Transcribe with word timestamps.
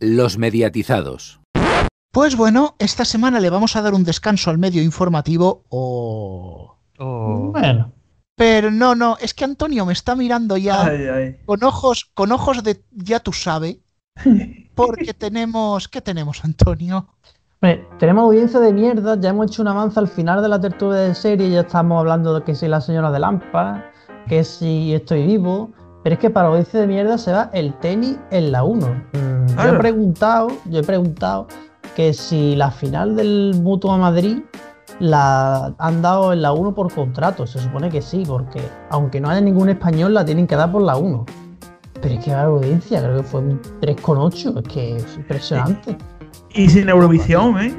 Los 0.00 0.38
mediatizados. 0.38 1.40
Pues 2.12 2.36
bueno, 2.36 2.76
esta 2.78 3.04
semana 3.04 3.40
le 3.40 3.50
vamos 3.50 3.74
a 3.74 3.82
dar 3.82 3.94
un 3.94 4.04
descanso 4.04 4.50
al 4.50 4.58
medio 4.58 4.82
informativo 4.82 5.64
o... 5.68 6.76
Oh. 6.98 7.50
Bueno, 7.50 7.90
Pero 8.36 8.70
no, 8.70 8.94
no, 8.94 9.16
es 9.20 9.34
que 9.34 9.44
Antonio 9.44 9.84
me 9.84 9.92
está 9.92 10.14
mirando 10.14 10.56
ya 10.56 10.84
Ay, 10.84 11.06
ay. 11.08 11.36
con 11.44 11.64
ojos, 11.64 12.10
con 12.14 12.30
ojos 12.30 12.62
de 12.62 12.80
ya 12.92 13.18
tú 13.18 13.32
sabes, 13.32 13.78
porque 14.76 15.12
tenemos, 15.12 15.88
¿qué 15.88 16.00
tenemos, 16.00 16.44
Antonio? 16.44 17.08
hombre, 17.60 17.84
tenemos 17.98 18.24
audiencia 18.24 18.60
de 18.60 18.72
mierda, 18.72 19.18
ya 19.18 19.30
hemos 19.30 19.46
hecho 19.50 19.62
un 19.62 19.68
avance 19.68 19.98
al 19.98 20.06
final 20.06 20.42
de 20.42 20.48
la 20.48 20.60
tertulia 20.60 21.00
de 21.00 21.14
serie, 21.14 21.50
ya 21.50 21.60
estamos 21.62 21.98
hablando 21.98 22.34
de 22.38 22.44
que 22.44 22.54
si 22.54 22.68
la 22.68 22.80
señora 22.80 23.10
de 23.10 23.18
Lampa, 23.18 23.90
que 24.28 24.44
si 24.44 24.94
estoy 24.94 25.26
vivo, 25.26 25.70
pero 26.04 26.14
es 26.14 26.20
que 26.20 26.28
para 26.30 26.48
audiencia 26.48 26.78
de 26.80 26.86
mierda 26.86 27.16
se 27.16 27.32
va 27.32 27.50
el 27.54 27.72
tenis 27.80 28.18
en 28.30 28.52
la 28.52 28.62
1. 28.62 28.86
Mm, 28.86 29.56
Yo 29.56 29.74
he 29.74 29.78
preguntado, 29.78 30.48
yo 30.66 30.80
he 30.80 30.82
preguntado 30.84 31.48
que 31.96 32.12
si 32.12 32.54
la 32.54 32.70
final 32.70 33.16
del 33.16 33.54
Mutua 33.62 33.96
Madrid 33.96 34.40
la 35.00 35.74
han 35.78 36.02
dado 36.02 36.34
en 36.34 36.42
la 36.42 36.52
1 36.52 36.74
por 36.74 36.92
contrato, 36.92 37.46
se 37.46 37.58
supone 37.58 37.88
que 37.88 38.02
sí, 38.02 38.22
porque 38.26 38.60
aunque 38.90 39.18
no 39.18 39.30
haya 39.30 39.40
ningún 39.40 39.70
español 39.70 40.12
la 40.12 40.26
tienen 40.26 40.46
que 40.46 40.56
dar 40.56 40.70
por 40.70 40.82
la 40.82 40.96
1. 40.96 41.24
Pero 42.02 42.14
es 42.14 42.24
que 42.24 42.32
la 42.32 42.42
audiencia, 42.42 43.02
creo 43.02 43.16
que 43.16 43.22
fue 43.22 43.40
un 43.40 43.62
3,8, 43.80 44.58
es 44.58 44.68
que 44.68 44.96
es 44.96 45.16
impresionante. 45.16 45.96
Y 46.52 46.68
sin 46.68 46.90
Eurovisión, 46.90 47.58
¿eh? 47.58 47.74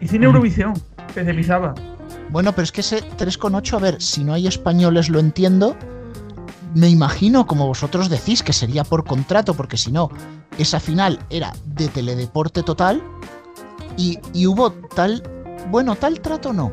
Y 0.00 0.08
sin 0.08 0.24
Eurovisión, 0.24 0.72
que 1.14 1.26
se 1.26 1.34
pisaba. 1.34 1.74
Bueno, 2.30 2.52
pero 2.52 2.62
es 2.62 2.72
que 2.72 2.80
ese 2.80 3.02
3,8, 3.18 3.76
a 3.76 3.80
ver, 3.80 4.00
si 4.00 4.24
no 4.24 4.32
hay 4.32 4.46
españoles 4.46 5.10
lo 5.10 5.18
entiendo. 5.18 5.76
Me 6.76 6.90
imagino, 6.90 7.46
como 7.46 7.66
vosotros 7.66 8.10
decís, 8.10 8.42
que 8.42 8.52
sería 8.52 8.84
por 8.84 9.06
contrato, 9.06 9.54
porque 9.54 9.78
si 9.78 9.90
no, 9.90 10.10
esa 10.58 10.78
final 10.78 11.18
era 11.30 11.54
de 11.64 11.88
teledeporte 11.88 12.62
total. 12.62 13.02
Y, 13.96 14.18
y 14.34 14.46
hubo 14.46 14.72
tal, 14.72 15.22
bueno, 15.70 15.96
tal 15.96 16.20
trato 16.20 16.52
no. 16.52 16.70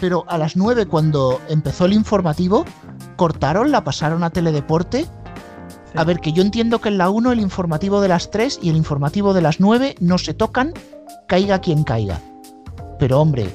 Pero 0.00 0.24
a 0.26 0.36
las 0.36 0.56
9, 0.56 0.86
cuando 0.86 1.40
empezó 1.48 1.84
el 1.84 1.92
informativo, 1.92 2.64
cortaron, 3.14 3.70
la 3.70 3.84
pasaron 3.84 4.24
a 4.24 4.30
teledeporte. 4.30 5.06
A 5.94 6.02
ver, 6.02 6.18
que 6.18 6.32
yo 6.32 6.42
entiendo 6.42 6.80
que 6.80 6.88
en 6.88 6.98
la 6.98 7.08
1 7.08 7.30
el 7.30 7.38
informativo 7.38 8.00
de 8.00 8.08
las 8.08 8.32
3 8.32 8.58
y 8.62 8.70
el 8.70 8.76
informativo 8.76 9.32
de 9.32 9.42
las 9.42 9.60
9 9.60 9.94
no 10.00 10.18
se 10.18 10.34
tocan, 10.34 10.74
caiga 11.28 11.60
quien 11.60 11.84
caiga. 11.84 12.20
Pero 12.98 13.20
hombre, 13.20 13.54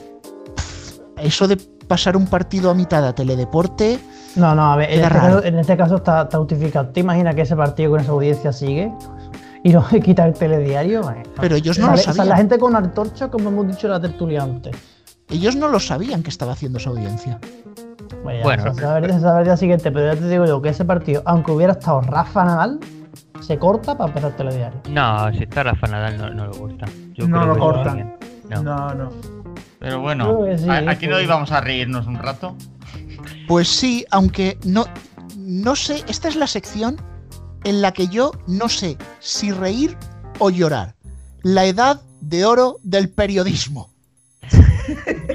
eso 1.18 1.50
de 1.50 1.58
pasar 1.58 2.16
un 2.16 2.28
partido 2.28 2.70
a 2.70 2.76
mitad 2.76 3.06
a 3.06 3.14
teledeporte, 3.14 4.00
No, 4.36 4.56
no, 4.56 4.72
a 4.72 4.76
ver, 4.78 4.92
en 4.92 5.00
este, 5.04 5.10
caso, 5.14 5.44
en 5.44 5.60
este 5.60 5.78
caso 5.78 5.96
está, 5.98 6.22
está 6.24 6.38
justificado. 6.38 6.88
¿Te 6.90 7.02
imaginas 7.02 7.36
que 7.36 7.42
ese 7.42 7.56
partido 7.56 7.92
con 7.92 8.00
esa 8.00 8.12
audiencia 8.12 8.54
sigue? 8.54 8.92
Y 9.64 9.72
no 9.74 9.86
quita 10.04 10.26
el 10.26 10.34
telediario. 10.34 11.02
Bueno, 11.02 11.24
pero 11.40 11.56
ellos 11.56 11.78
no 11.80 11.88
lo 11.88 11.94
esa 11.96 12.12
es 12.12 12.16
sabían. 12.18 12.30
la 12.30 12.38
gente 12.38 12.58
con 12.58 12.76
antorcha, 12.76 13.28
como 13.30 13.50
hemos 13.50 13.68
dicho 13.68 13.88
en 13.88 13.94
la 13.94 14.00
tertulia 14.02 14.44
antes. 14.44 14.76
Ellos 15.30 15.56
no 15.56 15.68
lo 15.68 15.80
sabían 15.80 16.24
que 16.24 16.30
estaba 16.30 16.54
haciendo 16.54 16.78
esa 16.78 16.90
audiencia. 16.90 17.40
Vaya, 18.24 18.44
Bueno. 18.44 18.74
se 18.74 18.82
sabe, 18.82 19.12
se 19.14 19.20
sabe 19.20 19.40
el 19.40 19.46
día 19.46 19.58
siguiente, 19.58 19.92
pero 19.92 20.14
ya 20.14 20.20
te 20.20 20.28
digo 20.28 20.46
yo 20.46 20.62
que 20.62 20.70
ese 20.70 20.84
partido, 20.86 21.22
aunque 21.26 21.52
hubiera 21.52 21.74
estado 21.74 22.02
Rafa 22.02 22.44
Nadal, 22.46 22.80
se 23.40 23.58
corta 23.58 23.98
para 23.98 24.10
empezar 24.10 24.32
el 24.32 24.36
telediario. 24.38 24.80
No, 24.90 25.32
si 25.34 25.44
está 25.44 25.64
Rafa 25.64 25.88
Nadal 25.88 26.18
no, 26.18 26.30
no 26.32 26.46
lo 26.48 26.52
cortan. 26.52 26.90
Yo 27.14 27.28
No 27.28 27.40
creo 27.42 27.54
lo 27.54 27.60
cortan. 27.60 28.16
No. 28.50 28.64
No, 28.64 28.94
no. 28.94 29.10
Pero 29.80 30.00
bueno, 30.02 30.38
sí, 30.58 30.70
¿a- 30.70 30.90
aquí 30.92 31.08
no 31.08 31.14
pues. 31.14 31.24
íbamos 31.26 31.52
a 31.52 31.62
reírnos 31.62 32.06
un 32.08 32.16
rato. 32.20 32.56
Pues 33.52 33.68
sí, 33.68 34.06
aunque 34.12 34.58
no, 34.64 34.86
no 35.36 35.76
sé, 35.76 36.06
esta 36.08 36.30
es 36.30 36.38
la 36.38 36.48
sección 36.48 36.96
en 37.66 37.82
la 37.82 37.92
que 37.92 38.08
yo 38.08 38.32
no 38.48 38.70
sé 38.70 38.98
si 39.20 39.52
reír 39.52 39.98
o 40.40 40.50
llorar. 40.50 40.96
La 41.44 41.66
edad 41.66 42.00
de 42.22 42.46
oro 42.46 42.78
del 42.82 43.10
periodismo. 43.10 43.90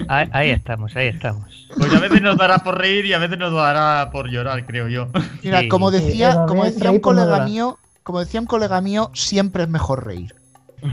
Ahí, 0.09 0.31
ahí 0.33 0.49
estamos, 0.49 0.97
ahí 0.97 1.09
estamos. 1.09 1.69
Pues 1.77 1.93
a 1.93 2.01
veces 2.01 2.23
nos 2.23 2.39
dará 2.39 2.61
por 2.61 2.79
reír 2.79 3.05
y 3.05 3.13
a 3.13 3.19
veces 3.19 3.37
nos 3.37 3.53
dará 3.53 4.09
por 4.11 4.31
llorar, 4.31 4.65
creo 4.65 4.89
yo. 4.89 5.09
Mira, 5.43 5.61
Sí. 5.61 5.69
como 5.69 5.91
decía, 5.91 6.31
eso 6.31 6.47
como 6.47 6.65
decía 6.65 6.91
un 6.91 7.01
colega 7.01 7.45
mío, 7.45 7.79
como 8.03 8.21
decía 8.21 8.41
un 8.41 8.47
colega 8.47 8.81
mío, 8.81 9.11
siempre 9.13 9.65
es 9.65 9.69
mejor 9.69 10.07
reír. 10.07 10.35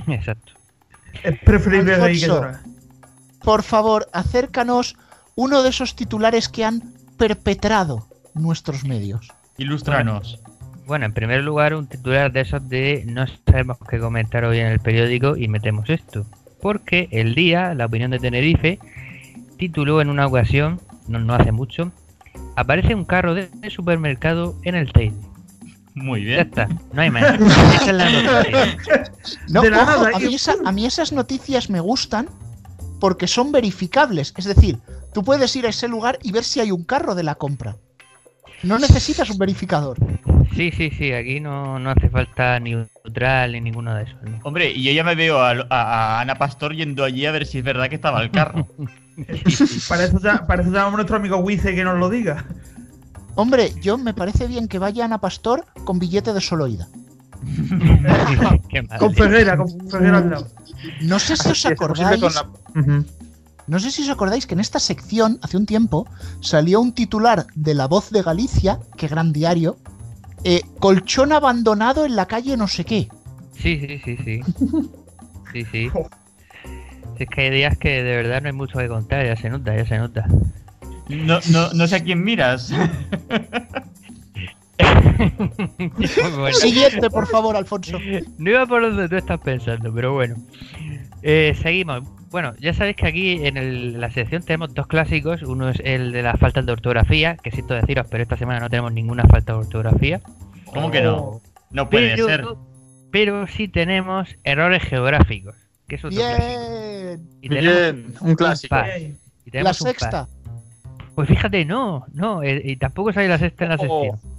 Exacto. 0.08 0.52
Es 1.24 1.40
preferible 1.40 1.96
reír 1.96 2.19
que 2.19 2.28
llorar. 2.28 2.59
Por 3.42 3.64
favor, 3.64 4.09
acércanos 4.12 4.98
uno 5.36 5.64
de 5.64 5.69
esos 5.69 5.96
titulares 5.96 6.50
que 6.50 6.66
han 6.66 7.02
perpetrado 7.28 8.06
nuestros 8.34 8.84
medios. 8.84 9.30
Ilústranos. 9.58 10.40
Bueno, 10.86 11.06
en 11.06 11.14
primer 11.14 11.42
lugar, 11.42 11.74
un 11.74 11.88
titular 11.88 12.34
de 12.34 12.42
esos 12.42 12.68
de 12.68 13.06
no 13.08 13.26
sabemos 13.50 13.78
qué 13.90 13.98
comentar 13.98 14.44
hoy 14.44 14.60
en 14.60 14.68
el 14.68 14.80
periódico 14.82 15.38
y 15.38 15.48
metemos 15.48 15.90
esto. 15.90 16.26
Porque 16.62 17.08
el 17.12 17.34
día, 17.34 17.74
la 17.76 17.86
opinión 17.86 18.12
de 18.12 18.20
Tenerife, 18.20 18.78
tituló 19.58 20.02
en 20.02 20.10
una 20.10 20.28
ocasión, 20.28 20.82
no, 21.08 21.20
no 21.20 21.34
hace 21.34 21.54
mucho, 21.54 21.94
aparece 22.58 22.94
un 22.94 23.06
carro 23.06 23.34
de, 23.36 23.48
de 23.48 23.70
supermercado 23.70 24.56
en 24.64 24.76
el 24.76 24.92
Teide. 24.92 25.16
Muy 25.96 26.22
Ya 26.24 26.28
bien. 26.28 26.40
está, 26.42 26.68
no 26.92 27.02
hay 27.02 27.10
más. 27.10 27.40
Esa 27.40 27.86
es 27.86 27.94
la 27.94 28.10
noticia. 28.10 29.04
No, 29.48 29.62
De 29.62 29.70
la 29.70 29.78
ojo, 29.84 29.86
nada, 30.04 30.10
a, 30.10 30.20
que- 30.20 30.28
mí 30.28 30.36
esa- 30.36 30.56
a 30.66 30.72
mí 30.74 30.86
esas 30.86 31.14
noticias 31.14 31.70
me 31.70 31.80
gustan 31.80 32.28
porque 33.03 33.28
son 33.28 33.52
verificables. 33.52 34.34
Es 34.38 34.46
decir, 34.46 34.80
tú 35.14 35.25
puedes 35.25 35.53
ir 35.58 35.66
a 35.66 35.69
ese 35.72 35.90
lugar 35.90 36.18
y 36.24 36.31
ver 36.31 36.46
si 36.46 36.62
hay 36.62 36.72
un 36.72 36.86
carro 36.86 37.16
de 37.16 37.24
la 37.24 37.36
compra. 37.36 37.75
No 38.64 38.80
necesitas 38.80 39.30
un 39.30 39.38
verificador. 39.38 39.97
Sí, 40.56 40.72
sí, 40.72 40.90
sí, 40.90 41.12
aquí 41.12 41.42
no, 41.42 41.80
no 41.80 41.90
hace 41.90 42.09
falta 42.09 42.58
ni 42.62 42.75
neutral 42.75 43.52
ni 43.52 43.59
ninguno 43.59 43.94
de 43.94 44.03
esos. 44.03 44.22
¿no? 44.24 44.40
Hombre, 44.44 44.72
y 44.72 44.84
yo 44.84 44.94
ya 44.94 45.03
me 45.03 45.16
veo 45.16 45.42
a, 45.42 45.50
a- 45.52 45.66
a 45.69 46.22
Ana 46.22 46.36
Pastor 46.36 46.74
yendo 46.75 47.03
allí 47.03 47.25
a 47.25 47.34
ver 47.34 47.46
si 47.46 47.58
es 47.58 47.66
verdad 47.66 47.90
que 47.90 47.96
estaba 47.96 48.22
el 48.22 48.31
carro. 48.31 48.68
Para 49.90 50.06
eso, 50.06 50.18
ya- 50.22 50.47
para 50.47 50.62
eso 50.62 50.72
llamamos 50.72 50.94
a 50.94 50.97
nuestro 51.00 51.18
amigo 51.18 51.36
Wice 51.40 51.75
que 51.75 51.84
nos 51.84 52.00
lo 52.00 52.08
diga. 52.09 52.46
Hombre, 53.36 53.74
yo 53.81 53.97
me 53.97 54.13
parece 54.13 54.47
bien 54.47 54.69
que 54.69 54.80
vaya 54.80 55.03
Ana 55.03 55.18
Pastor 55.19 55.66
con 55.84 56.00
billete 56.00 56.31
de 56.31 56.40
solo 56.40 56.68
ida. 56.68 56.88
Con 59.00 59.13
Ferreira, 59.13 59.58
con 59.58 59.68
Ferreira 59.90 60.19
al 60.19 60.30
lado. 60.30 60.47
No 61.02 61.19
sé 61.19 61.36
si 61.36 61.50
os 61.50 61.66
acordáis. 61.66 62.22
con 62.22 62.34
la- 62.34 62.47
No 63.66 63.80
sé 63.80 63.92
si 63.92 64.02
os 64.04 64.10
acordáis 64.10 64.46
que 64.46 64.56
en 64.56 64.60
esta 64.60 64.80
sección, 64.80 65.40
hace 65.42 65.58
un 65.58 65.66
tiempo, 65.66 66.08
salió 66.42 66.82
un 66.82 66.94
titular 66.94 67.48
de 67.56 67.74
La 67.74 67.88
Voz 67.88 68.10
de 68.10 68.22
Galicia, 68.22 68.80
que 68.98 69.08
gran 69.08 69.32
diario, 69.32 69.78
eh, 70.44 70.62
colchón 70.80 71.32
abandonado 71.32 72.06
en 72.06 72.16
la 72.16 72.26
calle 72.26 72.58
no 72.58 72.68
sé 72.68 72.84
qué. 72.84 73.08
Sí, 73.54 73.80
sí, 73.80 74.02
sí, 74.04 74.18
sí. 74.24 74.42
Sí, 75.54 75.64
sí. 75.72 75.88
Si 77.16 77.24
es 77.26 77.30
que 77.30 77.42
hay 77.42 77.52
días 77.52 77.78
que 77.78 78.02
de 78.02 78.16
verdad 78.16 78.42
no 78.42 78.48
hay 78.48 78.54
mucho 78.54 78.80
que 78.80 78.88
contar, 78.88 79.24
ya 79.24 79.36
se 79.36 79.52
nota, 79.52 79.76
ya 79.76 79.86
se 79.86 80.00
nota. 80.00 80.28
No, 81.10 81.40
no, 81.52 81.72
no 81.74 81.88
sé 81.88 81.98
a 81.98 82.04
quién 82.04 82.24
miras. 82.24 82.74
Bueno, 86.38 86.54
Siguiente, 86.54 87.10
por 87.12 87.28
favor, 87.28 87.56
Alfonso. 87.56 88.00
no 88.40 88.50
iba 88.50 88.66
por 88.66 88.82
donde 88.82 89.08
tú 89.10 89.16
estás 89.16 89.40
pensando, 89.42 89.94
pero 89.94 90.14
bueno. 90.14 90.36
Eh, 91.22 91.56
seguimos. 91.62 92.04
Bueno, 92.34 92.54
ya 92.60 92.74
sabéis 92.74 92.96
que 92.98 93.06
aquí 93.08 93.46
en 93.46 93.58
el- 93.58 94.02
la 94.02 94.10
sección 94.10 94.42
tenemos 94.42 94.74
dos 94.74 94.88
clásicos. 94.88 95.44
Uno 95.44 95.70
es 95.70 95.80
el 95.86 96.12
de 96.12 96.24
las 96.24 96.40
faltas 96.40 96.66
de 96.66 96.72
ortografía, 96.72 97.38
que 97.38 97.52
siento 97.52 97.76
deciros, 97.76 98.08
pero 98.10 98.24
esta 98.24 98.38
semana 98.38 98.60
no 98.60 98.70
tenemos 98.72 98.92
ninguna 98.92 99.24
falta 99.26 99.54
de 99.54 99.60
ortografía. 99.60 100.20
¿Cómo 100.66 100.90
que 100.90 101.02
no? 101.02 101.42
No 101.70 101.90
puede 101.92 102.16
pero, 102.16 102.26
ser. 102.28 102.46
pero 103.12 103.46
sí 103.46 103.68
tenemos 103.68 104.36
errores 104.44 104.82
geográficos. 104.82 105.56
Que 105.88 105.96
es 105.96 106.04
otro 106.06 106.18
clásico. 106.18 106.60
Bien. 106.60 107.30
Y 107.44 107.50
tenemos 107.50 107.76
Bien, 107.82 108.14
un 108.22 108.36
clásico. 108.36 108.76
Y 109.46 109.52
La 109.52 109.74
sexta. 109.76 110.28
Pues 111.14 111.28
fíjate, 111.30 111.66
no, 111.66 112.06
no, 112.14 112.42
eh, 112.42 112.60
y 112.66 112.78
tampoco 112.78 113.14
sale 113.14 113.28
la 113.28 113.38
sexta 113.38 113.66
en 113.66 113.70
la 113.70 113.76
Oh. 113.76 113.80
sección. 114.18 114.33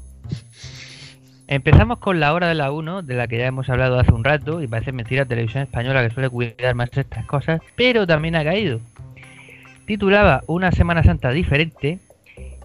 Empezamos 1.47 1.99
con 1.99 2.21
la 2.21 2.33
hora 2.33 2.49
de 2.49 2.55
la 2.55 2.73
1, 2.73 3.03
de 3.03 3.15
la 3.15 3.29
que 3.29 3.39
ya 3.39 3.47
hemos 3.47 3.69
hablado 3.69 3.99
hace 3.99 4.13
un 4.13 4.25
rato, 4.25 4.63
y 4.63 4.67
parece 4.67 4.93
mentira 4.93 5.27
televisión 5.27 5.65
española 5.65 6.03
que 6.03 6.15
suele 6.15 6.31
cuidar 6.31 6.75
más 6.75 6.91
estas 6.97 7.27
cosas, 7.27 7.61
pero 7.77 8.07
también 8.07 8.35
ha 8.37 8.45
caído. 8.45 8.81
Titulaba 9.87 10.43
Una 10.47 10.73
Semana 10.73 11.03
Santa 11.03 11.31
diferente 11.31 11.99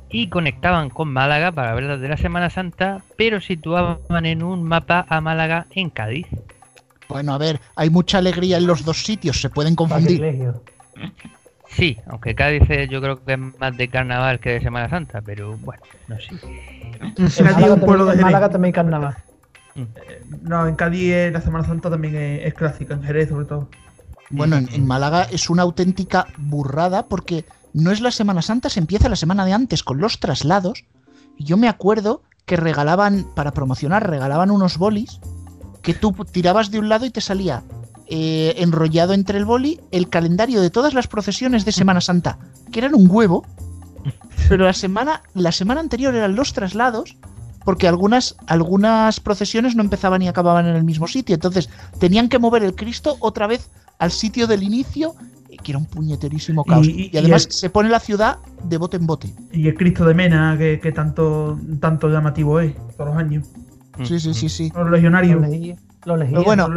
y 0.09 0.29
conectaban 0.29 0.89
con 0.89 1.09
Málaga 1.09 1.51
para 1.51 1.73
ver 1.73 1.83
las 1.83 1.99
de 1.99 2.07
la 2.07 2.17
Semana 2.17 2.49
Santa, 2.49 3.01
pero 3.17 3.41
situaban 3.41 4.25
en 4.25 4.43
un 4.43 4.63
mapa 4.63 5.05
a 5.09 5.19
Málaga 5.19 5.65
en 5.71 5.89
Cádiz. 5.89 6.27
Bueno, 7.09 7.33
a 7.33 7.37
ver, 7.37 7.59
hay 7.75 7.89
mucha 7.89 8.19
alegría 8.19 8.57
en 8.57 8.67
los 8.67 8.85
dos 8.85 9.03
sitios, 9.03 9.41
se 9.41 9.49
pueden 9.49 9.75
confundir. 9.75 10.53
Sí, 11.69 11.97
aunque 12.07 12.33
Cádiz 12.35 12.63
eh, 12.69 12.87
yo 12.89 12.99
creo 13.01 13.23
que 13.23 13.33
es 13.33 13.39
más 13.39 13.77
de 13.77 13.87
carnaval 13.89 14.39
que 14.39 14.51
de 14.53 14.61
Semana 14.61 14.89
Santa, 14.89 15.21
pero 15.21 15.55
bueno, 15.57 15.81
no 16.07 16.15
sé. 16.19 16.29
En 16.41 16.91
Cádiz 17.13 17.39
es 17.39 17.41
Málaga 17.43 17.73
un 17.75 17.79
pueblo 17.81 18.05
de 18.05 18.11
también- 18.11 18.19
en 18.19 18.25
Málaga 18.25 18.49
también 18.49 18.69
hay 18.69 18.73
carnaval. 18.73 19.17
No, 20.41 20.67
en 20.67 20.75
Cádiz 20.75 21.11
eh, 21.13 21.29
la 21.31 21.41
Semana 21.41 21.65
Santa 21.65 21.89
también 21.89 22.15
es, 22.15 22.45
es 22.47 22.53
clásica, 22.53 22.93
en 22.95 23.03
Jerez 23.03 23.29
sobre 23.29 23.45
todo. 23.45 23.69
Bueno, 24.31 24.57
en, 24.57 24.67
en 24.73 24.85
Málaga 24.85 25.23
es 25.31 25.49
una 25.49 25.63
auténtica 25.63 26.27
burrada 26.37 27.07
porque 27.07 27.45
no 27.73 27.91
es 27.91 28.01
la 28.01 28.11
Semana 28.11 28.41
Santa, 28.41 28.69
se 28.69 28.79
empieza 28.79 29.07
la 29.09 29.15
semana 29.15 29.45
de 29.45 29.53
antes 29.53 29.83
con 29.83 29.99
los 29.99 30.19
traslados. 30.19 30.85
Y 31.37 31.45
yo 31.45 31.55
me 31.55 31.69
acuerdo 31.69 32.23
que 32.45 32.57
regalaban, 32.57 33.25
para 33.35 33.51
promocionar, 33.51 34.09
regalaban 34.09 34.51
unos 34.51 34.77
bolis 34.77 35.19
que 35.81 35.93
tú 35.93 36.11
tirabas 36.31 36.71
de 36.71 36.79
un 36.79 36.89
lado 36.89 37.05
y 37.05 37.11
te 37.11 37.21
salía 37.21 37.63
eh, 38.09 38.55
enrollado 38.57 39.13
entre 39.13 39.37
el 39.37 39.45
boli 39.45 39.79
el 39.91 40.09
calendario 40.09 40.61
de 40.61 40.69
todas 40.69 40.93
las 40.93 41.07
procesiones 41.07 41.63
de 41.65 41.71
Semana 41.71 42.01
Santa, 42.01 42.39
que 42.71 42.79
eran 42.79 42.95
un 42.95 43.07
huevo, 43.09 43.45
pero 44.47 44.65
la 44.65 44.73
semana, 44.73 45.21
la 45.33 45.51
semana 45.51 45.79
anterior 45.81 46.15
eran 46.15 46.35
los 46.35 46.53
traslados, 46.53 47.15
porque 47.65 47.87
algunas, 47.87 48.35
algunas 48.47 49.19
procesiones 49.19 49.75
no 49.75 49.83
empezaban 49.83 50.21
y 50.21 50.27
acababan 50.27 50.65
en 50.65 50.75
el 50.75 50.83
mismo 50.83 51.07
sitio, 51.07 51.35
entonces 51.35 51.69
tenían 51.99 52.29
que 52.29 52.39
mover 52.39 52.63
el 52.63 52.73
Cristo 52.75 53.17
otra 53.19 53.45
vez 53.47 53.69
al 53.99 54.11
sitio 54.11 54.47
del 54.47 54.63
inicio, 54.63 55.13
que 55.63 55.73
era 55.73 55.77
un 55.77 55.85
puñeterísimo 55.85 56.63
caos. 56.63 56.87
Y- 56.87 56.91
Y, 56.91 57.01
y- 57.03 57.09
y 57.13 57.17
además 57.17 57.45
el- 57.45 57.51
se 57.51 57.69
pone 57.69 57.89
la 57.89 57.99
ciudad 57.99 58.37
de 58.63 58.77
bote 58.77 58.97
en 58.97 59.05
bote. 59.05 59.33
Y 59.51 59.67
el 59.67 59.75
Cristo 59.75 60.05
de 60.05 60.13
Mena, 60.15 60.55
que, 60.57 60.79
que 60.79 60.91
tanto, 60.93 61.59
tanto 61.81 62.07
llamativo 62.09 62.59
es 62.61 62.73
todos 62.97 63.09
los 63.09 63.17
años. 63.17 63.45
Sí, 64.03 64.19
sí, 64.19 64.33
sí, 64.33 64.47
sí. 64.49 64.71
Los 64.73 64.85
Lo 64.85 64.89
legionarios. 64.91 65.41
lo. 66.05 66.15
Pero 66.17 66.43
bueno. 66.43 66.69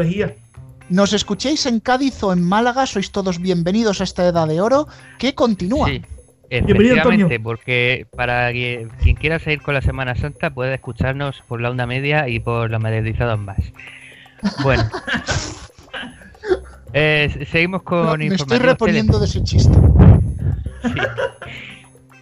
Nos 0.88 1.12
escuchéis 1.12 1.64
en 1.66 1.80
Cádiz 1.80 2.22
o 2.22 2.32
en 2.32 2.42
Málaga, 2.42 2.86
sois 2.86 3.10
todos 3.12 3.38
bienvenidos 3.40 4.00
a 4.00 4.04
esta 4.04 4.26
edad 4.26 4.46
de 4.46 4.60
oro 4.60 4.86
que 5.18 5.34
continúa. 5.34 5.88
Sí, 5.88 6.02
Bienvenido, 6.50 6.96
efectivamente, 6.96 7.22
Antonio. 7.24 7.42
porque 7.42 8.06
para 8.14 8.52
que- 8.52 8.86
quien 9.02 9.16
quiera 9.16 9.38
seguir 9.38 9.62
con 9.62 9.72
la 9.72 9.80
Semana 9.80 10.14
Santa 10.16 10.50
puede 10.50 10.74
escucharnos 10.74 11.40
por 11.48 11.62
la 11.62 11.70
onda 11.70 11.86
media 11.86 12.28
y 12.28 12.40
por 12.40 12.70
los 12.70 12.80
mediatizados 12.80 13.38
más. 13.38 13.58
Bueno. 14.62 14.84
Eh, 16.94 17.46
seguimos 17.50 17.84
con 17.84 18.02
No, 18.04 18.16
me 18.18 18.26
estoy 18.26 18.34
informativos 18.34 18.66
reponiendo 18.66 19.18
de 19.18 19.24
ese 19.24 19.42
chiste. 19.42 19.72
Sí. 20.82 20.90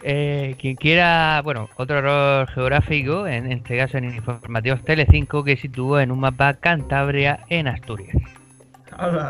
Eh, 0.05 0.55
quien 0.61 0.77
quiera, 0.77 1.41
bueno, 1.43 1.69
otro 1.77 1.99
error 1.99 2.47
geográfico, 2.51 3.27
en 3.27 3.51
este 3.51 3.77
caso 3.77 3.99
en 3.99 4.05
informativos 4.15 4.85
Telecinco, 4.85 5.43
que 5.43 5.57
situó 5.57 5.99
en 5.99 6.13
un 6.13 6.21
mapa 6.21 6.55
Cantabria 6.55 7.41
en 7.49 7.67
Asturias. 7.67 8.15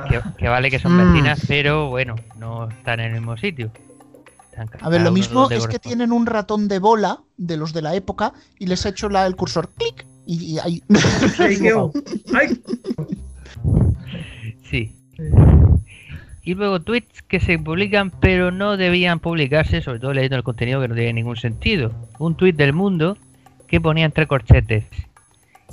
Que, 0.08 0.20
que 0.38 0.48
vale 0.48 0.70
que 0.70 0.78
son 0.78 0.94
Mm. 0.96 1.12
vecinas, 1.12 1.40
pero 1.46 1.88
bueno, 1.90 2.16
no 2.38 2.68
están 2.68 3.00
en 3.00 3.06
el 3.14 3.20
mismo 3.20 3.36
sitio. 3.36 3.70
Están 4.50 4.68
A 4.80 4.88
ver, 4.88 5.00
lo 5.02 5.12
mismo 5.12 5.48
es 5.50 5.66
que 5.68 5.78
tienen 5.78 6.12
un 6.12 6.26
ratón 6.26 6.66
de 6.68 6.78
bola 6.80 7.20
de 7.36 7.56
los 7.56 7.72
de 7.72 7.82
la 7.82 7.94
época 7.94 8.32
y 8.58 8.66
les 8.66 8.84
ha 8.84 8.88
hecho 8.90 9.08
la- 9.08 9.26
el 9.26 9.36
cursor 9.36 9.68
clic 9.70 10.04
y, 10.26 10.54
y 10.54 10.58
ahí. 10.58 10.82
Sí. 14.70 14.94
Y 16.42 16.54
luego 16.54 16.80
tweets 16.80 17.22
que 17.22 17.40
se 17.40 17.58
publican 17.58 18.10
pero 18.10 18.50
no 18.50 18.76
debían 18.76 19.18
publicarse, 19.20 19.82
sobre 19.82 19.98
todo 19.98 20.12
leyendo 20.14 20.36
el 20.36 20.42
contenido 20.42 20.80
que 20.80 20.88
no 20.88 20.94
tiene 20.94 21.12
ningún 21.12 21.36
sentido. 21.36 21.92
Un 22.18 22.34
tweet 22.36 22.52
del 22.54 22.72
mundo 22.72 23.16
que 23.66 23.80
ponía 23.80 24.04
entre 24.04 24.26
corchetes. 24.26 24.84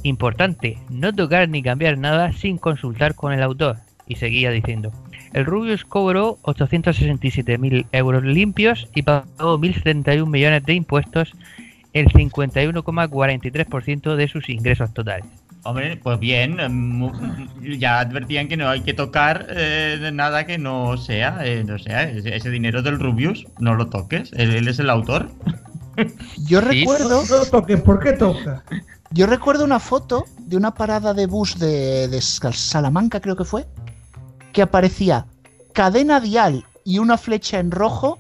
Importante, 0.04 0.78
no 0.90 1.14
tocar 1.14 1.50
ni 1.50 1.64
cambiar 1.64 1.98
nada 1.98 2.34
sin 2.34 2.58
consultar 2.58 3.16
con 3.16 3.34
el 3.34 3.42
autor. 3.44 3.78
Y 4.08 4.16
seguía 4.16 4.52
diciendo. 4.52 4.92
El 5.34 5.46
Rubius 5.46 5.84
cobró 5.86 6.38
867.000 6.44 7.86
euros 7.92 8.24
limpios 8.24 8.88
y 8.96 9.02
pagó 9.02 9.58
1.071 9.60 10.26
millones 10.26 10.64
de 10.64 10.74
impuestos, 10.74 11.34
el 11.94 12.08
51,43% 12.10 14.16
de 14.16 14.28
sus 14.28 14.50
ingresos 14.50 14.94
totales. 14.94 15.26
Hombre, 15.64 15.98
pues 16.02 16.18
bien, 16.20 16.58
mu- 16.98 17.12
ya 17.78 18.00
advertían 18.00 18.48
que 18.48 18.56
no 18.56 18.70
hay 18.70 18.82
que 18.82 18.94
tocar 18.94 19.48
eh, 19.50 19.98
de 20.00 20.12
nada 20.14 20.46
que 20.46 20.58
no 20.58 20.96
sea, 20.98 21.40
eh, 21.44 21.64
no 21.66 21.78
sea, 21.78 22.04
ese, 22.04 22.34
ese 22.36 22.50
dinero 22.50 22.82
del 22.82 23.00
Rubius, 23.00 23.46
no 23.60 23.76
lo 23.76 23.88
toques, 23.88 24.32
él, 24.34 24.56
él 24.56 24.68
es 24.70 24.80
el 24.80 24.90
autor. 24.90 25.30
Yo 26.46 26.62
Sí. 26.62 26.68
recuerdo, 26.68 27.24
No 27.30 27.46
toques, 27.46 27.82
¿por 27.82 28.00
qué 28.00 28.14
toca? 28.14 28.64
yo 29.12 29.26
recuerdo 29.26 29.66
una 29.66 29.80
foto 29.80 30.26
de 30.38 30.56
una 30.56 30.72
parada 30.74 31.14
de 31.14 31.26
bus 31.26 31.60
de, 31.60 32.08
de 32.08 32.22
Sal- 32.22 32.54
Salamanca, 32.54 33.20
creo 33.20 33.36
que 33.36 33.44
fue, 33.44 33.66
que 34.58 34.64
aparecía 34.64 35.28
cadena 35.72 36.20
dial 36.20 36.66
y 36.84 36.98
una 36.98 37.20
flecha 37.20 37.60
en 37.60 37.70
rojo. 37.70 38.18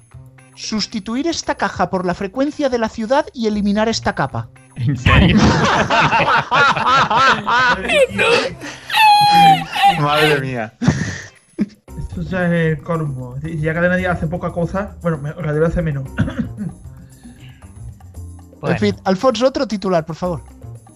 Sustituir 0.53 1.25
esta 1.25 1.55
caja 1.55 1.89
por 1.89 2.05
la 2.05 2.13
frecuencia 2.13 2.69
de 2.69 2.77
la 2.77 2.89
ciudad 2.89 3.25
y 3.33 3.47
eliminar 3.47 3.89
esta 3.89 4.13
capa. 4.13 4.47
En 4.75 4.95
serio. 4.95 5.35
Madre 9.99 10.41
mía. 10.41 10.73
Eso 12.11 12.21
ya 12.21 12.45
es 12.45 12.77
el 12.77 12.83
colmo. 12.83 13.35
Si 13.41 13.59
ya 13.59 13.73
cadena 13.73 13.95
día 13.95 14.11
hace 14.11 14.27
poca 14.27 14.51
cosa, 14.51 14.95
bueno, 15.01 15.17
me- 15.17 15.33
Radio 15.33 15.65
hace 15.65 15.81
menos. 15.81 16.07
Bueno. 18.61 18.75
En 18.75 18.79
fin, 18.79 18.95
Alfonso, 19.05 19.47
otro 19.47 19.67
titular, 19.67 20.05
por 20.05 20.15
favor. 20.15 20.43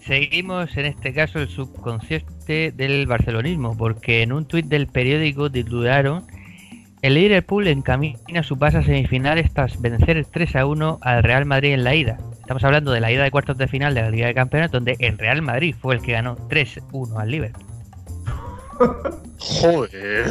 Seguimos 0.05 0.69
en 0.77 0.85
este 0.85 1.13
caso 1.13 1.39
el 1.39 1.49
subconsciente 1.49 2.31
del 2.51 3.07
barcelonismo, 3.07 3.77
porque 3.77 4.21
en 4.21 4.33
un 4.33 4.45
tuit 4.45 4.65
del 4.65 4.88
periódico 4.88 5.50
titularon 5.50 6.25
El 7.01 7.15
Liverpool 7.15 7.68
encamina 7.68 8.44
su 8.44 8.59
pase 8.59 8.77
a 8.77 8.83
semifinales 8.83 9.53
tras 9.53 9.81
vencer 9.81 10.25
3 10.25 10.56
a 10.57 10.65
1 10.65 11.00
al 11.01 11.24
Real 11.24 11.45
Madrid 11.45 11.74
en 11.74 11.83
la 11.83 11.95
ida. 11.95 12.18
Estamos 12.42 12.63
hablando 12.63 12.92
de 12.92 13.00
la 13.00 13.12
ida 13.12 13.24
de 13.24 13.31
cuartos 13.31 13.57
de 13.57 13.68
final 13.68 13.94
de 13.95 14.01
la 14.01 14.09
Liga 14.09 14.27
de 14.27 14.33
Campeones, 14.33 14.71
donde 14.71 14.98
el 15.00 15.18
Real 15.18 15.42
Madrid 15.42 15.74
fue 15.80 15.95
el 15.95 16.01
que 16.01 16.12
ganó 16.12 16.36
3-1 16.50 17.18
al 17.18 17.31
Liverpool. 17.31 17.65
Joder. 19.39 20.30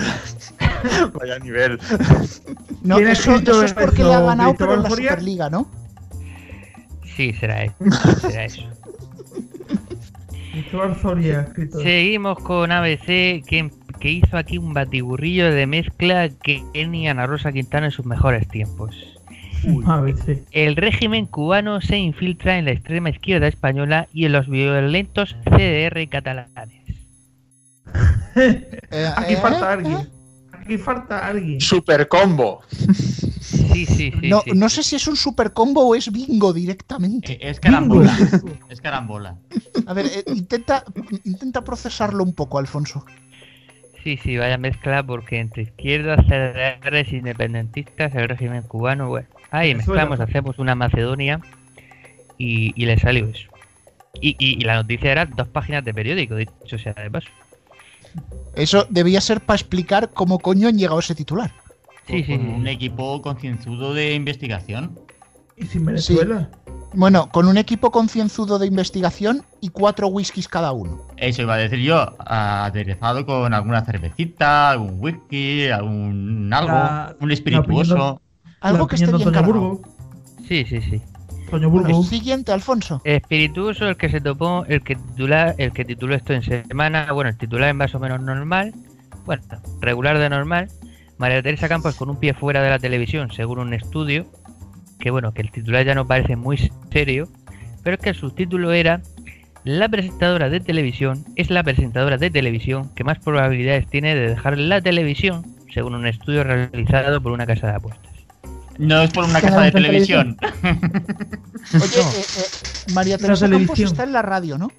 Vaya 1.14 1.38
nivel. 1.38 1.78
No, 2.82 2.96
¿Quién 2.96 3.08
ha 3.08 3.12
eso, 3.12 3.36
eso 3.36 3.64
es 3.64 3.72
porque 3.72 4.04
le 4.04 4.14
ha 4.14 4.20
ganado, 4.20 4.54
pero 4.54 4.74
en 4.74 4.82
la? 4.82 4.90
Superliga, 4.90 5.50
¿no? 5.50 5.68
Sí, 7.16 7.32
será 7.32 7.64
eso. 7.64 7.74
será 8.20 8.44
eso. 8.44 8.62
Cristóbal 10.70 11.00
Soria, 11.00 11.40
escritor. 11.40 11.82
Seguimos 11.82 12.38
con 12.38 12.70
ABC, 12.70 13.42
que, 13.44 13.70
que 13.98 14.08
hizo 14.08 14.36
aquí 14.36 14.56
un 14.56 14.72
batiburrillo 14.72 15.50
de 15.52 15.66
mezcla 15.66 16.28
que 16.28 16.62
Kenny 16.72 17.04
y 17.04 17.08
Ana 17.08 17.26
Rosa 17.26 17.50
Quintana 17.50 17.86
en 17.86 17.92
sus 17.92 18.06
mejores 18.06 18.46
tiempos. 18.46 18.94
Sí. 19.62 20.44
El 20.52 20.76
régimen 20.76 21.26
cubano 21.26 21.80
se 21.80 21.98
infiltra 21.98 22.56
en 22.56 22.66
la 22.66 22.70
extrema 22.70 23.10
izquierda 23.10 23.48
española 23.48 24.06
y 24.12 24.26
en 24.26 24.32
los 24.32 24.48
violentos 24.48 25.36
CDR 25.44 26.08
catalanes. 26.08 26.80
Eh, 28.36 29.10
Aquí 29.16 29.34
eh, 29.34 29.38
falta 29.38 29.70
eh, 29.70 29.72
alguien. 29.72 30.08
Aquí 30.52 30.78
falta 30.78 31.26
alguien. 31.26 31.60
Super 31.60 32.06
combo. 32.06 32.62
Sí, 33.72 33.86
sí, 33.86 34.12
sí. 34.20 34.28
no, 34.28 34.40
sí. 34.42 34.50
no 34.54 34.68
sé 34.68 34.82
si 34.82 34.96
es 34.96 35.06
un 35.06 35.16
super 35.16 35.52
combo 35.52 35.86
o 35.86 35.94
es 35.94 36.10
bingo 36.10 36.52
directamente. 36.52 37.32
Eh, 37.34 37.50
es 37.50 37.60
carambola. 37.60 38.16
Es 38.68 38.80
carambola. 38.80 39.36
A 39.86 39.92
ver, 39.94 40.06
eh, 40.06 40.24
intenta, 40.34 40.84
intenta 41.24 41.62
procesarlo 41.62 42.22
un 42.24 42.34
poco, 42.34 42.58
Alfonso. 42.58 43.04
Sí, 44.02 44.16
sí, 44.22 44.36
vaya 44.38 44.56
mezcla 44.56 45.02
porque 45.02 45.38
entre 45.40 45.64
izquierdas, 45.64 46.24
CDRs, 46.26 47.12
independentistas, 47.12 48.14
el 48.14 48.28
régimen 48.28 48.62
cubano, 48.62 49.08
bueno. 49.08 49.28
Ahí 49.50 49.74
mezclamos, 49.74 50.20
hacemos 50.20 50.58
una 50.58 50.74
Macedonia 50.74 51.40
y, 52.38 52.72
y 52.80 52.86
le 52.86 52.98
salió 52.98 53.26
eso. 53.26 53.48
Y, 54.14 54.30
y- 54.38 54.58
y 54.58 54.60
la 54.62 54.76
noticia 54.76 55.12
era 55.12 55.26
dos 55.26 55.48
páginas 55.48 55.84
de 55.84 55.92
periódico, 55.92 56.36
dicho 56.36 56.78
sea 56.78 56.94
de 56.94 57.10
paso. 57.10 57.28
Eso 58.54 58.86
debía 58.90 59.20
ser 59.20 59.40
para 59.40 59.56
explicar 59.56 60.10
cómo 60.12 60.38
coño 60.38 60.68
han 60.68 60.78
llegado 60.78 60.96
a 60.96 61.00
ese 61.00 61.14
titular. 61.14 61.52
Sí, 62.10 62.24
sí, 62.24 62.36
Con 62.36 62.40
sí. 62.46 62.52
un 62.54 62.66
equipo 62.66 63.22
concienzudo 63.22 63.94
de 63.94 64.14
investigación. 64.14 64.98
Y 65.56 65.66
sin 65.66 65.84
Venezuela. 65.84 66.50
Bueno, 66.92 67.28
con 67.30 67.46
un 67.46 67.56
equipo 67.56 67.92
concienzudo 67.92 68.58
de 68.58 68.66
investigación 68.66 69.42
y 69.60 69.68
cuatro 69.68 70.08
whiskies 70.08 70.48
cada 70.48 70.72
uno. 70.72 71.02
Eso 71.16 71.42
iba 71.42 71.54
a 71.54 71.58
decir 71.58 71.78
yo, 71.80 72.16
aderezado 72.18 73.24
con 73.24 73.54
alguna 73.54 73.84
cervecita, 73.84 74.70
algún 74.70 74.96
whisky, 74.98 75.68
algún 75.68 76.50
algo, 76.52 76.72
La- 76.72 77.16
un 77.20 77.30
espirituoso. 77.30 78.20
Algo 78.60 78.78
La 78.82 78.86
que 78.88 78.94
esté 78.96 79.06
bien 79.06 79.28
Antonio 79.28 79.32
cargado. 79.32 79.80
Sí, 80.48 80.64
sí, 80.64 80.80
sí. 80.80 81.00
Antonio 81.44 81.70
Bueno, 81.70 82.02
siguiente, 82.02 82.50
Alfonso. 82.52 83.00
Espirituoso, 83.04 83.86
el 83.88 83.96
que 83.96 84.08
se 84.08 84.20
topó, 84.20 84.64
el 84.66 84.82
que 84.82 84.96
titula, 84.96 85.54
el 85.58 85.72
que 85.72 85.84
tituló 85.84 86.14
esto 86.16 86.32
en 86.32 86.42
semana, 86.42 87.12
bueno, 87.12 87.30
el 87.30 87.36
titular 87.36 87.68
es 87.68 87.74
más 87.76 87.94
o 87.94 88.00
menos 88.00 88.20
normal, 88.20 88.74
bueno, 89.26 89.42
regular 89.80 90.18
de 90.18 90.28
normal. 90.28 90.68
María 91.20 91.42
Teresa 91.42 91.68
Campos 91.68 91.96
con 91.96 92.08
un 92.08 92.16
pie 92.16 92.32
fuera 92.32 92.62
de 92.62 92.70
la 92.70 92.78
televisión, 92.78 93.30
según 93.30 93.58
un 93.58 93.74
estudio, 93.74 94.24
que 94.98 95.10
bueno, 95.10 95.34
que 95.34 95.42
el 95.42 95.50
titular 95.50 95.84
ya 95.84 95.94
no 95.94 96.06
parece 96.06 96.34
muy 96.34 96.72
serio, 96.90 97.28
pero 97.84 97.96
es 97.96 98.02
que 98.02 98.08
el 98.08 98.16
subtítulo 98.16 98.72
era 98.72 99.02
La 99.62 99.86
presentadora 99.90 100.48
de 100.48 100.60
televisión 100.60 101.26
es 101.36 101.50
la 101.50 101.62
presentadora 101.62 102.16
de 102.16 102.30
televisión 102.30 102.90
que 102.94 103.04
más 103.04 103.18
probabilidades 103.18 103.86
tiene 103.90 104.14
de 104.14 104.28
dejar 104.28 104.56
la 104.56 104.80
televisión, 104.80 105.44
según 105.74 105.94
un 105.94 106.06
estudio 106.06 106.42
realizado 106.42 107.20
por 107.20 107.32
una 107.32 107.44
casa 107.44 107.66
de 107.66 107.74
apuestas. 107.74 108.14
No 108.78 109.02
es 109.02 109.12
por 109.12 109.24
una 109.24 109.42
¿Qué 109.42 109.48
casa 109.48 109.60
de 109.60 109.72
televisión. 109.72 110.38
Oye, 110.42 112.00
eh, 112.00 112.24
eh, 112.38 112.92
María 112.94 113.18
Teresa 113.18 113.46
Campos 113.46 113.58
televisión. 113.58 113.88
está 113.88 114.04
en 114.04 114.12
la 114.12 114.22
radio, 114.22 114.56
¿no? 114.56 114.72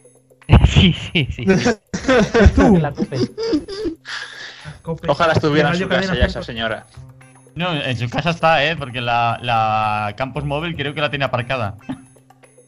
sí, 0.68 0.96
sí, 1.14 1.28
sí. 1.36 1.46
Tú. 2.56 2.78
La. 2.78 2.92
Ojalá 5.08 5.34
estuviera 5.34 5.70
en 5.70 5.76
su 5.76 5.88
casa 5.88 6.16
ya 6.16 6.26
esa 6.26 6.44
señora. 6.44 6.86
No, 7.56 7.74
en 7.74 7.98
su 7.98 8.10
casa 8.10 8.30
está, 8.30 8.64
¿eh? 8.66 8.76
Porque 8.78 9.02
la, 9.02 9.38
la 9.42 10.14
Campos 10.16 10.46
Móvil 10.46 10.76
creo 10.76 10.94
que 10.94 11.02
la 11.02 11.10
tiene 11.10 11.26
aparcada. 11.26 11.76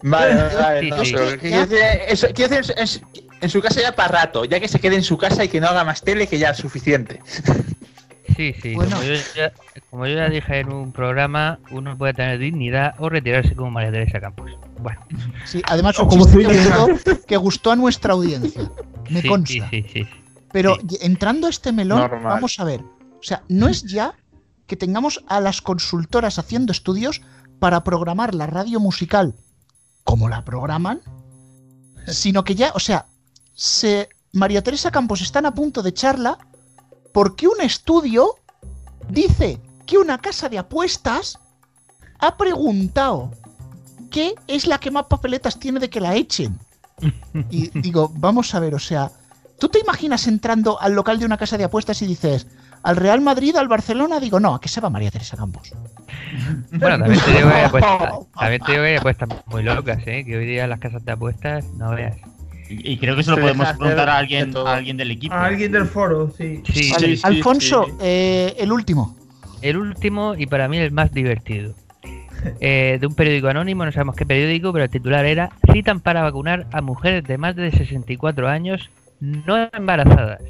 Vale, 0.02 0.36
vale, 0.36 0.80
Sí, 0.82 0.90
no, 0.90 1.06
sí. 1.06 1.14
pero 1.14 1.30
¿qué 1.40 2.34
quiere 2.34 2.58
decir 2.58 3.02
En 3.42 3.50
su 3.50 3.62
casa 3.62 3.82
ya 3.82 3.94
para 3.94 4.10
rato, 4.24 4.44
ya 4.46 4.60
que 4.60 4.68
se 4.68 4.80
quede 4.80 4.96
en 4.96 5.04
su 5.04 5.18
casa 5.18 5.44
y 5.46 5.48
que 5.48 5.62
no 5.62 5.68
haga 5.68 5.84
más 5.86 6.02
tele, 6.02 6.28
que 6.28 6.38
ya 6.38 6.50
es 6.50 6.58
suficiente. 6.58 7.22
Sí, 8.36 8.56
sí, 8.64 8.74
Bueno. 8.74 8.98
como, 8.98 9.04
yo 9.04 9.14
ya, 9.36 9.54
como 9.92 10.08
yo 10.08 10.16
ya 10.16 10.28
dije 10.28 10.60
en 10.60 10.70
un 10.74 10.92
programa, 10.92 11.60
uno 11.70 11.96
puede 11.96 12.16
tener 12.16 12.40
dignidad 12.40 12.96
o 12.98 13.08
retirarse 13.08 13.54
como 13.56 13.70
María 13.70 13.92
Teresa 13.92 14.20
Campos. 14.20 14.52
Bueno, 14.80 15.00
Sí, 15.46 15.62
además 15.68 16.00
O 16.00 16.04
un 16.06 16.10
como 16.10 16.26
que 16.26 16.44
gustó, 16.44 16.88
que 17.28 17.38
gustó 17.38 17.72
a 17.72 17.76
nuestra 17.76 18.14
audiencia. 18.14 18.72
Me 19.12 19.22
sí, 19.22 19.28
consta. 19.28 19.70
Sí, 19.70 19.84
sí, 19.84 19.90
sí. 19.94 20.08
Pero 20.54 20.78
Sí. 20.88 20.98
entrando 21.02 21.48
a 21.48 21.50
este 21.50 21.74
melón, 21.74 22.00
Normal. 22.00 22.24
vamos 22.36 22.58
a 22.60 22.64
ver. 22.64 22.80
O 22.82 23.24
sea, 23.24 23.44
no 23.50 23.68
es 23.68 23.84
ya 23.84 24.14
que 24.68 24.78
tengamos 24.78 25.22
a 25.28 25.42
las 25.42 25.62
consultoras 25.62 26.40
haciendo 26.40 26.72
estudios 26.72 27.22
para 27.60 27.84
programar 27.84 28.34
la 28.34 28.48
radio 28.48 28.80
musical 28.80 29.36
como 30.06 30.30
la 30.30 30.46
programan, 30.46 31.02
sino 32.08 32.44
que 32.46 32.56
ya, 32.56 32.72
o 32.76 32.80
sea, 32.80 33.06
se, 33.54 34.08
María 34.32 34.62
Teresa 34.64 34.92
Campos 34.92 35.22
están 35.22 35.46
a 35.46 35.54
punto 35.54 35.82
de 35.84 35.90
echarla 35.90 36.38
porque 37.14 37.48
un 37.48 37.60
estudio 37.62 38.36
dice 39.10 39.60
que 39.86 39.98
una 39.98 40.18
casa 40.20 40.50
de 40.50 40.58
apuestas 40.60 41.38
ha 42.20 42.38
preguntado 42.38 43.32
qué 44.12 44.36
es 44.48 44.66
la 44.68 44.80
que 44.80 44.92
más 44.92 45.06
papeletas 45.08 45.60
tiene 45.60 45.80
de 45.80 45.90
que 45.90 46.00
la 46.02 46.16
echen. 46.16 46.60
Y 47.50 47.70
digo, 47.80 48.12
vamos 48.16 48.54
a 48.56 48.60
ver, 48.60 48.76
o 48.76 48.80
sea, 48.80 49.12
¿tú 49.60 49.70
te 49.70 49.80
imaginas 49.80 50.28
entrando 50.28 50.80
al 50.82 50.94
local 50.94 51.20
de 51.20 51.26
una 51.26 51.38
casa 51.38 51.58
de 51.58 51.64
apuestas 51.64 52.02
y 52.02 52.08
dices, 52.08 52.48
al 52.84 52.96
Real 52.96 53.22
Madrid, 53.22 53.56
al 53.56 53.68
Barcelona? 53.68 54.20
Digo, 54.20 54.40
no, 54.40 54.56
¿a 54.56 54.62
qué 54.62 54.70
se 54.70 54.82
va 54.82 54.90
María 54.90 55.12
Teresa 55.12 55.38
Campos? 55.38 55.74
Bueno, 56.72 56.98
también 57.00 57.22
te 57.24 57.32
digo 57.32 57.48
que 57.50 57.56
hay 57.56 57.64
apuestas, 57.66 58.12
también 58.40 58.62
te 58.64 58.72
digo 58.72 58.84
que 58.84 58.90
hay 58.90 58.96
apuestas 58.98 59.30
muy 59.48 59.64
locas, 59.64 60.00
¿eh? 60.08 60.24
Que 60.26 60.38
hoy 60.38 60.46
día 60.46 60.68
las 60.68 60.80
casas 60.80 61.04
de 61.06 61.12
apuestas, 61.12 61.66
no 61.78 61.92
veas. 61.92 62.18
Y, 62.70 62.94
y 62.94 62.98
creo 62.98 63.16
que 63.16 63.24
se 63.24 63.32
lo 63.32 63.38
podemos 63.38 63.68
preguntar 63.74 64.10
a 64.10 64.18
alguien, 64.18 64.56
a 64.58 64.74
alguien 64.74 64.98
del 64.98 65.12
equipo. 65.12 65.34
A 65.36 65.46
alguien 65.46 65.72
del 65.72 65.86
foro, 65.86 66.32
sí. 66.36 66.62
Sí, 66.72 66.92
Vale, 66.92 67.08
Sí, 67.08 67.18
sí, 67.18 67.22
Alfonso, 67.24 67.86
sí. 67.86 67.94
eh, 68.02 68.56
el 68.58 68.72
último. 68.72 69.16
el 69.62 69.78
último 69.78 70.34
y 70.36 70.48
para 70.48 70.68
mí 70.68 70.78
el 70.78 70.92
más 70.92 71.12
divertido. 71.12 71.76
Eh, 72.60 72.98
de 73.00 73.08
un 73.08 73.16
periódico 73.16 73.48
anónimo, 73.48 73.86
no 73.86 73.92
sabemos 73.92 74.16
qué 74.16 74.26
periódico, 74.26 74.74
pero 74.74 74.86
el 74.86 74.92
titular 74.92 75.26
era 75.26 75.52
Citan 75.72 76.00
para 76.02 76.24
vacunar 76.24 76.68
a 76.74 76.82
mujeres 76.82 77.24
de 77.24 77.38
más 77.38 77.56
de 77.56 77.72
64 77.72 78.50
años 78.50 78.90
no 79.24 79.70
embarazadas. 79.72 80.42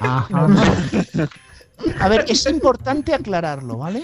Ajá. 0.00 0.46
A 2.00 2.08
ver, 2.08 2.24
es 2.28 2.46
importante 2.46 3.14
aclararlo, 3.14 3.76
¿vale? 3.78 4.02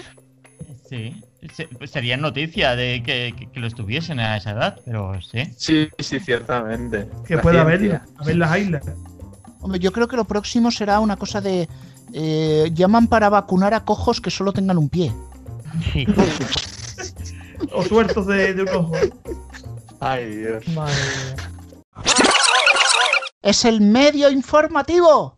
Sí. 0.89 1.21
Se- 1.53 1.67
pues 1.67 1.91
sería 1.91 2.15
noticia 2.17 2.75
de 2.75 3.03
que, 3.03 3.33
que- 3.37 3.49
que 3.51 3.59
lo 3.59 3.67
estuviesen 3.67 4.19
a 4.19 4.37
esa 4.37 4.51
edad, 4.51 4.79
pero 4.85 5.19
sí. 5.21 5.43
Sí, 5.57 5.89
sí, 5.99 6.19
ciertamente. 6.19 7.09
Que 7.27 7.37
ciencia. 7.39 7.61
haberla. 7.61 8.05
A 8.17 8.23
ver 8.23 8.35
las 8.37 8.57
islas. 8.57 8.83
Hombre, 9.59 9.79
yo 9.79 9.91
creo 9.91 10.07
que 10.07 10.15
lo 10.15 10.23
próximo 10.25 10.71
será 10.71 10.99
una 10.99 11.17
cosa 11.17 11.41
de... 11.41 11.67
eh, 12.13 12.69
llaman 12.73 13.07
para 13.07 13.27
vacunar 13.29 13.73
a 13.73 13.83
cojos 13.83 14.21
que 14.21 14.29
solo 14.29 14.53
tengan 14.53 14.77
un 14.77 14.89
pie. 14.89 15.11
Sí. 15.91 16.05
O 17.71 17.83
tuertos 17.85 18.27
de, 18.27 18.53
de 18.53 18.61
un 18.63 18.69
ojo. 18.69 18.91
Ay, 19.99 20.35
Dios. 20.35 20.67
Madre 20.69 20.93
mía. 20.93 21.49
Es 23.43 23.65
el 23.65 23.81
medio 23.81 24.31
informativo. 24.31 25.37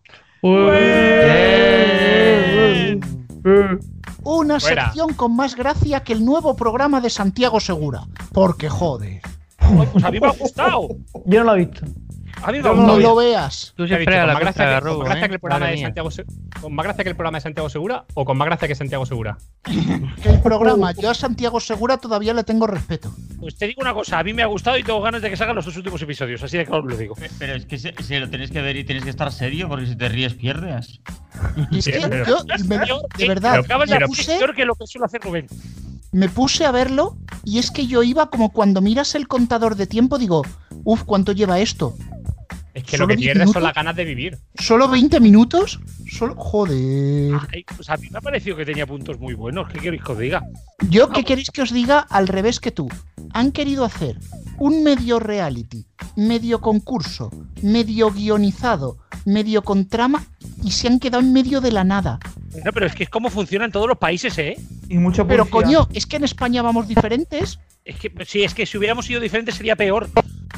Una 4.24 4.60
Fuera. 4.60 4.86
sección 4.86 5.14
con 5.16 5.36
más 5.36 5.56
gracia 5.56 6.04
que 6.04 6.14
el 6.14 6.24
nuevo 6.24 6.56
programa 6.56 7.02
de 7.02 7.10
Santiago 7.10 7.60
Segura. 7.60 8.04
Porque 8.32 8.70
jode. 8.70 9.22
Pues 9.76 10.04
a 10.04 10.12
mí 10.12 10.20
me 10.20 10.28
ha 10.28 10.32
gustado. 10.32 10.88
Yo 11.26 11.40
no 11.40 11.46
lo 11.46 11.56
he 11.56 11.66
visto. 11.66 11.82
A 12.44 12.52
mí 12.52 12.60
me 12.62 12.70
ha 12.70 12.74
No 12.74 12.98
lo 12.98 13.16
veas. 13.16 13.74
¿Con 13.76 13.90
la 13.90 14.26
más, 14.34 14.40
gracia 14.40 14.66
de 14.66 14.76
que, 14.76 14.82
con 14.82 14.84
Garrobo, 14.84 15.00
más 15.00 15.08
gracia 15.10 15.26
¿eh? 15.26 15.30
que 15.30 15.34
el 15.36 15.40
programa 15.40 15.68
de. 15.68 15.78
Santiago 15.82 16.10
¿Con 16.62 16.76
más 16.76 16.84
gracia 16.86 17.04
que 17.04 17.10
el 17.10 17.16
programa 17.16 17.38
de 17.38 17.42
Santiago 17.42 17.70
Segura 17.70 18.06
o 18.14 18.26
con 18.26 18.38
más 18.38 18.46
gracia 18.46 18.68
que 18.68 18.76
Santiago 18.76 19.06
Segura? 19.06 19.38
Que 20.22 20.30
el 20.30 20.42
programa, 20.42 20.92
yo 20.94 21.10
a 21.10 21.14
Santiago 21.14 21.60
Segura 21.60 21.98
todavía 21.98 22.34
le 22.34 22.44
tengo 22.44 22.68
respeto. 22.68 23.12
Pues 23.40 23.56
te 23.58 23.68
digo 23.68 23.82
una 23.82 23.94
cosa, 23.94 24.20
a 24.20 24.24
mí 24.24 24.34
me 24.34 24.42
ha 24.44 24.48
gustado 24.48 24.78
y 24.78 24.84
tengo 24.84 25.02
ganas 25.02 25.22
de 25.22 25.30
que 25.30 25.38
salgan 25.38 25.56
los 25.56 25.66
dos 25.66 25.76
últimos 25.78 26.02
episodios, 26.02 26.42
así 26.44 26.58
de 26.58 26.66
claro 26.66 26.84
lo 26.86 26.96
digo. 26.98 27.16
Pe- 27.16 27.30
Pero 27.40 27.56
es 27.56 27.66
que 27.66 27.78
se, 27.78 27.94
se 28.04 28.20
lo 28.20 28.30
tienes 28.30 28.52
que 28.52 28.62
ver 28.62 28.76
y 28.78 28.84
tienes 28.84 29.04
que 29.04 29.10
estar 29.10 29.32
serio 29.32 29.68
porque 29.68 29.86
si 29.88 29.96
te 29.96 30.10
ríes 30.10 30.34
pierdes. 30.34 31.00
Es 31.72 31.86
que 31.86 32.08
pero- 32.10 32.26
yo, 32.26 32.66
me- 32.66 32.88
Yo- 32.88 33.02
de 33.18 33.26
eh, 33.26 33.28
verdad, 33.28 33.64
pero 33.88 34.08
puse, 34.08 34.38
peor 34.38 34.56
que 34.56 34.66
lo 34.66 34.76
que 34.76 34.88
suele 34.88 35.06
hacer 35.06 35.22
Rubén. 35.22 35.48
me 36.12 36.30
puse 36.30 36.66
a 36.66 36.72
verlo 36.72 37.18
y 37.44 37.60
es 37.60 37.72
que 37.72 37.86
yo 37.88 38.04
iba 38.04 38.30
como 38.30 38.52
cuando 38.52 38.82
miras 38.82 39.16
el 39.16 39.28
contador 39.28 39.76
de 39.76 39.88
tiempo, 39.88 40.18
digo, 40.18 40.44
uff, 40.84 41.04
¿cuánto 41.04 41.32
lleva 41.32 41.60
esto? 41.60 41.96
Es 42.76 42.84
que 42.84 42.98
¿Solo 42.98 43.06
lo 43.06 43.16
que 43.16 43.16
10 43.16 43.34
pierdes 43.34 43.52
son 43.52 43.64
las 43.64 43.74
ganas 43.74 43.96
de 43.96 44.04
vivir. 44.04 44.38
¿Solo 44.60 44.90
20 44.90 45.22
minutos? 45.22 45.80
Solo, 46.12 46.36
joder. 46.36 47.40
Ay, 47.54 47.64
pues 47.74 47.90
a 47.90 47.96
mí 47.96 48.10
me 48.12 48.18
ha 48.18 48.22
parecido 48.22 48.58
que 48.58 48.66
tenía 48.66 48.86
puntos 48.86 49.18
muy 49.18 49.34
buenos. 49.34 49.70
¿Qué 49.70 49.80
queréis 49.80 50.04
que 50.04 50.12
os 50.12 50.20
diga? 50.20 50.44
Yo, 50.90 51.10
¿qué 51.10 51.24
queréis 51.24 51.52
que 51.52 51.62
os 51.62 51.72
diga 51.72 52.00
al 52.00 52.28
revés 52.28 52.60
que 52.60 52.72
tú? 52.72 52.90
Han 53.32 53.54
querido 53.54 53.86
hacer 53.86 54.18
un 54.58 54.84
medio 54.84 55.20
reality, 55.20 55.86
medio 56.18 56.60
concurso, 56.60 57.32
medio 57.62 58.12
guionizado, 58.12 58.98
medio 59.24 59.64
con 59.64 59.88
trama 59.88 60.26
y 60.62 60.72
se 60.72 60.90
han 60.90 61.00
quedado 61.00 61.24
en 61.24 61.32
medio 61.32 61.62
de 61.62 61.72
la 61.72 61.86
nada. 61.86 62.20
No, 62.66 62.74
pero 62.74 62.88
es 62.88 62.94
que 62.94 63.06
es 63.06 63.10
como 63.10 63.30
funciona 63.30 63.64
en 63.64 63.72
todos 63.72 63.88
los 63.88 63.98
países, 63.98 64.38
¿eh? 64.38 64.58
Y 64.90 64.98
mucho 64.98 65.26
Pero 65.26 65.50
coño, 65.50 65.88
es 65.94 66.06
que 66.06 66.18
en 66.18 66.26
España 66.26 66.62
vamos 66.62 66.90
diferentes. 66.90 67.58
Es 67.86 67.96
que 67.98 68.12
sí, 68.26 68.44
es 68.44 68.54
que 68.54 68.66
si 68.66 68.78
hubiéramos 68.78 69.06
sido 69.06 69.22
diferentes 69.22 69.56
sería 69.56 69.78
peor. 69.78 70.10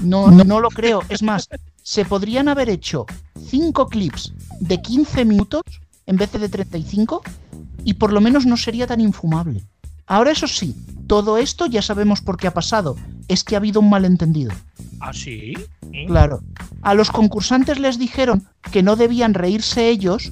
No, 0.02 0.32
no, 0.32 0.44
no 0.44 0.60
lo 0.60 0.70
creo. 0.70 1.02
Es 1.10 1.24
más, 1.24 1.50
se 1.82 2.06
podrían 2.06 2.48
haber 2.50 2.70
hecho 2.70 3.06
cinco 3.50 3.88
clips 3.88 4.34
de 4.60 4.82
15 4.82 5.26
minutos 5.26 5.64
en 6.06 6.18
vez 6.18 6.32
de 6.32 6.50
35 6.50 7.22
y 7.84 7.96
por 7.96 8.12
lo 8.12 8.22
menos 8.22 8.46
no 8.46 8.58
sería 8.58 8.88
tan 8.88 9.02
infumable. 9.02 9.62
Ahora 10.06 10.32
eso 10.32 10.48
sí, 10.48 10.76
todo 11.08 11.38
esto 11.38 11.66
ya 11.66 11.82
sabemos 11.82 12.22
por 12.22 12.38
qué 12.38 12.48
ha 12.48 12.54
pasado. 12.54 12.96
Es 13.28 13.44
que 13.44 13.56
ha 13.56 13.60
habido 13.60 13.80
un 13.82 13.90
malentendido. 13.90 14.52
¿Ah, 15.00 15.14
sí? 15.14 15.54
¿Eh? 15.94 16.06
Claro. 16.08 16.42
A 16.82 16.94
los 16.94 17.12
concursantes 17.12 17.80
les 17.80 18.00
dijeron 18.00 18.48
que 18.72 18.84
no 18.84 18.96
debían 18.96 19.34
reírse 19.34 19.90
ellos 19.90 20.32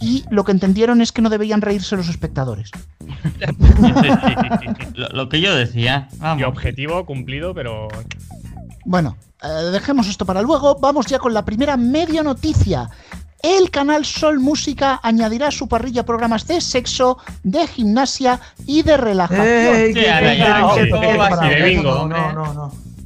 y 0.00 0.24
lo 0.30 0.44
que 0.44 0.52
entendieron 0.52 1.00
es 1.00 1.12
que 1.12 1.22
no 1.22 1.30
debían 1.30 1.60
reírse 1.60 1.96
los 1.96 2.08
espectadores. 2.08 2.70
Lo, 4.94 5.08
lo 5.08 5.28
que 5.28 5.40
yo 5.40 5.54
decía. 5.54 6.08
Vamos. 6.18 6.40
Y 6.40 6.44
objetivo 6.44 7.04
cumplido, 7.04 7.54
pero. 7.54 7.88
Bueno, 8.84 9.16
eh, 9.42 9.48
dejemos 9.72 10.06
esto 10.08 10.24
para 10.26 10.42
luego. 10.42 10.76
Vamos 10.80 11.06
ya 11.06 11.18
con 11.18 11.32
la 11.34 11.44
primera 11.44 11.76
media 11.76 12.22
noticia. 12.22 12.88
El 13.42 13.70
canal 13.70 14.04
Sol 14.06 14.40
Música 14.40 15.00
añadirá 15.02 15.48
a 15.48 15.50
su 15.50 15.68
parrilla 15.68 16.04
programas 16.06 16.46
de 16.46 16.60
sexo, 16.62 17.18
de 17.42 17.66
gimnasia 17.66 18.40
y 18.66 18.82
de 18.82 18.96
relajación. 18.96 19.92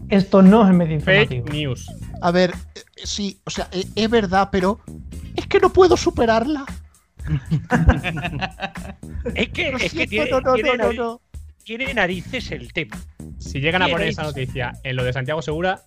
Esto 0.09 0.43
no 0.43 0.67
es 0.69 0.75
medio 0.75 1.01
Fake 1.01 1.33
informativo. 1.33 1.69
news. 1.75 1.87
A 2.23 2.31
ver, 2.31 2.55
eh, 2.75 2.81
sí, 3.05 3.41
o 3.45 3.51
sea, 3.51 3.69
eh, 3.73 3.85
es 3.95 4.09
verdad, 4.11 4.49
pero 4.51 4.81
es 5.37 5.47
que 5.47 5.61
no 5.61 5.73
puedo 5.73 5.97
superarla. 5.97 6.65
Es 9.35 9.49
que, 9.51 9.69
es 9.81 9.93
que 9.93 10.07
tiene, 10.07 10.31
no, 10.31 10.41
no, 10.41 10.55
tiene 10.55 10.71
no, 10.71 10.85
no, 10.85 10.85
nariz- 10.93 10.97
no. 10.97 11.21
Tiene 11.77 11.93
narices 11.93 12.51
el 12.51 12.73
tema. 12.73 12.97
Si 13.39 13.61
llegan 13.61 13.83
a 13.83 13.89
poner 13.89 14.09
esa 14.09 14.23
noticia 14.23 14.73
en 14.83 14.97
lo 14.97 15.05
de 15.05 15.13
Santiago 15.13 15.43
Segura, 15.43 15.83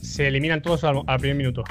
se 0.00 0.26
eliminan 0.26 0.62
todos 0.62 0.84
al, 0.84 1.02
al 1.06 1.18
primer 1.20 1.36
minuto. 1.36 1.64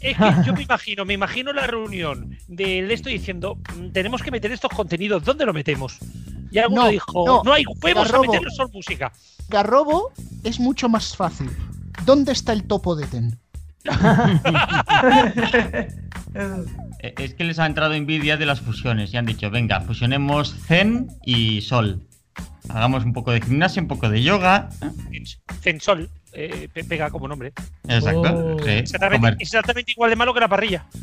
Es 0.00 0.16
que 0.16 0.24
yo 0.46 0.52
me 0.54 0.62
imagino, 0.62 1.04
me 1.04 1.14
imagino 1.14 1.52
la 1.52 1.66
reunión 1.66 2.38
de 2.46 2.92
esto 2.92 3.08
diciendo, 3.08 3.58
"Mm, 3.76 3.88
tenemos 3.90 4.22
que 4.22 4.30
meter 4.30 4.52
estos 4.52 4.70
contenidos, 4.70 5.24
¿dónde 5.24 5.44
lo 5.44 5.52
metemos? 5.52 5.98
Y 6.52 6.58
alguno 6.58 6.84
No, 6.84 6.88
dijo, 6.88 7.24
no, 7.26 7.42
no, 7.42 7.52
hay 7.52 7.64
huevos 7.82 8.04
a 8.08 8.12
Garrobo. 8.12 8.32
meterlos 8.32 8.72
música. 8.72 9.12
Garrobo 9.48 10.12
es 10.44 10.60
mucho 10.60 10.88
más 10.88 11.16
fácil. 11.16 11.50
¿Dónde 12.04 12.30
está 12.30 12.52
el 12.52 12.62
topo 12.64 12.94
de 12.94 13.06
Ten? 13.08 13.38
Eh, 17.02 17.14
Es 17.18 17.34
que 17.34 17.42
les 17.44 17.58
ha 17.58 17.66
entrado 17.66 17.94
envidia 17.94 18.36
de 18.36 18.46
las 18.46 18.60
fusiones 18.60 19.12
y 19.12 19.16
han 19.16 19.26
dicho, 19.26 19.50
venga, 19.50 19.80
fusionemos 19.80 20.54
Zen 20.66 21.08
y 21.24 21.60
Sol. 21.62 22.02
Hagamos 22.68 23.04
un 23.04 23.12
poco 23.12 23.30
de 23.32 23.40
gimnasia, 23.40 23.82
un 23.82 23.88
poco 23.88 24.08
de 24.08 24.22
yoga. 24.22 24.68
Censol, 25.60 26.08
eh, 26.32 26.68
pe- 26.72 26.84
pega 26.84 27.10
como 27.10 27.26
nombre. 27.28 27.52
Exacto. 27.88 28.56
Oh. 28.56 28.62
sí. 28.62 28.70
Exactamente, 28.70 29.92
igual 29.92 30.10
de 30.10 30.16
malo 30.16 30.32
que 30.34 30.40
la 30.40 30.48
parrilla. 30.48 30.86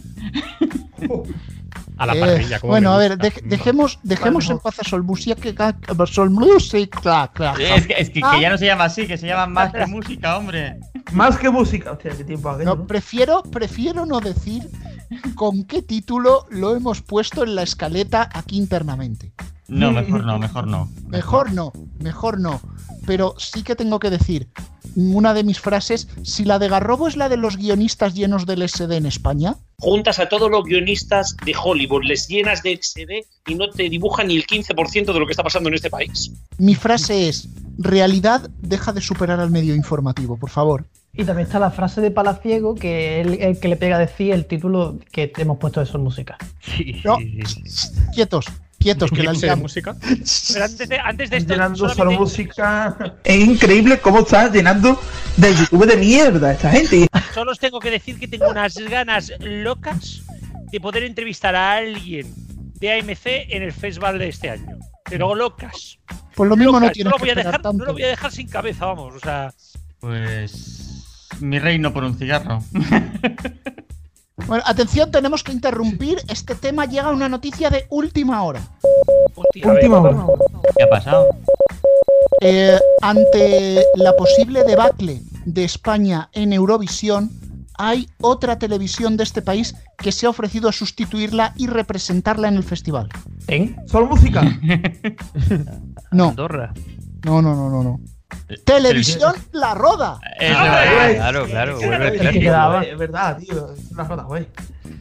A 2.00 2.06
la 2.06 2.14
Eh, 2.16 2.20
parrilla, 2.20 2.60
como 2.60 2.72
bueno, 2.74 2.92
a 2.94 2.98
ver, 3.00 3.18
dej- 3.18 3.42
dejemos, 3.44 4.00
dejemos 4.04 4.48
en 4.52 4.60
paz 4.60 4.80
a 4.80 4.84
Sol 4.84 5.04
Música. 5.04 5.36
que- 5.42 5.56
Sol 6.06 6.30
Música. 6.30 7.32
claro. 7.34 7.58
Es 7.60 7.88
que, 7.88 7.94
es 7.98 8.10
que- 8.12 8.22
Ah. 8.24 8.34
que 8.36 8.42
ya 8.42 8.50
no 8.52 8.58
se 8.60 8.68
llama 8.68 8.84
así, 8.86 9.08
que 9.08 9.18
se 9.18 9.26
llama 9.26 9.48
más 9.48 9.74
que 9.74 9.86
música, 9.88 10.38
hombre. 10.38 10.78
Más 11.12 11.38
que 11.38 11.50
música. 11.50 11.92
Hostia, 11.94 12.12
qué 12.16 12.24
tiempo 12.24 12.50
aquello. 12.50 12.70
No, 12.70 12.76
¿no? 12.76 12.88
prefiero, 12.88 13.42
prefiero 13.44 14.06
no 14.06 14.20
decir 14.20 14.70
con 15.36 15.64
qué 15.64 15.82
título 15.82 16.46
lo 16.52 16.76
hemos 16.76 17.02
puesto 17.02 17.44
en 17.44 17.56
la 17.56 17.64
escaleta 17.64 18.30
aquí 18.32 18.58
internamente. 18.58 19.32
No, 19.68 19.92
mejor 19.92 20.26
no, 20.26 20.40
mejor 20.40 20.68
no. 20.68 20.90
Mejor 21.08 21.54
no, 21.54 21.74
mejor 22.00 22.40
no. 22.40 22.62
Pero 23.06 23.36
sí 23.38 23.64
que 23.64 23.76
tengo 23.76 24.00
que 24.00 24.10
decir, 24.10 24.50
una 24.96 25.34
de 25.34 25.44
mis 25.44 25.60
frases, 25.60 26.08
si 26.24 26.46
la 26.46 26.60
de 26.60 26.70
Garrobo 26.70 27.08
es 27.08 27.18
la 27.18 27.30
de 27.30 27.38
los 27.38 27.58
guionistas 27.58 28.14
llenos 28.14 28.46
del 28.46 28.68
SD 28.68 28.96
en 28.96 29.06
España, 29.06 29.56
Juntas 29.80 30.18
a 30.18 30.28
todos 30.28 30.50
los 30.50 30.64
guionistas 30.64 31.38
de 31.46 31.54
Hollywood, 31.56 32.04
les 32.04 32.28
llenas 32.28 32.64
de 32.64 32.80
SD 32.82 33.26
y 33.46 33.56
no 33.56 33.70
te 33.70 33.90
dibujan 33.90 34.28
ni 34.28 34.36
el 34.36 34.48
15% 34.48 35.14
de 35.14 35.20
lo 35.20 35.26
que 35.28 35.32
está 35.32 35.44
pasando 35.44 35.70
en 35.70 35.76
este 35.76 35.92
país. 35.92 36.32
mi 36.58 36.74
frase 36.74 37.30
es, 37.30 37.48
realidad 37.78 38.50
deja 38.60 38.92
de 38.92 39.02
superar 39.02 39.40
al 39.40 39.52
medio 39.52 39.76
informativo, 39.76 40.36
por 40.38 40.50
favor. 40.50 40.86
Y 41.14 41.24
también 41.26 41.46
está 41.46 41.60
la 41.60 41.72
frase 41.72 42.02
de 42.02 42.10
Palaciego, 42.12 42.74
que 42.76 43.22
es 43.22 43.28
el, 43.28 43.60
que 43.60 43.68
le 43.68 43.76
pega 43.76 43.98
a 43.98 44.00
decir 44.00 44.34
el 44.34 44.46
título 44.46 44.98
que 45.12 45.28
te 45.28 45.44
hemos 45.44 45.58
puesto 45.58 45.80
de 45.80 45.86
Sol 45.86 46.02
Música. 46.02 46.38
Sí, 46.60 47.02
No. 47.06 47.18
sí, 47.18 47.40
sí. 47.66 47.90
Quietos, 48.14 48.46
quietos, 48.78 49.12
que 49.12 49.24
la 49.24 49.34
de 49.34 49.56
música. 49.56 49.96
Pero 50.54 50.66
antes 50.66 50.90
de, 50.90 51.00
antes 51.00 51.30
de 51.30 51.38
esto, 51.38 51.54
llenando 51.54 51.90
solo 51.90 52.12
música. 52.12 53.16
Es 53.24 53.46
increíble 53.46 54.00
cómo 54.00 54.20
está 54.20 54.52
llenando 54.52 55.00
de 55.36 55.56
YouTube 55.56 55.86
de 55.86 55.98
mierda 55.98 56.54
esta 56.54 56.72
gente. 56.72 57.08
solo 57.34 57.52
os 57.52 57.60
tengo 57.60 57.80
que 57.80 57.92
decir 57.92 58.20
que 58.20 58.28
tengo 58.28 58.50
unas 58.50 58.76
ganas 58.78 59.32
locas 59.40 60.22
de 60.72 60.80
poder 60.80 61.04
entrevistar 61.04 61.56
a 61.56 61.74
alguien 61.74 62.34
de 62.80 63.00
AMC 63.00 63.26
en 63.50 63.64
el 63.64 63.72
festival 63.74 64.20
de 64.20 64.30
este 64.30 64.50
año. 64.50 64.78
Pero 65.10 65.34
locas. 65.36 66.00
Pues 66.36 66.50
lo 66.50 66.56
mismo 66.56 66.80
no 66.80 66.92
tienes 66.92 67.12
lo 67.12 67.18
que 67.18 67.24
voy 67.24 67.30
a 67.32 67.36
dejar, 67.36 67.62
no 67.64 67.86
lo 67.86 67.94
voy 67.94 68.04
a 68.04 68.08
dejar 68.08 68.32
sin 68.32 68.48
cabeza, 68.48 68.86
vamos. 68.86 69.16
O 69.16 69.20
sea, 69.20 69.54
Pues. 70.00 70.84
Mi 71.40 71.60
reino 71.60 71.94
por 71.94 72.04
un 72.04 72.18
cigarro. 72.18 72.64
Bueno, 74.46 74.64
atención, 74.68 75.10
tenemos 75.12 75.44
que 75.44 75.52
interrumpir. 75.52 76.20
Este 76.30 76.56
tema 76.56 76.86
llega 76.86 77.08
a 77.10 77.12
una 77.14 77.28
noticia 77.28 77.70
de 77.70 77.86
última 77.90 78.44
hora. 78.44 78.62
hostia, 79.36 79.66
a 79.66 79.74
ver, 79.74 79.76
Última 79.84 80.02
hora. 80.02 80.26
¿Qué 80.78 80.84
ha 80.84 80.90
pasado? 80.90 81.28
Eh, 82.42 82.78
ante 83.02 83.84
la 83.96 84.16
posible 84.16 84.64
debacle 84.64 85.22
de 85.46 85.64
España 85.64 86.30
en 86.34 86.54
Eurovisión, 86.54 87.32
hay 87.80 88.08
otra 88.22 88.60
televisión 88.60 89.18
de 89.18 89.24
este 89.24 89.42
país 89.42 89.76
que 89.98 90.12
se 90.12 90.28
ha 90.28 90.30
ofrecido 90.30 90.70
a 90.70 90.72
sustituirla 90.72 91.54
y 91.58 91.68
representarla 91.68 92.48
en 92.48 92.56
el 92.58 92.64
festival. 92.64 93.10
¿En? 93.48 93.76
Solo 93.88 94.08
música. 94.08 94.44
No, 96.10 96.30
Andorra. 96.30 96.74
no, 97.26 97.42
no, 97.42 97.54
no, 97.54 97.70
no. 97.70 97.84
no. 97.84 98.00
Televisión 98.66 99.34
La 99.52 99.74
Roda. 99.74 100.20
Es 100.40 100.56
Ah, 100.56 100.64
verdad. 100.64 101.16
Claro, 101.16 101.46
claro, 101.46 101.78
vuelve 101.78 102.08
el 102.20 102.32
que 102.32 102.40
quedaba. 102.40 102.82
Es 102.84 102.98
verdad, 102.98 103.38
tío. 103.38 103.74
Es 103.74 103.92
una 103.92 104.04
roda, 104.04 104.24
güey. 104.24 104.48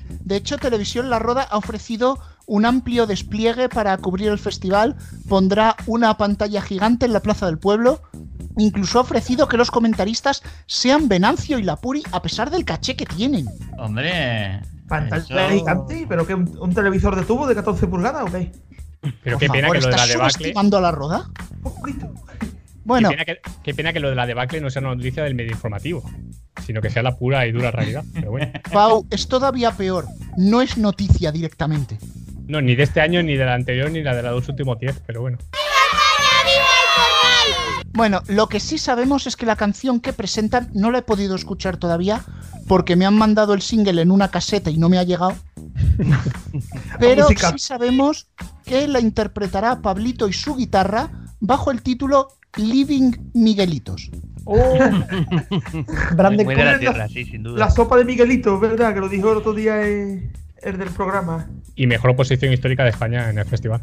De 0.09 0.37
hecho, 0.37 0.59
Televisión 0.59 1.09
La 1.11 1.19
Roda 1.21 1.43
ha 1.43 1.57
ofrecido 1.57 2.19
un 2.47 2.65
amplio 2.67 3.07
despliegue 3.07 3.69
para 3.69 3.97
cubrir 3.99 4.29
el 4.29 4.39
festival. 4.39 4.97
Pondrá 5.29 5.77
una 5.87 6.17
pantalla 6.17 6.61
gigante 6.63 7.07
en 7.07 7.13
la 7.13 7.21
Plaza 7.21 7.47
del 7.47 7.59
Pueblo. 7.59 8.01
Incluso 8.59 8.99
ha 8.99 9.03
ofrecido 9.03 9.47
que 9.49 9.57
los 9.57 9.71
comentaristas 9.71 10.43
sean 10.67 11.09
Venancio 11.09 11.59
y 11.59 11.63
Lapuri 11.63 12.03
a 12.13 12.23
pesar 12.23 12.51
del 12.51 12.65
caché 12.65 12.97
que 12.97 13.07
tienen. 13.07 13.47
Hombre. 13.79 14.63
Pantalla 14.89 15.47
eso- 15.49 15.59
gigante, 15.59 16.07
pero 16.09 16.27
que 16.27 16.35
un, 16.35 16.57
un 16.61 16.73
televisor 16.75 17.15
de 17.17 17.25
tubo 17.25 17.47
de 17.47 17.55
14 17.55 17.87
pulgadas, 17.87 18.23
¿o 18.23 18.33
qué? 18.33 18.53
Pero 19.23 19.39
Por 19.39 19.41
qué 19.41 19.49
pena 19.53 19.69
favor, 19.69 19.77
que 19.79 19.83
lo 19.85 19.91
de 19.91 19.97
la 19.97 20.05
¿estás 20.05 20.19
subestimando 20.33 20.77
a 20.79 20.81
La 20.81 20.91
Roda? 20.93 21.29
Un 21.63 21.75
poquito. 21.75 22.09
Bueno, 22.87 23.09
Qué, 23.09 23.17
pena 23.17 23.25
que, 23.25 23.41
qué 23.65 23.75
pena 23.75 23.93
que 23.93 23.99
lo 23.99 24.11
de 24.11 24.15
la 24.15 24.27
debacle 24.27 24.61
no 24.61 24.71
sea 24.71 24.81
una 24.81 24.95
noticia 24.95 25.25
del 25.25 25.35
medio 25.35 25.51
informativo, 25.51 26.09
sino 26.65 26.81
que 26.81 26.89
sea 26.89 27.03
la 27.03 27.17
pura 27.17 27.45
y 27.45 27.51
dura 27.51 27.73
realidad. 27.73 28.05
Pero 28.15 28.31
bueno, 28.31 28.53
Pau, 28.73 29.05
es 29.11 29.27
todavía 29.27 29.73
peor. 29.73 30.07
No 30.37 30.63
es 30.63 30.79
noticia 30.79 31.33
directamente. 31.33 31.99
no, 32.47 32.61
ni 32.61 32.77
de 32.77 32.85
este 32.85 33.01
año, 33.01 33.25
ni 33.25 33.37
de 33.37 33.45
la 33.45 33.55
anterior, 33.55 33.91
ni 33.91 34.05
la 34.05 34.15
de 34.15 34.23
los 34.23 34.49
últimos 34.49 34.79
10, 34.79 35.03
pero 35.05 35.21
bueno. 35.21 35.37
Bueno, 37.93 38.23
lo 38.29 38.49
que 38.49 38.61
sí 38.61 38.79
sabemos 38.79 39.27
es 39.27 39.35
que 39.35 39.47
la 39.47 39.57
canción 39.57 40.01
que 40.01 40.13
presentan 40.13 40.71
no 40.73 40.93
la 40.93 40.99
he 40.99 41.03
podido 41.03 41.35
escuchar 41.35 41.79
todavía 41.79 42.23
porque 42.69 42.95
me 42.95 43.05
han 43.05 43.17
mandado 43.17 43.53
el 43.53 43.63
single 43.63 44.01
en 44.01 44.13
una 44.13 44.31
caseta 44.31 44.71
y 44.71 44.79
no 44.79 44.89
me 44.89 44.99
ha 44.99 45.03
llegado. 45.03 45.35
Pero 47.01 47.27
sí 47.27 47.59
sabemos 47.59 48.29
que 48.65 48.87
la 48.87 49.01
interpretará 49.01 49.81
Pablito 49.81 50.29
y 50.29 50.33
su 50.33 50.55
guitarra 50.55 51.11
bajo 51.41 51.71
el 51.71 51.83
título 51.83 52.36
Living 52.57 53.13
Miguelitos. 53.35 54.11
Oh, 54.45 54.57
Muy 56.31 56.55
de 56.55 56.65
la 56.65 57.09
sí, 57.09 57.25
sin 57.25 57.43
duda. 57.43 57.59
La 57.59 57.71
sopa 57.71 57.97
de 57.97 58.05
Miguelito, 58.05 58.59
¿verdad? 58.61 58.95
Que 58.95 59.01
lo 59.01 59.09
dijo 59.09 59.33
el 59.33 59.39
otro 59.39 59.53
día 59.53 59.83
el 59.83 60.31
del 60.63 60.91
programa. 60.91 61.49
Y 61.75 61.87
mejor 61.87 62.15
posición 62.15 62.53
histórica 62.53 62.85
de 62.85 62.91
España 62.91 63.29
en 63.31 63.39
el 63.39 63.45
festival. 63.45 63.83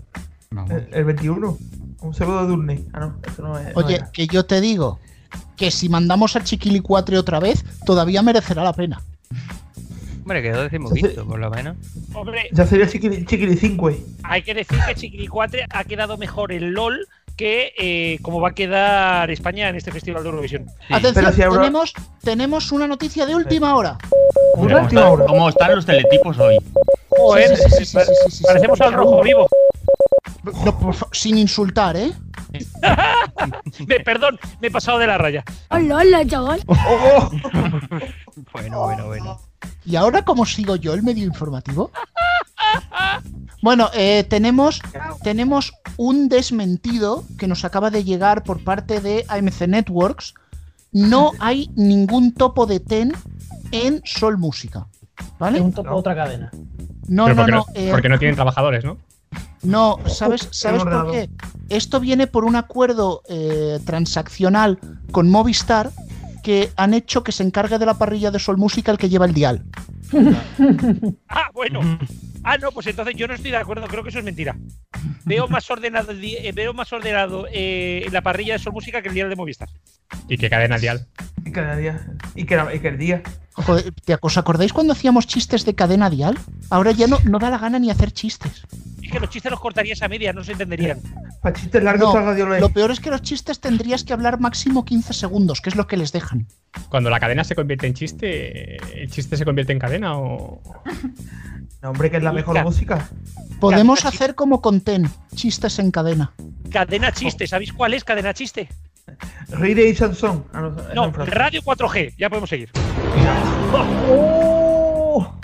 El, 0.70 0.88
el 0.92 1.04
21. 1.06 1.58
Un 2.02 2.14
saludo 2.14 2.42
de 2.42 2.48
Durne. 2.48 2.84
Ah, 2.94 3.00
no, 3.02 3.18
eso 3.26 3.42
no 3.42 3.58
es. 3.58 3.68
no 3.68 3.72
Oye, 3.76 4.00
que 4.12 4.28
yo 4.28 4.46
te 4.46 4.62
digo 4.62 5.00
que 5.58 5.72
si 5.72 5.90
mandamos 5.90 6.36
a 6.36 6.44
Chiquilicuatre 6.44 7.18
otra 7.18 7.40
vez, 7.40 7.64
todavía 7.86 8.22
merecerá 8.22 8.64
la 8.64 8.74
pena. 8.74 9.02
Hombre, 10.22 10.42
quedó 10.42 10.64
decimoquinto, 10.64 11.26
por 11.28 11.40
lo 11.40 11.50
menos. 11.50 11.76
hombre, 12.14 12.48
Ya 12.54 12.66
sería 12.66 12.88
Chiquili, 12.88 13.26
Chiquili 13.26 13.58
5, 13.58 13.92
hay 14.24 14.42
que 14.42 14.54
decir 14.54 14.80
que 14.88 14.96
Chiquilicuatre 14.96 15.66
ha 15.70 15.84
quedado 15.84 16.18
mejor 16.18 16.54
el 16.54 16.72
LOL 16.72 17.08
que 17.36 17.74
eh, 17.78 18.20
como 18.22 18.40
va 18.42 18.50
a 18.50 18.54
quedar 18.54 19.30
España 19.32 19.70
en 19.70 19.76
este 19.76 19.92
festival 19.92 20.24
de 20.24 20.30
Eurovisión. 20.30 20.66
Sí. 20.88 20.94
Atención, 20.94 21.34
si 21.34 21.42
tenemos, 21.42 21.94
tenemos 22.22 22.72
una 22.72 22.88
noticia 22.88 23.26
de 23.26 23.36
última 23.36 23.76
hora. 23.76 23.98
Una 24.56 24.74
¿Cómo, 24.76 24.84
última 24.84 25.02
están, 25.02 25.14
hora. 25.14 25.26
cómo 25.26 25.50
están 25.50 25.76
los 25.76 25.86
teletipos 25.86 26.38
hoy? 26.40 26.58
Joder, 27.10 27.56
Sí, 27.58 27.64
sí, 27.64 27.70
sí, 27.70 27.86
sí, 27.86 27.98
sí, 28.00 28.14
sí, 28.26 28.32
sí, 28.38 28.44
parecemos 28.44 28.78
sí. 28.78 28.84
al 28.84 28.94
rojo 28.94 29.22
vivo. 29.24 29.48
No, 30.66 30.78
por 30.78 30.94
fa- 30.94 31.08
sin 31.12 31.38
insultar, 31.38 31.96
¿eh? 31.96 32.12
Me- 33.88 34.00
perdón, 34.02 34.40
me 34.62 34.68
he 34.68 34.72
pasado 34.72 35.00
de 35.00 35.08
la 35.08 35.18
raya. 35.18 35.44
Hola, 35.70 35.96
hola, 35.98 36.26
chaval. 36.28 36.64
Bueno, 38.52 38.82
bueno, 38.84 39.06
bueno. 39.08 39.40
¿Y 39.86 39.96
ahora 39.96 40.24
cómo 40.24 40.46
sigo 40.46 40.76
yo 40.76 40.94
el 40.94 41.04
medio 41.04 41.24
informativo? 41.24 41.92
Bueno, 43.62 43.90
eh, 43.94 44.26
tenemos, 44.30 44.82
tenemos 45.24 45.74
un 45.96 46.28
desmentido 46.28 47.24
que 47.38 47.48
nos 47.48 47.64
acaba 47.64 47.90
de 47.92 48.04
llegar 48.04 48.44
por 48.44 48.62
parte 48.62 49.00
de 49.00 49.24
AMC 49.30 49.68
Networks. 49.68 50.34
No 50.92 51.32
hay 51.40 51.72
ningún 51.76 52.34
topo 52.34 52.66
de 52.66 52.82
TEN 52.82 53.14
en 53.72 54.02
Sol 54.04 54.38
Música. 54.38 54.88
¿Vale? 55.40 55.62
un 55.62 55.72
topo 55.72 55.90
de 55.90 55.96
otra 55.96 56.16
cadena. 56.16 56.52
No, 57.08 57.26
Pero 57.26 57.36
no, 57.36 57.42
porque, 57.42 57.52
no. 57.52 57.58
no, 57.58 57.66
eh, 57.74 57.90
porque 57.92 58.10
no 58.10 58.20
tienen 58.20 58.36
trabajadores, 58.36 58.84
¿no? 58.84 58.98
no, 59.64 59.98
¿sabes, 60.08 60.48
¿sabes 60.52 60.84
por 60.84 61.12
qué? 61.12 61.30
Esto 61.70 62.00
viene 62.00 62.28
por 62.28 62.46
un 62.46 62.56
acuerdo 62.56 63.22
eh, 63.30 63.80
transaccional 63.86 64.80
con 65.12 65.30
Movistar 65.30 65.92
que 66.44 66.72
han 66.76 66.94
hecho 66.94 67.24
que 67.24 67.32
se 67.32 67.44
encargue 67.44 67.80
de 67.80 67.86
la 67.86 67.94
parrilla 67.94 68.30
de 68.30 68.40
Sol 68.40 68.58
Música 68.58 68.92
el 68.92 68.98
que 68.98 69.10
lleva 69.10 69.26
el 69.26 69.34
dial. 69.34 69.64
Ah, 71.28 71.50
bueno. 71.54 71.80
Ah, 72.44 72.58
no, 72.58 72.72
pues 72.72 72.88
entonces 72.88 73.16
yo 73.16 73.28
no 73.28 73.34
estoy 73.34 73.52
de 73.52 73.58
acuerdo, 73.58 73.88
creo 73.88 74.04
que 74.04 74.10
eso 74.10 74.20
es 74.20 74.26
mentira. 74.26 74.56
Veo 75.26 75.48
más 75.48 75.70
ordenado, 75.72 76.12
eh, 76.12 76.52
veo 76.54 76.74
más 76.74 76.92
ordenado 76.94 77.48
eh, 77.52 78.06
la 78.12 78.22
parrilla 78.22 78.54
de 78.54 78.60
Sol 78.60 78.74
Música 78.74 79.02
que 79.02 79.08
el 79.10 79.14
día 79.16 79.28
de 79.28 79.36
Movistar. 79.36 79.70
Y 80.28 80.38
que 80.38 80.50
cadena 80.50 80.78
dial. 80.78 81.08
Y 81.46 81.52
cada 81.52 81.76
día. 81.76 82.06
Y 82.36 82.46
que, 82.46 82.60
y 82.76 82.80
que 82.80 82.88
el 82.90 82.98
día. 82.98 83.22
Joder, 83.54 83.94
¿te- 84.06 84.18
¿Os 84.22 84.38
acordáis 84.38 84.74
cuando 84.74 84.94
hacíamos 84.94 85.26
chistes 85.28 85.66
de 85.66 85.74
cadena 85.76 86.10
dial? 86.10 86.38
Ahora 86.70 86.92
ya 86.92 87.08
no, 87.08 87.18
no 87.26 87.40
da 87.40 87.50
la 87.50 87.58
gana 87.58 87.80
ni 87.80 87.90
hacer 87.90 88.12
chistes. 88.12 88.64
Que 89.14 89.20
los 89.20 89.30
chistes 89.30 89.52
los 89.52 89.60
cortarías 89.60 90.02
a 90.02 90.08
media, 90.08 90.34
no 90.34 90.44
se 90.44 90.54
entenderían. 90.54 91.00
Para 91.40 91.54
chistes 91.56 91.84
largos, 91.84 92.12
No, 92.16 92.20
radio 92.20 92.48
Lo 92.60 92.70
peor 92.70 92.90
es 92.90 93.00
que 93.00 93.12
los 93.12 93.22
chistes 93.22 93.60
tendrías 93.60 94.04
que 94.04 94.12
hablar 94.12 94.40
máximo 94.40 94.86
15 94.86 95.14
segundos, 95.14 95.62
que 95.62 95.70
es 95.70 95.76
lo 95.76 95.86
que 95.86 95.98
les 95.98 96.12
dejan. 96.12 96.48
Cuando 96.90 97.12
la 97.12 97.20
cadena 97.20 97.44
se 97.44 97.54
convierte 97.54 97.86
en 97.86 97.94
chiste, 97.94 98.78
¿el 99.00 99.12
chiste 99.12 99.38
se 99.38 99.46
convierte 99.46 99.72
en 99.72 99.78
cadena 99.78 100.18
o...? 100.18 100.60
No, 101.84 101.92
hombre, 101.92 102.10
que 102.10 102.18
es 102.18 102.24
la 102.24 102.32
mejor 102.34 102.64
música. 102.64 103.08
Podemos 103.60 104.00
Cadena 104.00 104.16
hacer 104.16 104.34
como 104.34 104.62
con 104.62 104.82
TEN, 104.82 105.08
chistes 105.36 105.78
en 105.78 105.92
cadena. 105.92 106.34
Cadena 106.72 107.12
chiste, 107.12 107.46
¿sabéis 107.46 107.72
cuál 107.72 107.94
es 107.94 108.04
cadena 108.04 108.34
chiste? 108.34 108.68
Rire 109.50 109.90
y 109.90 109.94
Sansón. 109.96 110.46
Ah, 110.54 110.72
no. 110.96 111.12
Radio 111.12 111.62
4G, 111.62 112.16
ya 112.18 112.30
podemos 112.30 112.50
seguir. 112.50 112.72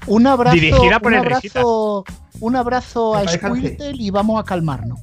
Un 0.07 0.25
abrazo, 0.25 0.55
Dirigida 0.55 0.99
por 0.99 1.11
un 1.11 1.19
el 1.19 1.25
Risita. 1.25 1.59
abrazo, 1.59 2.03
un 2.41 2.55
abrazo 2.55 3.15
a 3.15 3.27
Squirtle 3.27 3.91
y 3.93 4.09
vamos 4.09 4.39
a 4.39 4.43
calmarnos. 4.43 4.99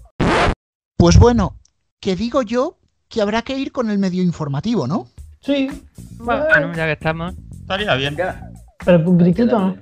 Pues 0.96 1.18
bueno, 1.18 1.56
que 2.00 2.16
digo 2.16 2.42
yo 2.42 2.78
que 3.08 3.22
habrá 3.22 3.42
que 3.42 3.56
ir 3.56 3.72
con 3.72 3.90
el 3.90 3.98
medio 3.98 4.22
informativo, 4.22 4.86
¿no? 4.86 5.06
Sí. 5.40 5.68
Bueno, 6.18 6.74
ya 6.74 6.86
que 6.86 6.92
estamos. 6.92 7.34
Estaría 7.60 7.94
bien. 7.94 8.16
Pero 8.84 9.08
un 9.10 9.18
gritito 9.18 9.58
no. 9.58 9.76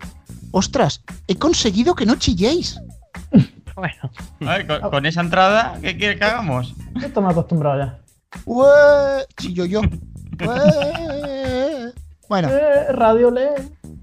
Ostras, 0.51 1.03
he 1.27 1.37
conseguido 1.37 1.95
que 1.95 2.07
no 2.07 2.17
chilléis. 2.17 2.79
Bueno, 3.77 4.09
A 4.43 4.57
ver, 4.57 4.69
con, 4.69 4.89
con 4.89 5.05
esa 5.05 5.21
entrada, 5.21 5.77
¿qué 5.83 5.97
quiere 5.97 6.17
que 6.17 6.25
hagamos? 6.25 6.73
Esto 7.03 7.21
me 7.21 7.27
he 7.27 7.31
acostumbrado 7.33 7.77
ya. 7.85 7.99
Ué, 8.45 9.27
Chillo 9.37 9.65
yo. 9.65 9.81
Ué. 9.81 11.93
Bueno, 12.29 12.49
Eh, 12.53 12.93
radio 12.93 13.33
lee. 13.33 13.49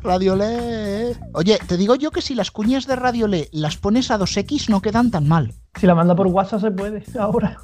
Radiolé. 0.04 1.12
Eh. 1.12 1.20
Oye, 1.34 1.60
te 1.68 1.78
digo 1.78 1.96
yo 1.96 2.12
que 2.12 2.22
si 2.22 2.36
las 2.36 2.52
cuñas 2.52 2.88
de 2.88 2.96
Radiolé 2.96 3.50
las 3.52 3.78
pones 3.78 4.12
a 4.12 4.20
2X 4.20 4.70
no 4.70 4.82
quedan 4.82 5.12
tan 5.12 5.28
mal. 5.28 5.54
Si 5.80 5.88
la 5.88 5.96
manda 5.96 6.16
por 6.16 6.28
WhatsApp 6.28 6.62
se 6.62 6.72
puede, 6.72 7.04
ahora. 7.20 7.58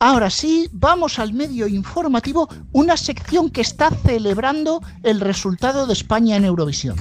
Ahora 0.00 0.30
sí, 0.30 0.68
vamos 0.72 1.18
al 1.18 1.32
medio 1.32 1.66
informativo, 1.66 2.48
una 2.72 2.96
sección 2.96 3.50
que 3.50 3.62
está 3.62 3.90
celebrando 3.90 4.80
el 5.02 5.18
resultado 5.18 5.86
de 5.88 5.92
España 5.92 6.36
en 6.36 6.44
Eurovisión. 6.44 6.96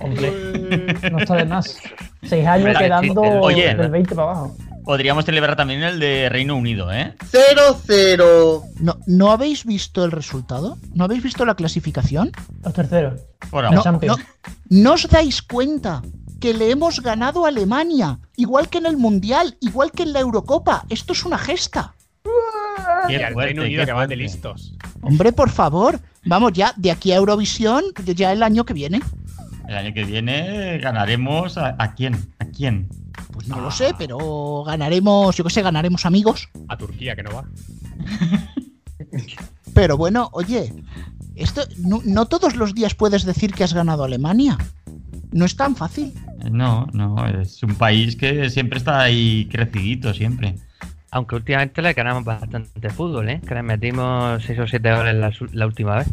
Hombre, 0.00 1.10
no 1.10 1.18
está 1.18 1.36
de 1.36 1.44
más. 1.44 1.78
Seis 2.22 2.46
años 2.46 2.76
quedando 2.78 3.20
oye, 3.22 3.74
del 3.74 3.90
20 3.90 4.14
para 4.14 4.30
abajo. 4.30 4.56
Podríamos 4.84 5.24
celebrar 5.26 5.54
también 5.54 5.82
el 5.82 6.00
de 6.00 6.28
Reino 6.30 6.56
Unido, 6.56 6.90
¿eh? 6.90 7.14
0-0. 7.30 8.62
¿No, 8.80 8.98
¿No 9.06 9.30
habéis 9.30 9.66
visto 9.66 10.04
el 10.04 10.10
resultado? 10.10 10.78
¿No 10.94 11.04
habéis 11.04 11.22
visto 11.22 11.44
la 11.44 11.54
clasificación? 11.54 12.32
Los 12.64 12.72
terceros. 12.72 13.20
Ahora. 13.52 13.70
No, 13.70 13.82
no, 13.82 14.16
¿no 14.70 14.92
os 14.94 15.08
dais 15.08 15.42
cuenta 15.42 16.00
que 16.40 16.54
le 16.54 16.70
hemos 16.70 17.00
ganado 17.02 17.44
a 17.44 17.48
Alemania? 17.48 18.18
Igual 18.36 18.70
que 18.70 18.78
en 18.78 18.86
el 18.86 18.96
Mundial, 18.96 19.58
igual 19.60 19.92
que 19.92 20.04
en 20.04 20.14
la 20.14 20.20
Eurocopa. 20.20 20.86
Esto 20.88 21.12
es 21.12 21.24
una 21.24 21.36
gesta. 21.36 21.94
Qué 23.08 23.12
Y 23.12 23.16
al 23.16 23.34
fuerte, 23.34 23.48
Reino 23.52 23.62
Unido 23.64 23.82
qué 23.82 23.86
que 23.86 23.92
van 23.92 24.08
de 24.08 24.16
listos. 24.16 24.74
Hombre, 25.02 25.32
por 25.32 25.50
favor. 25.50 26.00
Vamos 26.24 26.52
ya, 26.52 26.72
de 26.76 26.90
aquí 26.90 27.12
a 27.12 27.16
Eurovisión, 27.16 27.84
ya 28.04 28.32
el 28.32 28.42
año 28.42 28.64
que 28.64 28.74
viene. 28.74 29.00
El 29.68 29.76
año 29.76 29.92
que 29.92 30.04
viene 30.04 30.78
ganaremos 30.78 31.58
a, 31.58 31.76
¿a 31.78 31.94
quién? 31.94 32.16
¿A 32.38 32.46
quién? 32.46 32.88
Pues 33.32 33.48
no 33.48 33.60
lo 33.60 33.70
sé, 33.70 33.92
pero 33.98 34.64
ganaremos, 34.64 35.36
yo 35.36 35.44
qué 35.44 35.50
sé, 35.50 35.60
ganaremos 35.60 36.06
amigos. 36.06 36.48
A 36.68 36.78
Turquía, 36.78 37.14
que 37.14 37.22
no 37.22 37.32
va. 37.32 37.44
Pero 39.74 39.98
bueno, 39.98 40.30
oye, 40.32 40.72
esto 41.36 41.62
no, 41.76 42.00
no 42.04 42.26
todos 42.26 42.56
los 42.56 42.74
días 42.74 42.94
puedes 42.94 43.24
decir 43.24 43.52
que 43.52 43.62
has 43.62 43.74
ganado 43.74 44.02
a 44.02 44.06
Alemania. 44.06 44.56
No 45.32 45.44
es 45.44 45.54
tan 45.54 45.76
fácil. 45.76 46.14
No, 46.50 46.88
no, 46.94 47.28
es 47.28 47.62
un 47.62 47.74
país 47.74 48.16
que 48.16 48.48
siempre 48.48 48.78
está 48.78 49.02
ahí 49.02 49.46
crecidito, 49.52 50.14
siempre. 50.14 50.54
Aunque 51.10 51.36
últimamente 51.36 51.82
le 51.82 51.92
ganamos 51.92 52.24
bastante 52.24 52.90
fútbol, 52.90 53.28
¿eh? 53.28 53.40
Que 53.46 53.54
le 53.54 53.62
metimos 53.62 54.42
6 54.44 54.58
o 54.60 54.66
7 54.66 54.94
goles 54.94 55.40
la 55.52 55.66
última 55.66 55.96
vez. 55.96 56.08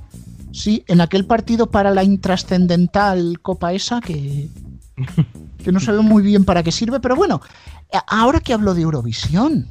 Sí, 0.55 0.83
en 0.87 1.01
aquel 1.01 1.25
partido 1.25 1.69
para 1.69 1.91
la 1.91 2.03
intrascendental 2.03 3.39
Copa 3.41 3.73
esa 3.73 3.99
que, 3.99 4.47
que 5.63 5.71
no 5.71 5.79
sabe 5.79 5.99
muy 5.99 6.23
bien 6.23 6.45
para 6.45 6.63
qué 6.63 6.71
sirve, 6.71 6.99
pero 6.99 7.15
bueno, 7.15 7.41
a- 7.93 8.21
ahora 8.21 8.39
que 8.39 8.53
hablo 8.53 8.73
de 8.73 8.81
Eurovisión, 8.83 9.67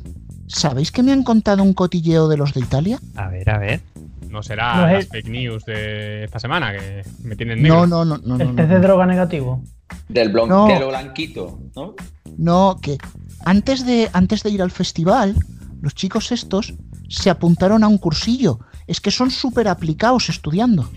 ¿sabéis 0.47 0.93
que 0.93 1.03
me 1.03 1.13
han 1.13 1.23
contado 1.23 1.63
un 1.63 1.73
cotilleo 1.73 2.29
de 2.29 2.37
los 2.37 2.53
de 2.53 2.61
Italia? 2.61 2.99
A 3.17 3.29
ver, 3.29 3.49
a 3.51 3.59
ver. 3.59 3.81
No 4.29 4.43
será 4.43 4.77
No 4.77 4.89
es- 4.89 5.05
las 5.05 5.09
fake 5.09 5.29
news 5.31 5.65
de 5.65 6.25
esta 6.25 6.39
semana 6.39 6.73
que 6.73 7.03
me 7.23 7.37
tienen 7.37 7.63
negro. 7.63 7.87
No, 7.87 8.05
no, 8.05 8.19
no, 8.19 8.37
no, 8.37 8.37
no, 8.37 8.51
El 8.51 8.57
test 8.57 8.69
de 8.69 8.75
no, 8.75 8.81
droga 8.83 9.07
negativo. 9.07 9.63
Del, 10.09 10.33
blon- 10.33 10.49
No. 10.49 10.89
blanquito, 10.89 11.61
¿no? 11.77 11.95
no, 12.37 12.79
que 12.83 12.99
antes 13.45 13.87
de, 13.87 14.11
antes 14.13 14.43
de 14.43 14.51
ir 14.51 14.61
al 14.61 14.71
festival, 14.71 15.37
los 15.81 15.95
chicos 15.95 16.31
estos 16.33 16.75
se 17.09 17.31
apuntaron 17.31 17.85
a 17.85 17.89
un 17.89 17.97
cursillo. 17.99 18.59
Es 18.87 19.01
que 19.01 19.11
son 19.11 19.31
súper 19.31 19.69
aplicados 19.69 20.29
estudiando. 20.29 20.91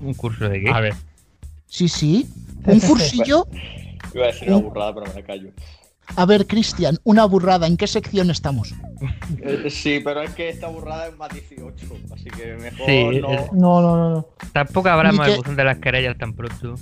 ¿Un 0.00 0.14
curso 0.14 0.48
de 0.48 0.60
qué? 0.62 0.70
A 0.70 0.80
ver, 0.80 0.94
Sí, 1.66 1.88
sí. 1.88 2.26
Un 2.64 2.80
cursillo. 2.80 3.46
Iba 4.14 4.24
a 4.24 4.26
decir 4.28 4.48
una 4.48 4.58
burrada, 4.58 4.94
pero 4.94 5.06
me 5.06 5.14
la 5.20 5.22
callo. 5.26 5.50
A 6.16 6.24
ver, 6.24 6.46
Cristian, 6.46 6.98
una 7.04 7.26
burrada. 7.26 7.66
¿En 7.66 7.76
qué 7.76 7.86
sección 7.86 8.30
estamos? 8.30 8.74
Eh, 9.42 9.68
sí, 9.70 10.00
pero 10.02 10.22
es 10.22 10.30
que 10.30 10.48
esta 10.48 10.66
burrada 10.68 11.08
es 11.08 11.16
más 11.18 11.28
18, 11.30 11.86
así 12.14 12.24
que 12.24 12.54
mejor 12.56 12.86
Sí, 12.86 13.20
no. 13.20 13.30
es- 13.32 13.52
No, 13.52 13.82
no, 13.82 13.96
no. 13.96 14.10
no. 14.10 14.26
Tampoco 14.54 14.88
hablamos 14.88 15.26
que- 15.26 15.36
buzón 15.36 15.56
de 15.56 15.64
las 15.64 15.78
querellas 15.78 16.16
tan 16.16 16.32
pronto. 16.32 16.76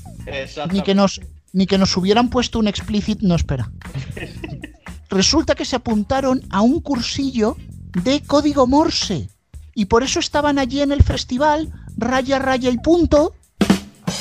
Ni 0.72 0.82
que 0.82 0.94
nos, 0.94 1.20
ni 1.52 1.66
que 1.66 1.76
nos 1.78 1.96
hubieran 1.96 2.30
puesto 2.30 2.60
un 2.60 2.68
explicit, 2.68 3.20
no 3.22 3.34
espera. 3.34 3.70
Resulta 5.10 5.54
que 5.56 5.64
se 5.64 5.76
apuntaron 5.76 6.42
a 6.50 6.60
un 6.60 6.80
cursillo 6.80 7.56
de 8.04 8.20
código 8.22 8.66
Morse. 8.68 9.28
Y 9.76 9.84
por 9.84 10.02
eso 10.02 10.18
estaban 10.18 10.58
allí 10.58 10.80
en 10.80 10.90
el 10.90 11.02
festival, 11.04 11.70
raya, 11.98 12.38
raya 12.38 12.70
y 12.70 12.78
punto. 12.78 13.34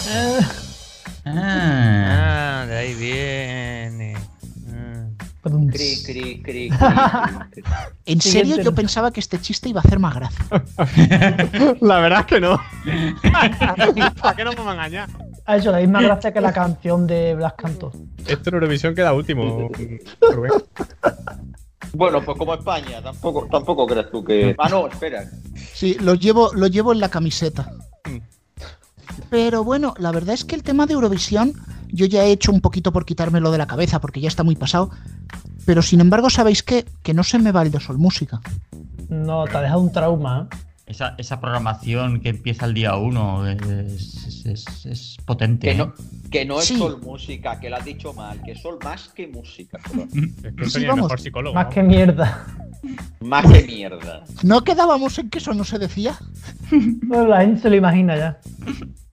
Ah, 0.09 0.39
Ah, 1.27 2.65
de 2.67 2.77
ahí 2.77 2.93
viene. 2.93 4.15
Ah. 4.69 5.07
Cri, 5.71 6.03
cri, 6.03 6.03
cri, 6.03 6.41
cri, 6.43 6.69
cri. 7.51 7.63
En 8.05 8.21
serio, 8.21 8.61
yo 8.61 8.75
pensaba 8.75 9.11
que 9.11 9.21
este 9.21 9.39
chiste 9.39 9.69
iba 9.69 9.79
a 9.79 9.83
hacer 9.83 9.97
más 9.97 10.13
gracia. 10.13 10.45
la 11.81 11.99
verdad 11.99 12.19
es 12.19 12.25
que 12.25 12.39
no. 12.41 12.59
¿Para 14.21 14.35
qué 14.35 14.43
no 14.43 14.51
me 14.51 14.57
van 14.57 14.67
a 14.67 14.85
engañar? 14.85 15.09
Ha 15.45 15.57
hecho 15.57 15.71
la 15.71 15.79
misma 15.79 16.01
gracia 16.01 16.33
que 16.33 16.41
la 16.41 16.51
canción 16.51 17.07
de 17.07 17.33
Blas 17.35 17.53
Canto. 17.53 17.91
Esto 18.27 18.49
en 18.49 18.55
Eurovisión 18.55 18.93
queda 18.93 19.13
último. 19.13 19.69
Bueno, 21.95 22.21
pues 22.23 22.37
como 22.37 22.53
España, 22.53 23.01
tampoco, 23.01 23.47
tampoco 23.49 23.87
crees 23.87 24.11
tú 24.11 24.23
que. 24.23 24.55
Ah, 24.57 24.69
no, 24.69 24.87
espera. 24.87 25.23
Sí, 25.73 25.95
lo 25.99 26.15
llevo, 26.15 26.53
lo 26.53 26.67
llevo 26.67 26.91
en 26.91 26.99
la 26.99 27.09
camiseta. 27.09 27.71
Pero 29.29 29.63
bueno, 29.63 29.93
la 29.97 30.11
verdad 30.11 30.33
es 30.33 30.43
que 30.43 30.55
el 30.55 30.63
tema 30.63 30.85
de 30.85 30.93
Eurovisión, 30.93 31.53
yo 31.87 32.05
ya 32.05 32.25
he 32.25 32.31
hecho 32.31 32.51
un 32.51 32.61
poquito 32.61 32.91
por 32.91 33.05
quitármelo 33.05 33.49
de 33.51 33.57
la 33.57 33.67
cabeza, 33.67 34.01
porque 34.01 34.19
ya 34.19 34.27
está 34.27 34.43
muy 34.43 34.55
pasado. 34.55 34.89
Pero 35.65 35.81
sin 35.81 36.01
embargo, 36.01 36.29
¿sabéis 36.29 36.63
qué? 36.63 36.85
Que 37.01 37.13
no 37.13 37.23
se 37.23 37.39
me 37.39 37.51
va 37.51 37.61
el 37.61 37.71
de 37.71 37.79
Sol 37.79 37.97
Música. 37.97 38.41
No, 39.09 39.45
te 39.45 39.57
ha 39.57 39.61
dejado 39.61 39.79
un 39.79 39.91
trauma. 39.91 40.49
¿eh? 40.51 40.57
Esa, 40.87 41.15
esa 41.17 41.39
programación 41.41 42.21
que 42.21 42.29
empieza 42.29 42.65
el 42.65 42.73
día 42.75 42.95
1 42.95 43.47
es, 43.49 44.25
es, 44.25 44.45
es- 44.45 44.85
es 44.85 45.17
potente. 45.25 45.67
Que 45.67 45.73
¿eh? 45.73 45.77
no, 45.77 45.93
que 46.31 46.45
no 46.45 46.59
es 46.59 46.65
Sí. 46.65 46.77
sol 46.77 47.01
música, 47.01 47.59
que 47.59 47.69
lo 47.69 47.77
has 47.77 47.85
dicho 47.85 48.13
mal, 48.13 48.41
que 48.43 48.51
es 48.51 48.61
sol 48.61 48.77
más 48.83 49.09
que 49.09 49.27
música. 49.27 49.79
Es 50.43 50.53
que 50.55 50.65
Sí, 50.65 50.69
soy 50.71 50.81
el 50.83 50.89
vamos. 50.89 51.03
mejor 51.05 51.19
psicólogo. 51.19 51.55
Más 51.55 51.73
que 51.73 51.81
mierda. 51.83 52.45
Más 53.19 53.51
que 53.51 53.63
mierda. 53.63 54.23
¿No 54.43 54.63
quedábamos 54.63 55.17
en 55.17 55.29
que 55.31 55.39
eso 55.39 55.53
no 55.53 55.63
se 55.63 55.79
decía? 55.79 56.15
No, 57.01 57.25
la 57.27 57.41
gente 57.41 57.61
se 57.61 57.69
lo 57.69 57.75
imagina 57.75 58.15
ya. 58.17 58.39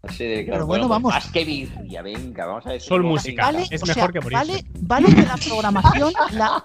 Así 0.03 0.25
de 0.25 0.45
Pero 0.51 0.67
bueno, 0.67 0.89
pues 0.89 0.91
vamos. 0.91 1.15
Más 1.15 1.31
que 1.31 1.45
birria, 1.45 2.03
venga, 2.03 2.45
vamos 2.47 2.67
a 2.67 2.71
decir. 2.73 2.89
Sol 2.89 3.05
música. 3.05 3.45
Vale, 3.47 3.67
Es 3.71 3.83
o 3.83 3.87
mejor 3.87 3.95
sea, 3.95 4.09
que 4.09 4.21
morirse. 4.21 4.45
vale, 4.45 4.65
vale 4.81 5.15
que 5.15 5.23
la 5.23 5.37
programación, 5.37 6.13
la, 6.33 6.63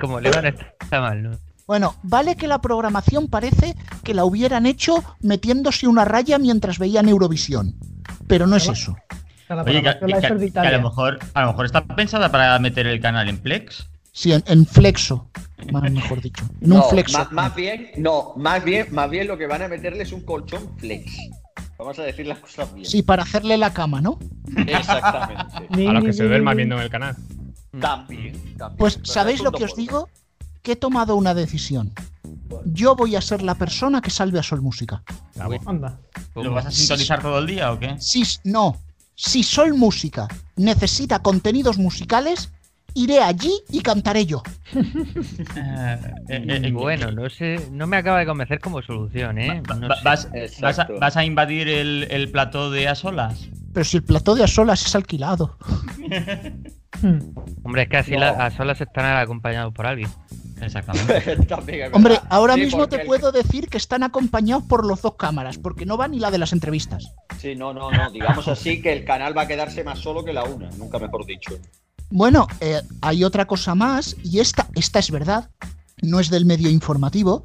Como 0.00 0.20
le 0.20 0.30
van 0.30 0.46
a 0.46 0.48
estar 0.48 1.00
mal, 1.00 1.22
¿no? 1.22 1.30
Bueno, 1.68 1.94
vale 2.02 2.34
que 2.34 2.48
la 2.48 2.60
programación 2.60 3.28
parece 3.28 3.76
que 4.02 4.14
la 4.14 4.24
hubieran 4.24 4.66
hecho 4.66 5.04
metiéndose 5.20 5.86
una 5.86 6.04
raya 6.04 6.38
mientras 6.38 6.78
veían 6.78 7.08
Eurovisión. 7.08 7.76
Pero 8.26 8.46
no 8.48 8.56
es 8.56 8.66
eso. 8.68 8.96
Oye, 9.66 9.82
que, 9.82 9.98
que- 10.00 10.52
que 10.52 10.58
a 10.58 10.72
lo 10.72 10.82
mejor 10.82 11.18
a 11.34 11.40
lo 11.42 11.46
mejor 11.48 11.66
está 11.66 11.84
pensada 11.86 12.30
para 12.30 12.58
meter 12.58 12.86
el 12.86 13.00
canal 13.00 13.28
en 13.28 13.38
Plex. 13.38 13.86
Sí, 14.12 14.32
en, 14.32 14.42
en 14.46 14.66
flexo, 14.66 15.30
más 15.72 15.82
mejor 15.92 16.20
dicho. 16.20 16.44
En 16.60 16.72
un 16.72 16.82
flexo. 16.84 17.16
Más, 17.18 17.32
más 17.32 17.54
bien, 17.54 17.90
no, 17.98 18.32
más 18.36 18.64
bien, 18.64 18.88
más 18.90 19.08
bien 19.08 19.28
lo 19.28 19.38
que 19.38 19.46
van 19.46 19.62
a 19.62 19.68
meterle 19.68 20.02
es 20.02 20.12
un 20.12 20.22
colchón 20.22 20.76
flex. 20.78 21.12
Vamos 21.78 21.98
a 21.98 22.02
decir 22.02 22.26
las 22.26 22.38
cosas 22.40 22.74
bien. 22.74 22.84
Sí, 22.86 23.02
para 23.02 23.22
hacerle 23.22 23.56
la 23.56 23.72
cama, 23.72 24.00
¿no? 24.00 24.18
Exactamente. 24.56 25.86
A 25.88 25.92
los 25.92 26.04
que 26.04 26.12
se 26.12 26.24
duerman 26.24 26.56
viendo 26.56 26.76
en 26.76 26.82
el 26.82 26.90
canal. 26.90 27.14
También, 27.80 28.32
también. 28.56 28.76
Pues, 28.78 28.98
¿sabéis 29.04 29.42
lo 29.42 29.52
que 29.52 29.64
os 29.64 29.76
digo? 29.76 30.08
Que 30.62 30.72
he 30.72 30.76
tomado 30.76 31.16
una 31.16 31.34
decisión. 31.34 31.92
Yo 32.64 32.94
voy 32.96 33.16
a 33.16 33.20
ser 33.20 33.42
la 33.42 33.54
persona 33.54 34.00
que 34.00 34.10
salve 34.10 34.38
a 34.38 34.42
Sol 34.42 34.60
Música. 34.62 35.02
Bravo. 35.34 35.54
Anda. 35.66 35.98
¿Lo 36.34 36.52
vas 36.52 36.66
a 36.66 36.70
sintonizar 36.70 37.22
todo 37.22 37.38
el 37.38 37.46
día 37.46 37.72
o 37.72 37.78
qué? 37.78 37.96
Si, 38.00 38.22
no, 38.44 38.76
si 39.14 39.42
Sol 39.42 39.74
Música 39.74 40.28
necesita 40.56 41.20
contenidos 41.20 41.78
musicales, 41.78 42.52
iré 42.94 43.20
allí 43.20 43.52
y 43.70 43.80
cantaré 43.80 44.26
yo. 44.26 44.42
Eh, 45.56 45.98
eh, 46.28 46.60
eh, 46.64 46.72
Bueno, 46.72 47.10
no 47.10 47.28
sé, 47.30 47.68
no 47.72 47.86
me 47.86 47.96
acaba 47.96 48.18
de 48.18 48.26
convencer 48.26 48.60
como 48.60 48.82
solución, 48.82 49.38
¿eh? 49.38 49.62
va- 49.62 49.74
No 49.76 49.88
va- 49.88 50.16
sé. 50.16 50.28
vas, 50.60 50.78
a, 50.78 50.86
vas 51.00 51.16
a 51.16 51.24
invadir 51.24 51.68
el, 51.68 52.06
el 52.10 52.30
plató 52.30 52.70
de 52.70 52.86
a 52.88 52.94
solas? 52.94 53.48
Pero 53.72 53.84
si 53.84 53.96
el 53.98 54.02
plató 54.04 54.34
de 54.34 54.44
a 54.44 54.46
solas 54.46 54.84
es 54.84 54.94
alquilado. 54.94 55.56
Hmm. 57.02 57.18
Hombre, 57.62 57.82
es 57.82 57.88
que 57.90 57.96
así 57.98 58.12
No. 58.12 58.20
la- 58.20 58.30
a 58.46 58.50
solas 58.50 58.80
están 58.80 59.04
acompañados 59.18 59.72
por 59.72 59.86
alguien. 59.86 60.08
Exactamente. 60.60 61.36
Hombre, 61.92 62.20
ahora 62.28 62.54
Sí, 62.54 62.60
mismo 62.60 62.88
te 62.88 63.00
el- 63.02 63.06
puedo 63.06 63.32
decir 63.32 63.68
que 63.68 63.78
están 63.78 64.02
acompañados 64.02 64.64
por 64.64 64.86
los 64.86 65.02
dos 65.02 65.14
cámaras, 65.16 65.58
porque 65.58 65.86
no 65.86 65.96
va 65.96 66.08
ni 66.08 66.18
la 66.18 66.30
de 66.30 66.38
las 66.38 66.52
entrevistas. 66.52 67.12
Sí, 67.38 67.54
no, 67.54 67.72
no, 67.72 67.90
no. 67.90 68.10
Digamos 68.10 68.48
así 68.48 68.80
que 68.82 68.92
el 68.92 69.04
canal 69.04 69.36
va 69.36 69.42
a 69.42 69.46
quedarse 69.48 69.84
más 69.84 69.98
solo 70.00 70.24
que 70.24 70.32
la 70.32 70.44
una, 70.44 70.70
nunca 70.72 70.98
mejor 70.98 71.24
dicho. 71.26 71.52
Bueno, 72.10 72.46
eh, 72.60 72.80
hay 73.02 73.24
otra 73.24 73.46
cosa 73.46 73.74
más, 73.74 74.16
y 74.24 74.40
esta, 74.40 74.66
esta 74.74 74.98
es 74.98 75.10
verdad, 75.10 75.50
no 76.02 76.20
es 76.20 76.30
del 76.30 76.44
medio 76.46 76.70
informativo, 76.70 77.44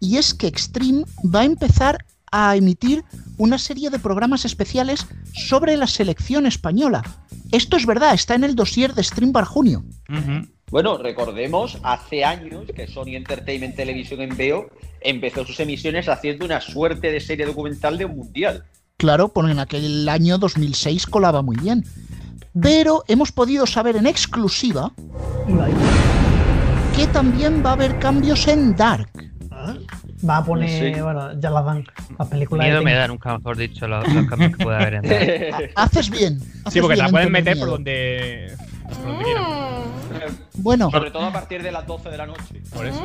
y 0.00 0.18
es 0.18 0.34
que 0.34 0.46
Extreme 0.46 1.04
va 1.24 1.40
a 1.40 1.44
empezar 1.44 2.04
a 2.30 2.54
emitir 2.56 3.04
una 3.38 3.58
serie 3.58 3.90
de 3.90 3.98
programas 3.98 4.44
especiales 4.44 5.06
sobre 5.32 5.76
la 5.76 5.86
selección 5.86 6.46
española. 6.46 7.02
Esto 7.52 7.76
es 7.76 7.86
verdad, 7.86 8.14
está 8.14 8.34
en 8.34 8.44
el 8.44 8.54
dossier 8.56 8.94
de 8.94 9.02
Stream 9.04 9.32
para 9.32 9.46
junio. 9.46 9.84
Bueno, 10.74 10.98
recordemos, 10.98 11.78
hace 11.84 12.24
años 12.24 12.64
que 12.74 12.88
Sony 12.88 13.14
Entertainment 13.14 13.76
Televisión 13.76 14.20
en 14.22 14.36
Veo 14.36 14.70
empezó 15.02 15.46
sus 15.46 15.60
emisiones 15.60 16.08
haciendo 16.08 16.44
una 16.44 16.60
suerte 16.60 17.12
de 17.12 17.20
serie 17.20 17.46
documental 17.46 17.96
de 17.96 18.06
un 18.06 18.16
mundial. 18.16 18.64
Claro, 18.96 19.28
porque 19.28 19.52
en 19.52 19.60
aquel 19.60 20.08
año 20.08 20.36
2006 20.36 21.06
colaba 21.06 21.42
muy 21.42 21.56
bien. 21.58 21.84
Pero 22.60 23.04
hemos 23.06 23.30
podido 23.30 23.66
saber 23.66 23.94
en 23.94 24.08
exclusiva 24.08 24.90
que 26.96 27.06
también 27.06 27.62
va 27.64 27.70
a 27.70 27.74
haber 27.74 28.00
cambios 28.00 28.48
en 28.48 28.74
Dark. 28.74 29.10
Va 30.28 30.38
a 30.38 30.44
poner, 30.44 30.92
Sí. 30.96 31.00
bueno, 31.00 31.38
ya 31.38 31.50
las 31.50 31.64
dan. 31.66 31.84
Las 32.18 32.26
películas 32.26 32.66
Miedo 32.66 32.82
me 32.82 32.94
da, 32.94 33.06
nunca 33.06 33.38
mejor 33.38 33.56
dicho, 33.56 33.86
los, 33.86 34.12
los 34.12 34.26
cambios 34.26 34.56
que 34.56 34.64
puede 34.64 34.76
haber 34.76 34.94
en 34.94 35.02
Dark. 35.02 35.70
Ha- 35.76 35.82
Haces 35.84 36.10
bien. 36.10 36.40
haces 36.64 36.72
Sí, 36.72 36.80
porque 36.80 36.94
bien 36.96 37.06
la 37.06 37.10
pueden 37.12 37.26
en 37.28 37.32
meter 37.32 37.52
por 37.58 37.66
miedo. 37.68 37.70
donde, 37.76 38.46
por 38.48 38.56
donde 38.56 38.64
quieran. 38.64 38.73
Bueno, 40.56 40.90
Sobre 40.90 41.10
todo 41.10 41.24
a 41.24 41.32
partir 41.32 41.62
de 41.62 41.72
las 41.72 41.86
12 41.86 42.08
de 42.10 42.16
la 42.16 42.26
noche. 42.26 42.62
Por 42.72 42.86
eso. 42.86 43.00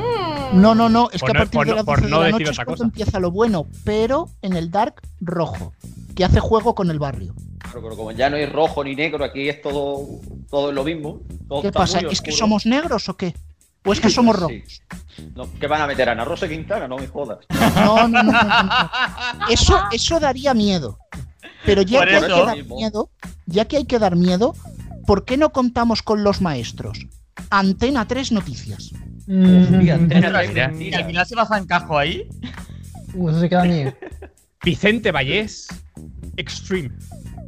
no, 0.52 0.74
no, 0.74 0.88
no, 0.88 1.10
es 1.12 1.20
Por 1.20 1.30
que 1.32 1.36
a 1.36 1.40
no- 1.44 1.50
partir 1.50 1.66
de 1.66 1.74
las 1.74 1.84
por 1.84 1.98
12 2.00 2.10
no 2.10 2.18
de 2.20 2.24
la 2.26 2.30
noche 2.30 2.44
es 2.44 2.50
otra 2.50 2.64
cuando 2.64 2.76
cosa. 2.78 2.84
empieza 2.84 3.20
lo 3.20 3.30
bueno, 3.30 3.66
pero 3.84 4.28
en 4.42 4.54
el 4.56 4.70
Dark 4.70 5.02
rojo, 5.20 5.72
que 6.14 6.24
hace 6.24 6.40
juego 6.40 6.74
con 6.74 6.90
el 6.90 6.98
barrio. 6.98 7.34
Pero, 7.62 7.82
pero 7.82 7.96
como 7.96 8.12
ya 8.12 8.30
no 8.30 8.36
hay 8.36 8.46
rojo 8.46 8.82
ni 8.84 8.94
negro, 8.94 9.24
aquí 9.24 9.48
es 9.48 9.60
todo, 9.60 10.06
todo 10.48 10.72
lo 10.72 10.84
mismo. 10.84 11.20
todo 11.48 11.62
¿Qué 11.62 11.72
pasa? 11.72 11.98
¿Es 12.00 12.20
que 12.20 12.32
somos 12.32 12.66
negros 12.66 13.08
o 13.08 13.16
qué? 13.16 13.34
¿O 13.84 13.92
es 13.92 14.00
que 14.00 14.10
somos 14.10 14.36
Sí. 14.36 14.42
rojos? 14.42 14.82
No, 15.34 15.48
¿Qué 15.58 15.66
van 15.66 15.82
a 15.82 15.86
meter? 15.86 16.08
¿Ana 16.08 16.24
Rosa 16.24 16.48
Quintana? 16.48 16.86
No 16.86 16.96
me 16.96 17.06
jodas. 17.08 17.38
No, 17.74 18.08
no, 18.08 18.22
no, 18.22 18.32
no, 18.32 18.32
no, 18.32 18.62
no. 18.62 19.48
Eso, 19.48 19.78
eso 19.92 20.20
daría 20.20 20.54
miedo. 20.54 20.98
Pero 21.64 21.82
ya 21.82 21.98
Por 22.00 22.08
que 22.08 22.14
hay 22.16 22.22
que 22.22 22.28
dar 22.46 22.64
miedo, 22.66 23.10
ya 23.46 23.64
que 23.66 23.76
hay 23.78 23.84
que 23.84 23.98
dar 23.98 24.16
miedo, 24.16 24.54
¿por 25.10 25.24
qué 25.24 25.36
no 25.36 25.50
contamos 25.50 26.04
con 26.04 26.22
los 26.22 26.40
maestros? 26.40 27.04
Antena 27.50 28.06
3 28.06 28.30
Noticias. 28.30 28.92
Mm, 29.26 29.44
Hostia, 29.74 29.94
Antena 29.96 30.26
Mira, 30.28 30.38
tres 30.38 30.48
mira. 30.50 30.64
¿Y 30.66 30.68
mentiras. 30.70 31.00
al 31.00 31.06
final 31.08 31.26
se 31.26 31.34
va 31.34 31.46
Zancajo 31.46 31.98
ahí? 31.98 32.28
uh, 33.14 33.28
eso 33.30 33.40
se 33.40 33.48
queda 33.48 33.64
miedo. 33.64 33.92
Vicente 34.64 35.10
Vallés 35.10 35.66
Extreme. 36.36 36.92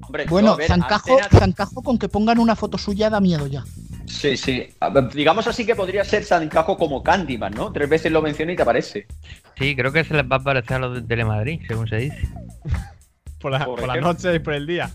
Hombre, 0.03 0.25
Bueno, 0.29 0.57
ver, 0.57 0.67
Zancajo, 0.67 1.17
Antena- 1.21 1.39
Zancajo 1.39 1.83
con 1.85 1.99
que 2.01 2.09
pongan 2.09 2.41
una 2.41 2.57
foto 2.57 2.79
suya 2.79 3.09
da 3.11 3.21
miedo 3.21 3.47
ya. 3.47 3.63
Sí, 4.07 4.37
sí. 4.37 4.67
Digamos 5.15 5.47
así 5.47 5.65
que 5.65 5.77
podría 5.77 6.05
ser 6.05 6.25
Zancajo 6.25 6.77
como 6.77 7.05
Candyman, 7.05 7.55
¿no? 7.55 7.71
Tres 7.71 7.89
veces 7.89 8.11
lo 8.11 8.23
menciona 8.23 8.53
y 8.53 8.57
te 8.57 8.63
aparece. 8.63 9.07
Sí, 9.57 9.77
creo 9.77 9.93
que 9.93 10.03
se 10.03 10.15
les 10.15 10.25
va 10.25 10.37
a 10.37 10.41
parecer 10.41 10.79
a 10.79 10.81
los 10.81 10.95
de 10.97 11.03
Telemadrid, 11.03 11.61
según 11.69 11.87
se 11.87 11.97
dice. 11.99 12.29
Por 13.43 13.51
la, 13.53 13.65
Por 13.65 13.81
por 13.81 13.89
la 13.89 13.95
ejemplo. 13.95 14.13
noche 14.13 14.35
y 14.35 14.39
por 14.39 14.55
el 14.55 14.67
día. 14.67 14.91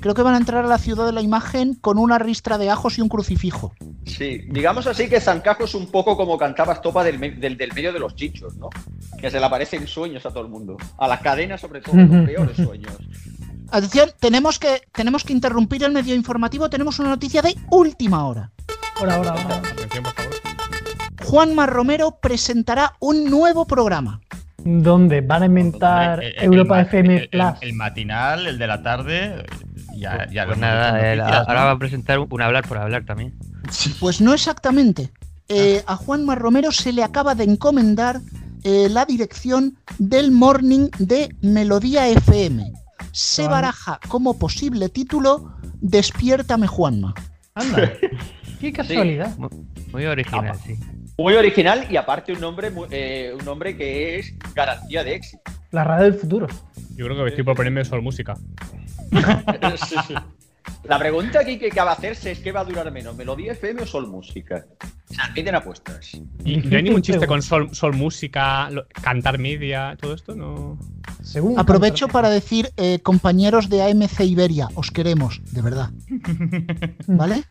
Creo 0.00 0.14
que 0.14 0.22
van 0.22 0.34
a 0.34 0.38
entrar 0.38 0.64
a 0.64 0.68
la 0.68 0.78
ciudad 0.78 1.04
de 1.04 1.12
la 1.12 1.20
imagen 1.20 1.74
con 1.74 1.98
una 1.98 2.18
ristra 2.18 2.56
de 2.56 2.70
ajos 2.70 2.96
y 2.98 3.00
un 3.02 3.08
crucifijo. 3.08 3.74
Sí, 4.06 4.42
digamos 4.48 4.86
así 4.86 5.08
que 5.08 5.20
Zancajo 5.20 5.64
es 5.64 5.74
un 5.74 5.90
poco 5.90 6.16
como 6.16 6.38
cantaba 6.38 6.72
Estopa 6.74 7.02
del, 7.04 7.18
me- 7.18 7.32
del, 7.32 7.56
del 7.56 7.72
medio 7.74 7.92
de 7.92 7.98
los 7.98 8.14
chichos, 8.14 8.54
¿no? 8.56 8.70
Que 9.20 9.30
se 9.30 9.40
le 9.40 9.44
aparecen 9.46 9.86
sueños 9.88 10.24
a 10.24 10.30
todo 10.30 10.42
el 10.44 10.48
mundo. 10.48 10.76
A 10.96 11.08
las 11.08 11.20
cadenas, 11.20 11.60
sobre 11.60 11.80
todo, 11.80 11.96
los 11.96 12.24
peores 12.26 12.56
sueños. 12.56 12.92
Atención, 13.70 14.10
tenemos 14.20 14.58
que, 14.58 14.82
tenemos 14.92 15.24
que 15.24 15.32
interrumpir 15.32 15.82
el 15.84 15.92
medio 15.92 16.14
informativo. 16.14 16.70
Tenemos 16.70 16.98
una 17.00 17.10
noticia 17.10 17.42
de 17.42 17.54
última 17.70 18.26
hora. 18.26 18.50
Ahora, 19.00 19.16
ahora, 19.16 19.30
ahora. 19.32 19.56
Atención, 19.56 20.04
por 20.04 20.12
favor. 20.14 20.32
Juanma 21.24 21.66
Romero 21.66 22.18
presentará 22.22 22.94
un 23.00 23.24
nuevo 23.28 23.66
programa. 23.66 24.20
¿Dónde? 24.64 25.20
Van 25.20 25.42
a 25.42 25.46
inventar 25.46 26.22
El- 26.22 26.34
el- 26.36 26.44
Europa 26.44 26.80
el- 26.80 26.86
FM 26.86 27.28
Plus. 27.30 27.44
El, 27.60 27.72
matinal, 27.74 28.46
el 28.46 28.58
de 28.58 28.66
la 28.66 28.82
tarde. 28.82 29.46
Ya, 29.96 30.26
ya 30.30 30.42
lo 30.44 30.50
Pues 30.50 30.60
nada, 30.60 31.38
ahora 31.40 31.64
va 31.64 31.70
a 31.72 31.78
presentar 31.78 32.18
un 32.20 32.42
hablar 32.42 32.66
por 32.66 32.78
hablar 32.78 33.04
también. 33.04 33.34
Pues 34.00 34.20
no 34.20 34.32
exactamente. 34.34 35.10
Eh, 35.48 35.82
a 35.86 35.96
Juanma 35.96 36.34
Romero 36.34 36.70
se 36.72 36.92
le 36.92 37.02
acaba 37.02 37.34
de 37.34 37.44
encomendar 37.44 38.20
eh, 38.64 38.88
la 38.90 39.04
dirección 39.04 39.78
del 39.98 40.30
morning 40.32 40.88
de 40.98 41.34
Melodía 41.40 42.08
FM. 42.08 42.72
Se 43.12 43.44
Ah. 43.44 43.48
baraja 43.48 44.00
como 44.08 44.38
posible 44.38 44.88
título 44.88 45.54
Despiértame 45.80 46.66
Juanma. 46.66 47.14
Anda. 47.54 47.92
Qué 48.60 48.72
casualidad. 48.72 49.36
Muy, 49.38 49.48
muy 49.92 50.06
original, 50.06 50.52
Ah, 50.54 50.58
sí. 50.66 50.76
Muy 51.18 51.34
original 51.34 51.84
y 51.90 51.96
aparte 51.96 52.32
un 52.32 52.40
nombre, 52.40 52.70
eh, 52.92 53.34
un 53.36 53.44
nombre 53.44 53.76
que 53.76 54.20
es 54.20 54.32
garantía 54.54 55.02
de 55.02 55.16
éxito. 55.16 55.42
La 55.72 55.82
radio 55.82 56.04
del 56.04 56.14
futuro. 56.14 56.46
Yo 56.94 57.06
creo 57.06 57.24
que 57.24 57.30
estoy 57.30 57.44
por 57.44 57.56
ponerme 57.56 57.84
Sol 57.84 58.02
Música. 58.02 58.34
Sí, 59.88 59.96
sí. 60.06 60.14
La 60.84 60.98
pregunta 60.98 61.40
aquí 61.40 61.58
que 61.58 61.68
acaba 61.68 61.90
de 61.92 61.96
hacerse 61.96 62.30
es 62.32 62.38
¿qué 62.40 62.52
va 62.52 62.60
a 62.60 62.64
durar 62.64 62.90
menos? 62.92 63.16
¿Melodía 63.16 63.52
FM 63.52 63.82
o 63.82 63.86
Sol 63.86 64.06
Música? 64.06 64.64
Se 65.06 65.20
admiten 65.20 65.54
apuestas. 65.54 66.14
Y 66.44 66.58
no 66.58 66.76
hay 66.76 66.82
ningún 66.84 67.02
chiste 67.02 67.26
con 67.26 67.42
Sol, 67.42 67.74
Sol 67.74 67.94
Música, 67.96 68.70
lo- 68.70 68.86
cantar 69.02 69.38
media, 69.38 69.96
todo 70.00 70.14
esto, 70.14 70.34
no. 70.36 70.78
Según 71.28 71.58
Aprovecho 71.58 72.08
para 72.08 72.30
decir, 72.30 72.70
eh, 72.78 73.00
compañeros 73.00 73.68
de 73.68 73.82
AMC 73.82 74.20
Iberia, 74.20 74.68
os 74.74 74.90
queremos, 74.90 75.42
de 75.52 75.60
verdad. 75.60 75.90
¿Vale? 77.06 77.44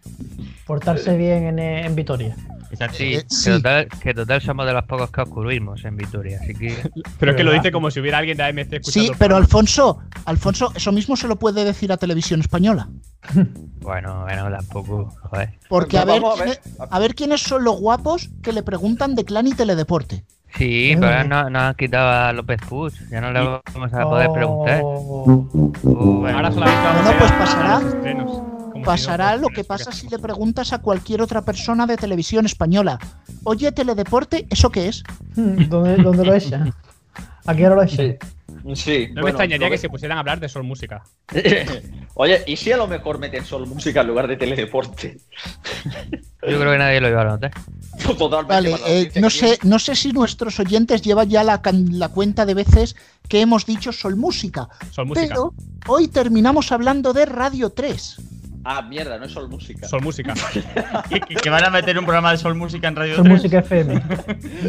portarse 0.66 1.16
bien 1.16 1.44
en, 1.44 1.60
eh, 1.60 1.86
en 1.86 1.96
Vitoria. 1.96 2.36
Eh, 2.72 3.24
sí. 3.30 3.46
Que, 3.46 3.52
total, 3.52 3.88
que 4.02 4.13
total 4.16 4.42
somos 4.42 4.66
de 4.66 4.74
los 4.74 4.84
pocos 4.86 5.12
que 5.12 5.22
oscurrimos 5.22 5.86
en 5.86 5.96
Vitoria, 5.96 6.40
así 6.42 6.56
que 6.56 6.76
Pero 7.20 7.32
es 7.32 7.38
que 7.38 7.44
lo 7.44 7.54
dice 7.54 7.72
como 7.72 7.92
si 7.92 8.00
hubiera 8.00 8.18
alguien 8.18 8.36
de 8.36 8.44
AMC 8.46 8.74
escuchando. 8.74 9.13
Sí, 9.13 9.16
pero. 9.20 9.38
Alfonso, 9.38 10.00
Alfonso, 10.26 10.74
eso 10.76 10.92
mismo 10.92 11.16
se 11.16 11.28
lo 11.28 11.38
puede 11.38 11.63
decir 11.63 11.92
a 11.92 11.98
Televisión 11.98 12.42
Española. 12.42 12.90
bueno, 13.82 14.24
bueno, 14.24 14.50
tampoco, 14.50 15.13
joder. 15.30 15.54
Porque 15.70 16.00
a 16.00 16.06
Pues 16.06 16.22
ver, 16.22 16.32
a 16.32 16.46
ver. 16.46 16.60
a 16.90 17.00
ver 17.00 17.13
quiénes 17.16 17.42
son 17.42 17.63
los 17.63 17.80
guapos 17.80 18.30
que 18.42 18.52
le 18.52 18.63
preguntan 18.63 19.13
de 19.13 19.24
clan 19.24 19.46
y 19.48 19.54
teledeporte. 19.54 20.26
Sí, 20.58 20.93
pero 20.96 21.08
ahora 21.08 21.24
no- 21.24 21.50
nos 21.50 21.62
han 21.62 21.76
quitado 21.76 22.10
a 22.10 22.34
López 22.34 22.60
Puig, 22.67 22.93
ya 23.10 23.22
no 23.22 23.32
le 23.32 23.39
vamos 23.41 23.93
a 23.93 24.04
poder 24.04 24.30
preguntar. 24.32 24.82
Oh, 24.84 25.48
Uh, 25.84 26.20
bueno. 26.20 26.38
Ahora 26.38 26.52
solamente 26.52 26.84
vamos 26.84 27.04
Bueno, 27.04 27.10
a 27.10 27.20
pues 27.20 27.32
a- 27.32 27.36
a 27.36 27.39
pasará. 27.39 27.80
los 27.80 27.93
estrenos, 27.93 28.32
como 28.32 28.74
si 28.74 28.82
Pasará 28.84 29.36
no 29.36 29.41
lo 29.41 29.48
que 29.50 29.63
pasa 29.63 29.91
si 29.91 30.08
le 30.10 30.17
preguntas 30.20 30.74
a 30.74 30.80
cualquier 30.80 31.22
otra 31.22 31.41
persona 31.41 31.86
de 31.86 31.98
televisión 31.98 32.46
española. 32.46 32.98
Oye, 33.43 33.72
teledeporte, 33.72 34.48
¿eso 34.50 34.70
qué 34.72 34.88
es? 34.88 35.04
¿Dónde, 35.36 35.98
dónde 35.98 36.26
lo 36.26 36.34
echan? 36.34 36.74
Aquí 37.46 37.63
ahora 37.63 37.76
lo 37.76 37.84
echan. 37.84 38.17
Sí. 38.20 38.28
No 39.13 39.21
me 39.23 39.30
extrañaría 39.30 39.67
lo 39.67 39.71
que 39.71 39.77
se 39.77 39.89
pusieran 39.89 40.17
a 40.17 40.21
hablar 40.21 40.39
de 40.39 40.49
Sol 40.49 40.63
Música. 40.63 41.03
Oye, 42.15 42.43
¿y 42.47 42.56
si 42.58 42.71
a 42.71 42.77
lo 42.77 42.88
mejor 42.88 43.19
meten 43.19 43.45
Sol 43.45 43.67
Música 43.67 44.01
en 44.01 44.08
lugar 44.08 44.27
de 44.27 44.36
teledeporte? 44.38 45.17
Yo 46.47 46.60
creo 46.60 46.71
que 46.71 46.77
nadie 46.77 46.99
lo 47.01 47.10
iba 47.10 47.21
a 47.21 47.25
notar. 47.25 47.51
Totalmente. 48.17 48.53
Vale, 48.71 48.75
eh, 48.88 49.12
no, 49.15 49.27
que 49.27 49.34
sé, 49.34 49.60
no 49.63 49.80
sé 49.80 49.95
si 49.95 50.12
nuestros 50.12 50.60
oyentes 50.60 51.01
llevan 51.01 51.30
ya 51.30 51.43
la, 51.43 51.62
la 51.91 52.10
cuenta 52.10 52.45
de 52.45 52.53
veces 52.53 52.95
que 53.27 53.41
hemos 53.41 53.65
dicho 53.65 53.91
Sol 53.91 54.15
Música, 54.15 54.67
Sol 54.91 55.06
Música. 55.08 55.27
pero 55.30 55.53
hoy 55.88 56.08
terminamos 56.08 56.71
hablando 56.71 57.13
de 57.13 57.25
Radio 57.25 57.69
3. 57.69 58.15
tiene. 58.15 58.38
Ah, 58.69 58.82
mierda, 58.82 59.17
no 59.17 59.25
es 59.25 59.32
Sol 59.32 59.47
Música. 59.49 59.88
Sol 59.88 60.01
Música. 60.01 60.34
¿Que, 61.10 61.19
que- 61.27 61.36
que 61.36 61.49
van 61.49 61.63
a 61.63 61.69
meter 61.69 61.97
un 61.97 62.06
programa 62.06 62.32
de 62.32 62.38
Sol 62.38 62.56
Música 62.56 62.88
en 62.89 62.95
Radio 62.97 63.15
Son 63.15 63.23
3? 63.25 63.38
música 63.38 63.60
FM. 63.60 64.01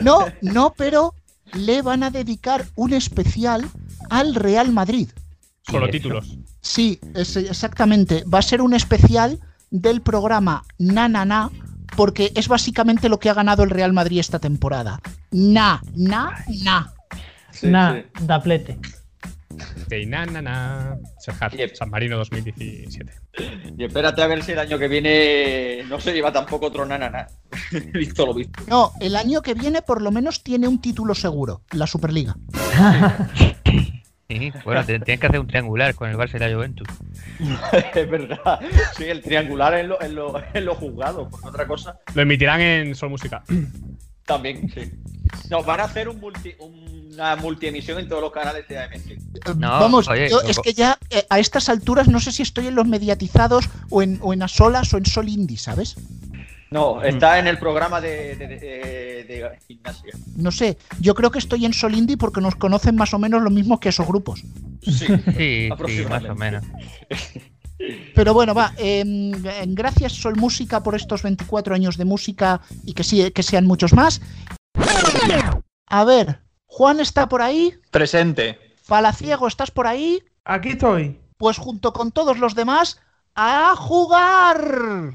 No, 0.02 0.26
no, 0.42 0.72
pero 0.76 1.14
le 1.54 1.82
van 1.82 2.02
a 2.02 2.11
dedicar 2.11 2.64
un 2.76 2.92
especial 2.92 3.64
al 4.11 4.35
Real 4.35 4.73
Madrid. 4.73 5.09
Solo 5.62 5.87
eso? 5.87 5.92
títulos. 5.92 6.37
Sí, 6.61 6.99
es- 7.14 7.37
exactamente. 7.37 8.25
Va 8.25 8.38
a 8.38 8.42
ser 8.42 8.62
un 8.62 8.75
especial 8.75 9.38
del 9.71 10.01
programa 10.01 10.64
Na 10.79 11.09
Na 11.09 11.25
Na, 11.25 11.51
porque 11.97 12.33
es 12.35 12.49
básicamente 12.49 13.09
lo 13.09 13.18
que 13.18 13.29
ha 13.31 13.35
ganado 13.35 13.62
el 13.64 13.71
Real 13.71 13.92
Madrid 13.92 14.18
esta 14.21 14.38
temporada. 14.38 15.01
Na, 15.31 15.83
na, 15.94 16.44
na. 16.64 16.92
Sí, 17.51 17.66
Nah, 17.66 17.94
sí. 17.97 18.03
daplete. 18.25 18.79
Ok, 19.51 19.92
na, 20.07 20.25
na, 20.27 20.40
na. 20.40 20.97
Serhat, 21.18 21.53
Yep. 21.55 21.75
San 21.75 21.90
Marino 21.90 22.16
2017. 22.18 23.12
Y 23.77 23.85
espérate 23.85 24.23
a 24.23 24.27
ver 24.29 24.44
si 24.44 24.53
el 24.53 24.59
año 24.61 24.79
que 24.79 24.87
viene 24.87 25.83
no 25.88 25.99
se 25.99 26.12
lleva 26.12 26.33
tampoco 26.33 26.66
otro 26.66 26.87
nanana. 26.87 27.27
Visto 27.92 28.25
lo 28.27 28.35
visto. 28.35 28.62
No, 28.68 28.92
el 29.01 29.16
año 29.16 29.42
que 29.42 29.55
viene 29.55 29.83
por 29.83 30.01
lo 30.01 30.11
menos 30.12 30.42
tiene 30.44 30.68
un 30.68 30.81
título 30.81 31.14
seguro, 31.14 31.62
la 31.73 31.87
Superliga. 31.87 32.37
Sí, 34.31 34.53
bueno, 34.62 34.85
tienes 34.85 35.21
que 35.21 35.27
hacer 35.27 35.41
un 35.41 35.47
triangular 35.47 35.95
con 35.95 36.11
el 36.11 36.17
Barça 36.19 36.35
y 36.37 36.38
la 36.38 36.55
Juventus. 36.55 36.87
es 37.95 38.11
verdad. 38.11 38.61
Sí, 38.95 39.05
el 39.05 39.23
triangular 39.23 39.73
en 39.73 39.88
lo, 39.88 40.03
en 40.03 40.14
lo, 40.14 40.35
en 40.53 40.67
lo 40.67 40.75
juzgado, 40.75 41.31
por 41.31 41.47
otra 41.47 41.67
cosa. 41.67 41.99
Lo 42.14 42.21
emitirán 42.21 42.61
en 42.61 42.95
Sol 42.95 43.09
Música. 43.09 43.43
También, 44.27 44.69
sí. 44.69 44.93
No, 45.49 45.62
van 45.62 45.81
a 45.81 45.85
hacer 45.85 46.11
un 46.11 46.21
multi, 46.21 46.53
una 46.59 47.37
multiemisión 47.37 47.99
en 48.01 48.07
todos 48.07 48.21
los 48.21 48.31
canales 48.31 48.69
de 48.69 48.79
AMC. 48.79 49.11
Eh, 49.12 49.19
No, 49.57 49.71
Vamos, 49.81 50.07
oye, 50.09 50.29
yo 50.29 50.43
es 50.43 50.59
que 50.59 50.75
ya 50.75 50.99
eh, 51.09 51.25
a 51.31 51.38
estas 51.38 51.71
alturas 51.71 52.07
no 52.09 52.21
sé 52.21 52.31
si 52.31 52.43
estoy 52.43 52.67
en 52.67 52.75
los 52.75 52.87
mediatizados 52.87 53.71
o 53.88 54.03
en, 54.03 54.19
o 54.21 54.35
en 54.35 54.43
Asolas 54.43 54.93
o 54.93 54.99
en 54.99 55.07
Sol 55.07 55.31
Indie, 55.31 55.57
¿sabes? 55.57 55.97
No, 56.70 57.02
está 57.02 57.38
en 57.38 57.46
el 57.46 57.59
programa 57.59 58.00
de, 58.00 58.37
de, 58.37 58.46
de- 58.46 59.24
de 59.24 59.59
gimnasia. 59.66 60.12
No 60.37 60.50
sé, 60.50 60.76
yo 61.00 61.14
creo 61.14 61.31
que 61.31 61.38
estoy 61.38 61.64
en 61.64 61.72
Sol 61.72 61.94
Indie 61.94 62.16
porque 62.16 62.40
nos 62.40 62.57
conocen 62.57 62.94
más 62.96 63.14
o 63.14 63.18
menos 63.18 63.42
lo 63.42 63.50
mismo 63.50 63.81
que 63.81 63.88
esos 63.88 64.07
grupos. 64.07 64.42
Sí, 64.83 65.07
Sí, 65.37 65.68
sí, 65.87 66.04
más 66.09 66.24
o 66.24 66.35
menos. 66.35 66.64
Pero 68.14 68.35
bueno, 68.35 68.54
va, 68.54 68.74
em, 68.76 69.33
eh, 69.46 69.64
gracias 69.68 70.12
Sol 70.12 70.37
Música 70.37 70.83
por 70.83 70.94
estos 70.94 71.22
24 71.22 71.74
años 71.74 71.96
de 71.96 72.04
música 72.04 72.61
y 72.85 72.92
que, 72.92 73.04
sí, 73.04 73.31
que 73.31 73.42
sean 73.42 73.66
muchos 73.66 73.92
más. 73.92 74.20
A 75.87 76.04
ver, 76.04 76.40
Juan 76.66 77.00
está 77.00 77.28
por 77.28 77.40
ahí, 77.42 77.74
Presente. 77.90 78.59
Palaciego, 78.87 79.46
¿estás 79.48 79.70
por 79.70 79.87
ahí? 79.87 80.22
Aquí 80.44 80.70
estoy. 80.70 81.18
Pues 81.37 81.57
junto 81.57 81.92
con 81.92 82.11
todos 82.11 82.38
los 82.38 82.54
demás, 82.54 83.00
¡a 83.40 83.77
jugar! 83.77 85.12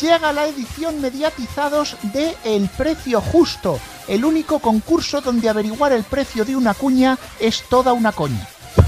llega 0.00 0.32
la 0.32 0.46
edición 0.46 1.02
mediatizados 1.02 1.96
de 2.02 2.34
El 2.44 2.66
Precio 2.70 3.20
Justo, 3.20 3.78
el 4.08 4.24
único 4.24 4.58
concurso 4.58 5.20
donde 5.20 5.50
averiguar 5.50 5.92
el 5.92 6.02
precio 6.02 6.46
de 6.46 6.56
una 6.56 6.72
cuña 6.72 7.18
es 7.38 7.62
toda 7.68 7.92
una 7.92 8.12
coña. 8.12 8.48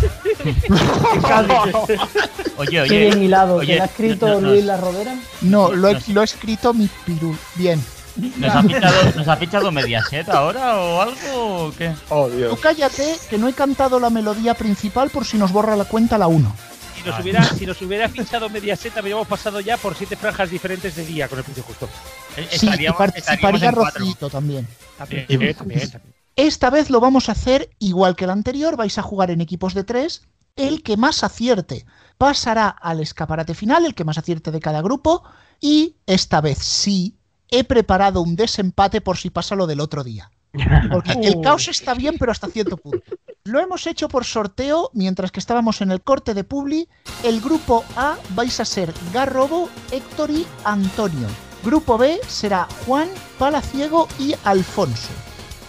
Oye, 2.56 2.84
Qué 2.88 2.98
bien 2.98 3.22
hilado. 3.22 3.56
oye, 3.56 3.74
¿Te 3.74 3.78
lo 3.78 3.82
ha 3.82 3.86
escrito 3.86 4.28
no- 4.28 4.40
no- 4.40 4.48
Luis 4.50 4.64
La 4.64 4.76
Rodera? 4.78 5.14
No, 5.42 5.72
lo 5.72 5.88
he, 5.88 5.98
lo 6.08 6.22
he 6.22 6.24
escrito 6.24 6.72
mi 6.74 6.88
pirul. 7.04 7.36
Bien. 7.54 7.82
¿Nos 8.36 8.54
ha, 8.54 8.62
fichado, 8.62 9.12
¿Nos 9.16 9.28
ha 9.28 9.36
fichado 9.36 9.72
Mediaset 9.72 10.28
ahora 10.28 10.76
o 10.76 11.00
algo 11.02 11.66
o 11.66 11.72
qué? 11.72 11.94
Oh, 12.08 12.28
Tú 12.28 12.36
Dios. 12.36 12.58
cállate, 12.60 13.16
que 13.30 13.38
no 13.38 13.48
he 13.48 13.52
cantado 13.52 14.00
la 14.00 14.10
melodía 14.10 14.54
principal 14.54 15.10
por 15.10 15.24
si 15.24 15.38
nos 15.38 15.52
borra 15.52 15.76
la 15.76 15.84
cuenta 15.84 16.18
la 16.18 16.26
1. 16.26 16.54
Si 16.96 17.08
nos 17.08 17.20
hubiera, 17.20 17.44
si 17.44 17.64
nos 17.66 17.80
hubiera 17.82 18.08
fichado 18.08 18.48
Mediaset, 18.48 18.96
habríamos 18.96 19.28
pasado 19.28 19.60
ya 19.60 19.76
por 19.76 19.94
siete 19.94 20.16
franjas 20.16 20.50
diferentes 20.50 20.96
de 20.96 21.04
día 21.06 21.28
con 21.28 21.38
el 21.38 21.44
precio 21.44 21.62
justo. 21.62 21.88
Eh, 22.36 22.46
Sí, 22.50 22.66
y 22.66 22.68
estaríamos- 22.70 22.98
participaría 22.98 23.34
estaríamos 23.36 23.62
en 23.62 23.74
cuatro. 23.82 24.00
Rocito 24.00 24.30
también. 24.30 24.68
También, 24.98 25.24
Y- 25.28 25.32
también, 25.54 25.56
también. 25.56 25.90
Esta 26.36 26.70
vez 26.70 26.90
lo 26.90 27.00
vamos 27.00 27.28
a 27.28 27.32
hacer 27.32 27.70
igual 27.78 28.14
que 28.16 28.24
el 28.24 28.30
anterior, 28.30 28.76
vais 28.76 28.96
a 28.98 29.02
jugar 29.02 29.30
en 29.30 29.40
equipos 29.40 29.74
de 29.74 29.84
tres. 29.84 30.22
El 30.56 30.82
que 30.82 30.96
más 30.96 31.22
acierte 31.22 31.84
pasará 32.16 32.68
al 32.68 33.00
escaparate 33.00 33.54
final, 33.54 33.84
el 33.84 33.94
que 33.94 34.04
más 34.04 34.18
acierte 34.18 34.50
de 34.50 34.58
cada 34.60 34.82
grupo. 34.82 35.22
Y 35.60 35.96
esta 36.06 36.40
vez 36.40 36.58
sí, 36.58 37.16
he 37.50 37.64
preparado 37.64 38.20
un 38.20 38.36
desempate 38.36 39.00
por 39.00 39.16
si 39.16 39.30
pasa 39.30 39.56
lo 39.56 39.66
del 39.66 39.80
otro 39.80 40.04
día. 40.04 40.30
Porque 40.90 41.12
el 41.12 41.40
caos 41.42 41.68
está 41.68 41.94
bien, 41.94 42.16
pero 42.18 42.32
hasta 42.32 42.48
cierto 42.48 42.76
punto. 42.76 43.02
Lo 43.44 43.60
hemos 43.60 43.86
hecho 43.86 44.08
por 44.08 44.24
sorteo 44.24 44.90
mientras 44.92 45.32
que 45.32 45.40
estábamos 45.40 45.80
en 45.80 45.90
el 45.90 46.02
corte 46.02 46.34
de 46.34 46.44
Publi. 46.44 46.88
El 47.22 47.40
grupo 47.40 47.84
A 47.96 48.16
vais 48.34 48.60
a 48.60 48.64
ser 48.64 48.92
Garrobo, 49.12 49.68
Héctor 49.90 50.30
y 50.30 50.46
Antonio. 50.64 51.28
Grupo 51.64 51.98
B 51.98 52.20
será 52.26 52.68
Juan, 52.86 53.08
Palaciego 53.38 54.08
y 54.18 54.34
Alfonso. 54.44 55.10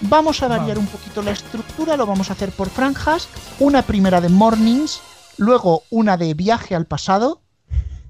Vamos 0.01 0.41
a 0.43 0.47
variar 0.47 0.77
un 0.77 0.87
poquito 0.87 1.21
la 1.21 1.31
estructura, 1.31 1.97
lo 1.97 2.05
vamos 2.05 2.29
a 2.29 2.33
hacer 2.33 2.51
por 2.51 2.69
franjas. 2.69 3.27
Una 3.59 3.81
primera 3.81 4.21
de 4.21 4.29
mornings, 4.29 5.01
luego 5.37 5.83
una 5.89 6.15
de 6.15 6.33
viaje 6.33 6.75
al 6.75 6.85
pasado, 6.85 7.41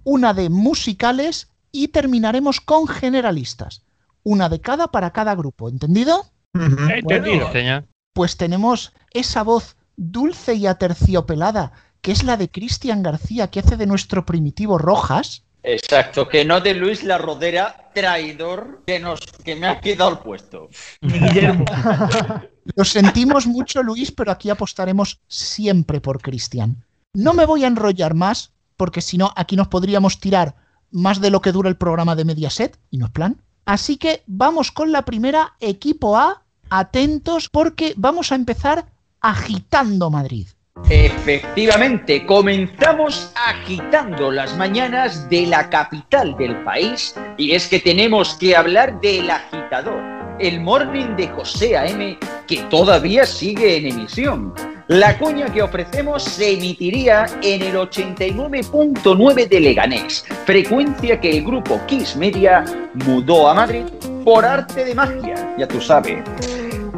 una 0.04 0.34
de 0.34 0.50
musicales 0.50 1.49
y 1.72 1.90
terminaremos 1.90 2.62
con 2.62 2.88
generalistas. 2.88 3.84
Una 4.24 4.50
de 4.50 4.62
cada 4.62 4.90
para 4.90 5.12
cada 5.12 5.36
grupo, 5.36 5.70
¿entendido? 5.70 6.26
Entendido. 6.54 7.52
Señor. 7.52 7.86
Pues 8.14 8.38
tenemos 8.38 8.94
esa 9.12 9.44
voz 9.44 9.78
dulce 9.96 10.56
y 10.56 10.68
aterciopelada, 10.68 11.72
que 12.02 12.12
es 12.12 12.24
la 12.24 12.38
de 12.38 12.50
Cristian 12.50 13.04
García, 13.04 13.50
que 13.50 13.60
hace 13.60 13.78
de 13.78 13.86
nuestro 13.86 14.26
primitivo 14.26 14.78
Rojas. 14.78 15.44
Exacto, 15.62 16.28
que 16.28 16.46
no 16.46 16.62
de 16.62 16.74
Luis 16.74 17.04
La 17.04 17.18
Rodera, 17.18 17.92
traidor, 17.94 18.84
que, 18.88 19.00
nos, 19.00 19.20
que 19.44 19.56
me 19.56 19.68
ha 19.68 19.82
quedado 19.82 20.12
el 20.12 20.20
puesto. 20.20 20.70
Guillermo. 21.02 21.66
Lo 22.76 22.86
sentimos 22.86 23.46
mucho, 23.46 23.84
Luis, 23.84 24.12
pero 24.12 24.32
aquí 24.32 24.50
apostaremos 24.50 25.20
siempre 25.28 26.00
por 26.00 26.22
Cristian. 26.22 26.86
No 27.14 27.34
me 27.34 27.46
voy 27.46 27.66
a 27.66 27.68
enrollar 27.68 28.14
más, 28.14 28.54
porque 28.78 29.02
si 29.02 29.18
no, 29.18 29.34
aquí 29.36 29.56
nos 29.56 29.68
podríamos 29.68 30.20
tirar 30.20 30.56
más 30.92 31.22
de 31.22 31.30
lo 31.30 31.42
que 31.42 31.52
dura 31.52 31.70
el 31.70 31.78
programa 31.78 32.16
de 32.16 32.26
Mediaset, 32.26 32.78
y 32.90 32.98
no 32.98 33.06
es 33.06 33.12
plan. 33.12 33.42
Así 33.66 33.98
que 33.98 34.24
vamos 34.26 34.72
con 34.72 34.92
la 34.92 35.04
primera, 35.04 35.54
equipo 35.60 36.18
A, 36.18 36.44
atentos, 36.70 37.50
porque 37.50 37.94
vamos 37.98 38.32
a 38.32 38.36
empezar 38.36 38.86
agitando 39.22 40.10
Madrid. 40.10 40.48
Efectivamente, 40.90 42.26
comenzamos 42.26 43.32
agitando 43.36 44.32
las 44.32 44.56
mañanas 44.56 45.30
de 45.30 45.46
la 45.46 45.70
capital 45.70 46.36
del 46.38 46.64
país 46.64 47.16
y 47.38 47.52
es 47.52 47.68
que 47.68 47.80
tenemos 47.80 48.36
que 48.36 48.56
hablar 48.56 49.00
del 49.02 49.30
agitador, 49.30 50.02
el 50.40 50.62
morning 50.62 51.16
de 51.18 51.28
José 51.28 51.78
A.M. 51.78 52.18
que 52.48 52.64
todavía 52.70 53.26
sigue 53.26 53.78
en 53.78 53.88
emisión. 53.88 54.54
La 54.90 55.20
cuña 55.20 55.54
que 55.54 55.62
ofrecemos 55.62 56.24
se 56.24 56.54
emitiría 56.54 57.28
en 57.44 57.62
el 57.62 57.76
89.9 57.76 59.48
de 59.48 59.60
Leganés, 59.60 60.26
frecuencia 60.46 61.22
que 61.22 61.38
el 61.38 61.46
grupo 61.46 61.80
Kiss 61.86 62.16
Media 62.16 62.66
mudó 63.06 63.50
a 63.50 63.54
Madrid 63.54 63.84
por 64.26 64.44
arte 64.44 64.86
de 64.86 64.96
magia, 64.96 65.56
ya 65.60 65.68
tú 65.68 65.80
sabes. 65.80 66.24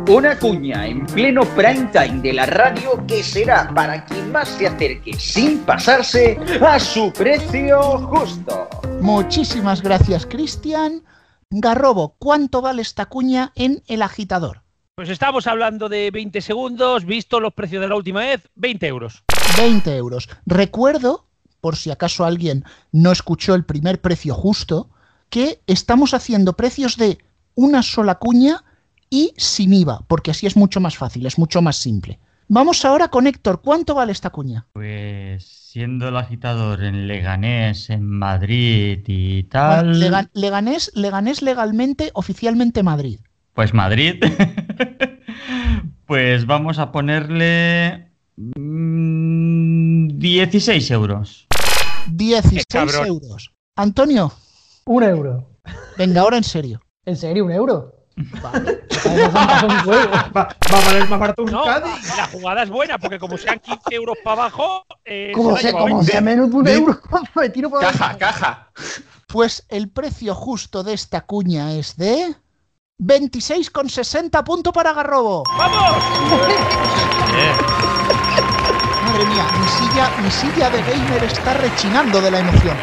Una 0.08 0.40
cuña 0.40 0.88
en 0.88 1.06
pleno 1.06 1.42
prime 1.54 1.90
time 1.92 2.22
de 2.22 2.32
la 2.32 2.46
radio 2.46 3.06
que 3.06 3.22
será 3.22 3.70
para 3.76 4.06
quien 4.06 4.32
más 4.32 4.48
se 4.48 4.68
acerque 4.68 5.12
sin 5.20 5.58
pasarse 5.60 6.40
a 6.66 6.80
su 6.80 7.12
precio 7.12 7.82
justo. 8.08 8.70
Muchísimas 9.02 9.82
gracias, 9.82 10.26
Cristian. 10.26 11.04
Garrobo, 11.50 12.16
¿cuánto 12.20 12.62
vale 12.62 12.84
esta 12.84 13.08
cuña 13.08 13.52
en 13.56 13.84
el 13.88 14.02
agitador? 14.02 14.62
Pues 15.02 15.10
estamos 15.10 15.48
hablando 15.48 15.90
de 15.90 16.12
20 16.12 16.42
segundos, 16.42 17.06
visto 17.06 17.40
los 17.40 17.54
precios 17.56 17.82
de 17.82 17.88
la 17.88 17.96
última 17.96 18.20
vez, 18.20 18.48
20 18.54 18.86
euros. 18.86 19.24
20 19.58 19.96
euros. 19.98 20.30
Recuerdo, 20.46 21.26
por 21.60 21.76
si 21.76 21.90
acaso 21.90 22.24
alguien 22.24 22.64
no 22.92 23.12
escuchó 23.12 23.56
el 23.56 23.66
primer 23.66 24.00
precio 24.00 24.36
justo, 24.36 24.92
que 25.32 25.60
estamos 25.66 26.14
haciendo 26.14 26.54
precios 26.54 26.98
de 26.98 27.18
una 27.56 27.82
sola 27.82 28.20
cuña 28.20 28.64
y 29.10 29.34
sin 29.38 29.74
IVA, 29.74 30.02
porque 30.08 30.30
así 30.30 30.46
es 30.46 30.56
mucho 30.56 30.80
más 30.80 30.96
fácil, 30.98 31.26
es 31.26 31.40
mucho 31.40 31.64
más 31.64 31.78
simple. 31.78 32.20
Vamos 32.48 32.86
ahora 32.86 33.08
con 33.08 33.26
Héctor. 33.26 33.62
¿Cuánto 33.64 33.96
vale 33.96 34.12
esta 34.12 34.30
cuña? 34.30 34.68
Pues 34.74 35.44
siendo 35.48 36.10
el 36.10 36.18
agitador 36.18 36.84
en 36.84 37.08
Leganés, 37.08 37.90
en 37.90 38.08
Madrid 38.08 39.00
y 39.08 39.42
Bueno, 39.42 39.50
tal. 39.50 40.00
Lega- 40.00 40.30
Leganés, 40.34 40.92
Leganés 40.94 41.42
legalmente, 41.42 42.12
oficialmente 42.14 42.84
Madrid. 42.84 43.20
Pues 43.54 43.74
Madrid. 43.74 44.24
pues 46.06 46.46
vamos 46.46 46.80
a 46.80 46.92
ponerle 46.92 48.12
mm, 48.38 50.08
16 50.18 50.92
euros. 50.92 51.48
16 52.08 52.66
cabrón. 52.70 53.08
euros. 53.08 53.54
Antonio, 53.76 54.32
Un 54.86 55.04
euro. 55.04 55.48
venga, 55.98 56.22
ahora 56.22 56.38
en 56.38 56.44
serio. 56.44 56.82
¿En 57.06 57.16
serio? 57.16 57.46
¿Un 57.46 57.52
euro? 57.52 57.96
Vale. 58.42 58.82
Va, 59.08 60.32
va 60.36 60.78
a 60.78 60.86
valer 60.86 61.10
más 61.10 61.20
barato 61.20 61.44
un 61.44 61.52
No, 61.52 61.64
Cádiz. 61.64 62.18
la 62.18 62.28
jugada 62.28 62.64
es 62.64 62.70
buena, 62.70 62.98
porque 63.00 63.18
como 63.18 63.38
sean 63.38 63.60
15 63.60 63.96
euros 63.96 64.18
para 64.24 64.42
abajo, 64.42 64.84
eh, 65.06 65.32
Como 65.34 65.56
se 65.56 65.64
sea, 65.64 65.72
como 65.72 66.04
sea 66.04 66.22
menos 66.22 66.50
de 66.52 66.56
un 66.58 66.68
euro, 66.68 67.00
me 67.36 67.50
tiro 67.50 67.72
Caja, 67.72 68.18
caja. 68.18 68.72
Pues 69.28 69.66
el 69.70 69.90
precio 69.90 70.36
justo 70.36 70.84
de 70.84 70.94
esta 70.94 71.22
cuña 71.22 71.74
es 71.74 71.96
de 71.96 72.36
26,60 73.02 74.44
punto 74.44 74.72
para 74.72 74.94
Garrobo. 74.94 75.44
¡Vamos! 75.58 76.04
Madre 79.06 79.26
mía, 79.26 79.46
mi 79.60 79.68
silla, 79.68 80.12
mi 80.22 80.30
silla 80.30 80.70
de 80.70 80.82
gamer 80.84 81.24
está 81.24 81.56
rechinando 81.56 82.22
de 82.22 82.30
la 82.30 82.40
emoción. 82.40 82.78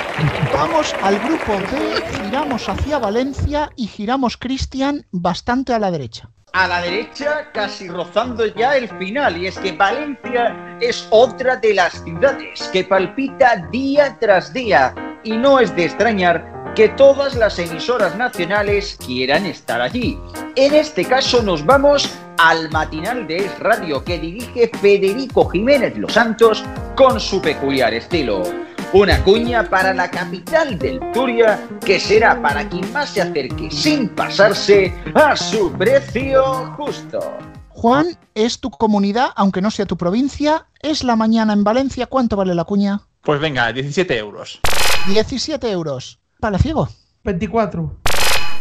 Vamos 0.52 0.92
al 1.02 1.20
grupo 1.20 1.52
B, 1.52 2.02
giramos 2.20 2.68
hacia 2.68 2.98
Valencia 2.98 3.70
y 3.76 3.86
giramos 3.86 4.36
Cristian 4.36 5.06
bastante 5.12 5.72
a 5.72 5.78
la 5.78 5.92
derecha. 5.92 6.30
A 6.52 6.66
la 6.66 6.80
derecha, 6.80 7.50
casi 7.52 7.88
rozando 7.88 8.46
ya 8.46 8.76
el 8.76 8.88
final, 8.98 9.36
y 9.36 9.46
es 9.46 9.58
que 9.58 9.72
Valencia 9.72 10.78
es 10.80 11.06
otra 11.10 11.56
de 11.56 11.74
las 11.74 12.02
ciudades 12.02 12.70
que 12.72 12.84
palpita 12.84 13.68
día 13.70 14.16
tras 14.18 14.52
día, 14.52 14.94
y 15.24 15.32
no 15.32 15.60
es 15.60 15.74
de 15.76 15.84
extrañar 15.84 16.72
que 16.74 16.88
todas 16.90 17.34
las 17.34 17.58
emisoras 17.58 18.16
nacionales 18.16 18.96
quieran 19.04 19.44
estar 19.44 19.80
allí. 19.80 20.18
En 20.56 20.74
este 20.74 21.04
caso 21.04 21.42
nos 21.42 21.64
vamos 21.66 22.08
al 22.38 22.70
matinal 22.70 23.26
de 23.26 23.46
Es 23.46 23.58
Radio 23.58 24.02
que 24.02 24.18
dirige 24.18 24.70
Federico 24.80 25.48
Jiménez 25.50 25.98
Los 25.98 26.14
Santos 26.14 26.64
con 26.96 27.20
su 27.20 27.42
peculiar 27.42 27.92
estilo. 27.92 28.67
Una 28.92 29.22
cuña 29.22 29.68
para 29.68 29.92
la 29.92 30.10
capital 30.10 30.78
del 30.78 30.98
Turia 31.12 31.60
que 31.84 32.00
será 32.00 32.40
para 32.40 32.66
quien 32.68 32.90
más 32.92 33.10
se 33.10 33.20
acerque 33.20 33.70
sin 33.70 34.08
pasarse 34.08 34.94
a 35.14 35.36
su 35.36 35.70
precio 35.72 36.42
justo. 36.76 37.20
Juan, 37.68 38.06
es 38.34 38.60
tu 38.60 38.70
comunidad, 38.70 39.28
aunque 39.36 39.60
no 39.60 39.70
sea 39.70 39.84
tu 39.86 39.96
provincia. 39.96 40.66
Es 40.80 41.04
la 41.04 41.16
mañana 41.16 41.52
en 41.52 41.64
Valencia. 41.64 42.06
¿Cuánto 42.06 42.36
vale 42.36 42.54
la 42.54 42.64
cuña? 42.64 43.02
Pues 43.22 43.40
venga, 43.40 43.70
17 43.72 44.16
euros. 44.18 44.60
17 45.08 45.70
euros. 45.70 46.18
Palaciego, 46.40 46.88
24. 47.24 47.94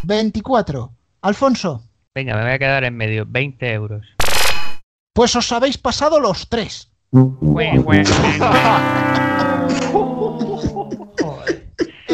24. 0.03 0.91
Alfonso, 1.21 1.83
Venga, 2.13 2.35
me 2.35 2.41
voy 2.43 2.51
a 2.51 2.59
quedar 2.59 2.83
en 2.83 2.97
medio. 2.97 3.25
20 3.27 3.73
euros. 3.73 4.05
pues 5.13 5.35
os 5.35 5.51
habéis 5.51 5.77
pasado 5.77 6.19
los 6.19 6.49
tres. 6.49 6.91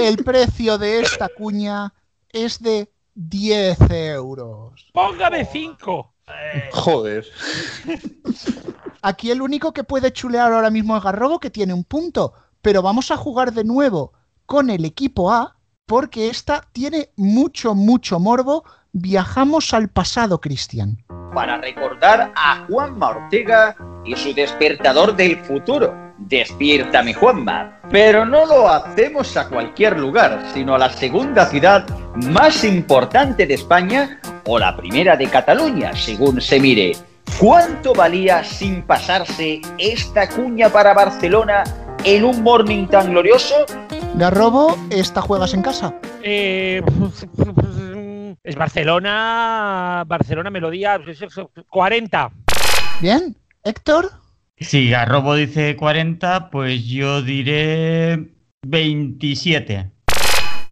El 0.03 0.17
precio 0.17 0.77
de 0.77 0.99
esta 0.99 1.29
cuña 1.29 1.93
es 2.27 2.61
de 2.61 2.91
10 3.15 3.77
euros. 3.89 4.85
Póngame 4.91 5.45
5. 5.45 6.13
Joder. 6.73 7.25
Aquí 9.01 9.31
el 9.31 9.41
único 9.41 9.71
que 9.71 9.85
puede 9.85 10.11
chulear 10.11 10.51
ahora 10.51 10.69
mismo 10.69 10.97
es 10.97 11.03
Garrobo, 11.03 11.39
que 11.39 11.49
tiene 11.49 11.73
un 11.73 11.85
punto. 11.85 12.33
Pero 12.61 12.81
vamos 12.81 13.11
a 13.11 13.17
jugar 13.17 13.53
de 13.53 13.63
nuevo 13.63 14.11
con 14.45 14.69
el 14.69 14.83
equipo 14.83 15.31
A 15.31 15.55
porque 15.85 16.27
esta 16.27 16.67
tiene 16.73 17.11
mucho, 17.15 17.73
mucho 17.73 18.19
morbo. 18.19 18.65
Viajamos 18.91 19.73
al 19.73 19.87
pasado, 19.87 20.41
Cristian. 20.41 20.97
para 21.33 21.59
recordar 21.59 22.33
a 22.35 22.65
Juanma 22.67 23.11
Ortega 23.11 23.77
y 24.03 24.17
su 24.17 24.33
despertador 24.33 25.15
del 25.15 25.37
futuro. 25.45 26.02
Despiértame 26.17 27.13
Juanma. 27.13 27.79
Pero 27.89 28.25
no 28.25 28.45
lo 28.45 28.69
hacemos 28.69 29.35
a 29.37 29.47
cualquier 29.47 29.99
lugar, 29.99 30.43
sino 30.53 30.75
a 30.75 30.77
la 30.79 30.89
segunda 30.89 31.45
ciudad 31.47 31.85
más 32.15 32.63
importante 32.63 33.45
de 33.45 33.55
España 33.55 34.19
o 34.45 34.59
la 34.59 34.75
primera 34.75 35.15
de 35.15 35.27
Cataluña, 35.27 35.93
según 35.95 36.41
se 36.41 36.59
mire. 36.59 36.93
¿Cuánto 37.39 37.93
valía 37.93 38.43
sin 38.43 38.83
pasarse 38.83 39.61
esta 39.77 40.29
cuña 40.29 40.69
para 40.69 40.93
Barcelona 40.93 41.63
en 42.03 42.23
un 42.23 42.43
morning 42.43 42.87
tan 42.87 43.11
glorioso? 43.11 43.55
Garrobo, 44.15 44.77
esta 44.89 45.21
juegas 45.21 45.53
en 45.53 45.61
casa. 45.63 45.95
Eh, 46.21 46.81
es 48.43 48.55
Barcelona, 48.55 50.03
Barcelona 50.05 50.49
Melodía 50.49 50.99
40. 51.69 52.31
Bien, 53.01 53.35
Héctor, 53.63 54.11
Si 54.63 54.89
Garrobo 54.89 55.35
dice 55.35 55.75
40, 55.75 56.49
pues 56.49 56.85
yo 56.85 57.21
diré 57.21 58.33
27. 58.65 59.91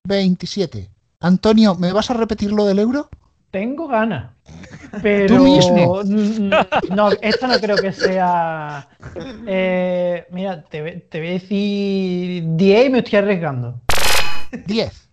27. 0.03 0.89
Antonio, 1.19 1.75
¿me 1.75 1.91
vas 1.91 2.09
a 2.09 2.13
repetir 2.13 2.51
lo 2.51 2.65
del 2.65 2.79
euro? 2.79 3.09
Tengo 3.51 3.87
ganas. 3.87 4.31
Pero. 5.01 5.37
Tú 5.37 5.43
mismo. 5.43 6.03
No, 6.03 7.11
esta 7.21 7.47
no 7.47 7.59
creo 7.59 7.75
que 7.75 7.91
sea. 7.91 8.87
Eh, 9.45 10.25
mira, 10.31 10.63
te, 10.63 10.81
te 11.09 11.19
voy 11.19 11.27
a 11.27 11.31
decir 11.33 12.43
10 12.45 12.85
y 12.85 12.89
me 12.89 12.99
estoy 12.99 13.19
arriesgando. 13.19 13.81
10. 14.65 15.09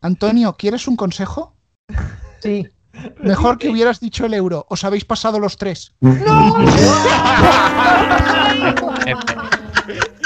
Antonio, 0.00 0.54
¿quieres 0.56 0.88
un 0.88 0.96
consejo? 0.96 1.54
Sí. 2.40 2.68
Mejor 3.22 3.58
que 3.58 3.68
hubieras 3.68 4.00
dicho 4.00 4.26
el 4.26 4.34
euro. 4.34 4.66
Os 4.68 4.84
habéis 4.84 5.04
pasado 5.04 5.38
los 5.38 5.56
tres. 5.56 5.94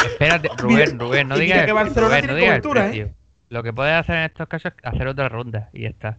Espérate, 0.05 0.49
Rubén, 0.57 0.99
Rubén, 0.99 1.29
no 1.29 1.37
digas 1.37 1.57
mira 1.57 1.67
que 1.67 1.73
Barcelona 1.73 2.21
Rubén, 2.21 2.37
tiene 2.37 2.61
no 2.61 2.75
digas 2.75 2.95
¿eh? 2.95 3.15
Lo 3.49 3.63
que 3.63 3.73
puedes 3.73 3.95
hacer 3.95 4.17
en 4.17 4.25
estos 4.25 4.49
casos 4.49 4.73
es 4.77 4.85
hacer 4.85 5.09
otra 5.09 5.29
ronda 5.29 5.71
y 5.73 5.83
ya 5.83 5.89
está. 5.89 6.19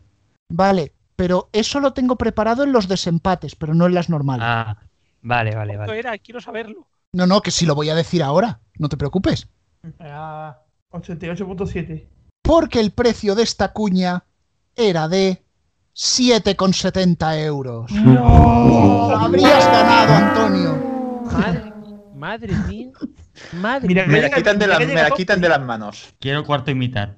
Vale, 0.49 0.93
pero 1.15 1.49
eso 1.51 1.79
lo 1.79 1.93
tengo 1.93 2.15
preparado 2.15 2.63
en 2.63 2.71
los 2.71 2.87
desempates, 2.87 3.55
pero 3.55 3.73
no 3.73 3.85
en 3.85 3.93
las 3.93 4.09
normales. 4.09 4.45
Ah, 4.47 4.77
vale, 5.21 5.55
vale, 5.55 5.75
¿Cuánto 5.75 5.91
vale. 5.91 5.99
era? 5.99 6.17
Quiero 6.19 6.39
saberlo. 6.39 6.87
No, 7.13 7.27
no, 7.27 7.41
que 7.41 7.51
si 7.51 7.65
lo 7.65 7.75
voy 7.75 7.89
a 7.89 7.95
decir 7.95 8.23
ahora. 8.23 8.59
No 8.77 8.87
te 8.89 8.97
preocupes. 8.97 9.49
Ah, 9.99 10.57
88.7. 10.91 12.07
Porque 12.41 12.79
el 12.79 12.91
precio 12.91 13.35
de 13.35 13.43
esta 13.43 13.73
cuña 13.73 14.23
era 14.75 15.07
de 15.07 15.43
7,70 15.97 17.43
euros. 17.43 17.91
¡No! 17.91 19.09
Habrías 19.15 19.65
ganado, 19.65 20.13
Antonio. 20.13 21.23
Madre, 21.31 21.73
madre 22.15 22.53
mía. 22.67 22.91
Madre 23.53 23.87
Mira, 23.87 24.05
Me 24.05 24.13
mía. 24.13 24.21
la 24.23 24.29
quitan 24.35 24.59
de, 24.59 24.67
la- 24.67 24.79
me 24.79 24.93
la 24.93 25.09
quitan 25.11 25.41
de 25.41 25.49
las 25.49 25.59
manos. 25.61 26.13
Quiero 26.19 26.45
cuarto 26.45 26.69
y 26.69 26.75
mitad. 26.75 27.09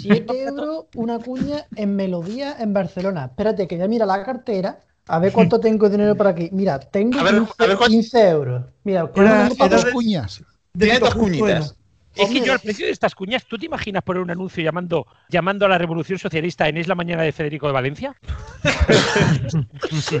7 0.00 0.44
euros 0.44 0.86
una 0.96 1.18
cuña 1.20 1.66
en 1.76 1.94
melodía 1.94 2.56
en 2.58 2.72
Barcelona. 2.72 3.26
Espérate, 3.26 3.68
que 3.68 3.78
ya 3.78 3.86
mira 3.86 4.04
la 4.04 4.24
cartera. 4.24 4.80
A 5.06 5.18
ver 5.20 5.32
cuánto 5.32 5.60
tengo 5.60 5.88
de 5.88 5.96
dinero 5.96 6.16
por 6.16 6.26
aquí. 6.26 6.48
Mira, 6.52 6.78
tengo 6.80 7.20
A 7.20 7.22
ver, 7.22 7.34
15, 7.34 7.52
a 7.58 7.66
ver 7.66 7.76
cuánto- 7.76 7.92
15 7.92 8.28
euros. 8.30 8.64
Mira, 8.84 9.02
¿cuánto 9.06 9.22
Era- 9.22 9.42
tengo 9.44 9.56
para 9.56 9.74
era 9.74 9.82
Dos 9.84 9.92
cuñas. 9.92 10.42
Tiene 10.76 10.98
dos 10.98 11.14
cuñitas. 11.14 11.76
Es 12.16 12.28
que 12.30 12.40
yo 12.40 12.52
al 12.52 12.60
precio 12.60 12.86
de 12.86 12.92
estas 12.92 13.14
cuñas, 13.14 13.44
¿tú 13.44 13.58
te 13.58 13.66
imaginas 13.66 14.02
poner 14.02 14.22
un 14.22 14.30
anuncio 14.30 14.62
llamando, 14.62 15.06
llamando 15.28 15.66
a 15.66 15.68
la 15.68 15.78
revolución 15.78 16.18
socialista 16.18 16.68
en 16.68 16.76
Es 16.76 16.86
la 16.86 16.94
mañana 16.94 17.22
de 17.22 17.32
Federico 17.32 17.66
de 17.66 17.72
Valencia? 17.72 18.14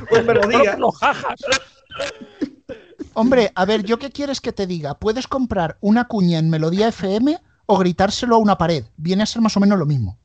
Pues 0.08 0.24
melodía. 0.24 0.76
Los 0.76 0.96
jajas. 0.98 1.40
Hombre, 3.14 3.52
a 3.54 3.64
ver, 3.64 3.84
¿yo 3.84 3.98
qué 3.98 4.10
quieres 4.10 4.40
que 4.40 4.52
te 4.52 4.66
diga? 4.66 4.94
Puedes 4.94 5.26
comprar 5.26 5.78
una 5.80 6.06
cuña 6.06 6.38
en 6.38 6.50
Melodía 6.50 6.88
FM 6.88 7.38
o 7.66 7.78
gritárselo 7.78 8.36
a 8.36 8.38
una 8.38 8.58
pared. 8.58 8.84
Viene 8.96 9.22
a 9.22 9.26
ser 9.26 9.40
más 9.40 9.56
o 9.56 9.60
menos 9.60 9.78
lo 9.78 9.86
mismo. 9.86 10.18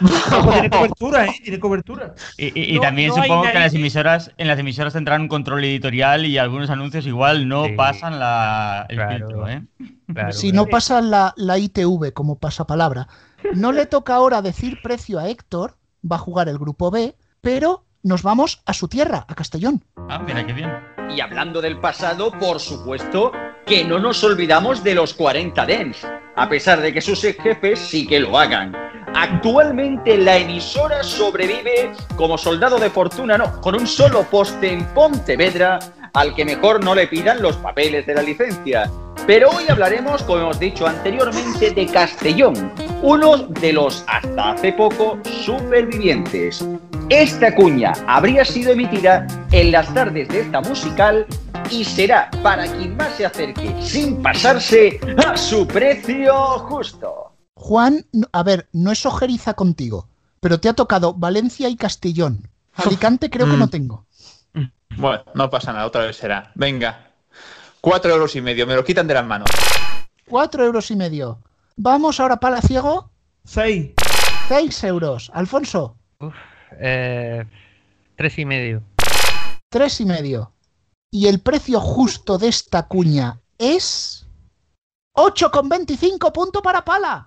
Tiene 0.52 0.70
cobertura, 0.70 1.26
¿eh? 1.26 1.34
Tiene 1.42 1.60
cobertura. 1.60 2.14
Y, 2.36 2.58
y- 2.58 2.70
y 2.72 2.74
No- 2.76 2.80
también 2.82 3.08
no 3.08 3.16
supongo 3.22 3.42
que 3.42 3.48
en 3.50 3.60
las 3.60 3.74
emisoras, 3.74 4.32
en 4.38 4.48
las 4.48 4.58
emisoras 4.58 4.92
tendrán 4.92 5.22
un 5.22 5.28
control 5.28 5.64
editorial 5.64 6.24
y 6.26 6.38
algunos 6.38 6.70
anuncios 6.70 7.06
igual 7.06 7.46
no 7.48 7.66
Sí. 7.66 7.72
pasan 7.72 8.18
la, 8.18 8.86
el 8.88 8.96
Claro. 8.96 9.16
filtro, 9.26 9.48
¿eh? 9.48 9.62
Claro, 10.12 10.32
Si 10.32 10.50
claro. 10.50 10.64
no 10.64 10.70
pasa 10.70 11.00
la, 11.00 11.34
la 11.36 11.58
ITV 11.58 12.12
como 12.12 12.38
pasapalabra. 12.38 13.08
No 13.54 13.72
le 13.72 13.86
toca 13.86 14.14
ahora 14.14 14.42
decir 14.42 14.78
precio 14.82 15.18
a 15.18 15.28
Héctor, 15.28 15.76
va 16.10 16.16
a 16.16 16.20
jugar 16.20 16.48
el 16.48 16.58
grupo 16.58 16.90
B, 16.90 17.14
pero 17.40 17.84
nos 18.02 18.22
vamos 18.22 18.62
a 18.66 18.72
su 18.72 18.88
tierra, 18.88 19.24
a 19.28 19.34
Castellón. 19.34 19.84
Ah, 20.08 20.18
mira 20.18 20.46
qué 20.46 20.52
bien. 20.52 20.70
Y 21.14 21.20
hablando 21.20 21.60
del 21.60 21.78
pasado, 21.78 22.32
por 22.38 22.60
supuesto 22.60 23.32
que 23.66 23.84
no 23.84 23.98
nos 23.98 24.22
olvidamos 24.24 24.82
de 24.82 24.94
los 24.94 25.12
40 25.14 25.66
Dens, 25.66 25.98
a 26.36 26.48
pesar 26.48 26.80
de 26.80 26.92
que 26.92 27.00
sus 27.00 27.20
jefes 27.20 27.78
sí 27.78 28.06
que 28.06 28.20
lo 28.20 28.38
hagan. 28.38 28.74
Actualmente 29.14 30.16
la 30.16 30.36
emisora 30.36 31.02
sobrevive 31.02 31.92
como 32.16 32.38
soldado 32.38 32.78
de 32.78 32.90
fortuna, 32.90 33.36
no, 33.36 33.60
con 33.60 33.74
un 33.74 33.86
solo 33.86 34.22
poste 34.22 34.72
en 34.72 34.84
Pontevedra 34.94 35.78
al 36.14 36.34
que 36.34 36.44
mejor 36.44 36.84
no 36.84 36.94
le 36.94 37.06
pidan 37.06 37.42
los 37.42 37.56
papeles 37.56 38.06
de 38.06 38.14
la 38.14 38.22
licencia. 38.22 38.90
Pero 39.26 39.50
hoy 39.50 39.64
hablaremos, 39.68 40.22
como 40.22 40.40
hemos 40.40 40.58
dicho 40.58 40.86
anteriormente, 40.86 41.70
de 41.70 41.86
Castellón, 41.86 42.72
uno 43.02 43.38
de 43.38 43.72
los 43.72 44.04
hasta 44.06 44.52
hace 44.52 44.72
poco 44.72 45.18
supervivientes. 45.24 46.64
Esta 47.08 47.54
cuña 47.54 47.92
habría 48.06 48.44
sido 48.44 48.72
emitida 48.72 49.26
en 49.50 49.72
las 49.72 49.92
tardes 49.92 50.28
de 50.28 50.40
esta 50.40 50.60
musical 50.60 51.26
y 51.70 51.84
será 51.84 52.30
para 52.42 52.66
quien 52.66 52.96
más 52.96 53.14
se 53.14 53.26
acerque 53.26 53.74
sin 53.82 54.22
pasarse 54.22 54.98
a 55.24 55.36
su 55.36 55.66
precio 55.66 56.34
justo. 56.60 57.32
Juan, 57.54 58.06
a 58.32 58.42
ver, 58.42 58.68
no 58.72 58.90
es 58.90 59.04
ojeriza 59.04 59.54
contigo, 59.54 60.08
pero 60.40 60.60
te 60.60 60.68
ha 60.68 60.72
tocado 60.72 61.14
Valencia 61.14 61.68
y 61.68 61.76
Castellón. 61.76 62.48
Alicante 62.74 63.28
creo 63.28 63.46
que 63.46 63.56
no 63.56 63.68
tengo. 63.68 64.06
Bueno, 64.96 65.22
no 65.34 65.48
pasa 65.50 65.72
nada, 65.72 65.86
otra 65.86 66.02
vez 66.06 66.16
será. 66.16 66.50
Venga. 66.54 67.06
Cuatro 67.80 68.10
euros 68.10 68.34
y 68.36 68.40
medio, 68.40 68.66
me 68.66 68.74
lo 68.74 68.84
quitan 68.84 69.06
de 69.06 69.14
las 69.14 69.24
manos. 69.24 69.48
Cuatro 70.28 70.64
euros 70.64 70.90
y 70.90 70.96
medio. 70.96 71.38
Vamos 71.76 72.20
ahora 72.20 72.36
para 72.38 72.60
ciego. 72.60 73.10
6. 73.44 73.92
Seis 74.48 74.84
euros. 74.84 75.30
Alfonso, 75.34 75.96
Eh, 76.78 77.44
tres 78.16 78.38
y 78.38 78.44
medio. 78.44 78.82
tres 79.70 80.00
y 80.00 80.04
medio. 80.04 80.52
Y 81.10 81.26
el 81.26 81.40
precio 81.40 81.80
justo 81.80 82.36
de 82.38 82.48
esta 82.48 82.86
cuña 82.86 83.40
es 83.58 84.26
8,25 85.16 86.32
punto 86.32 86.62
para 86.62 86.84
pala. 86.84 87.26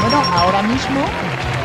Bueno, 0.00 0.22
ahora 0.34 0.62
mismo 0.62 1.00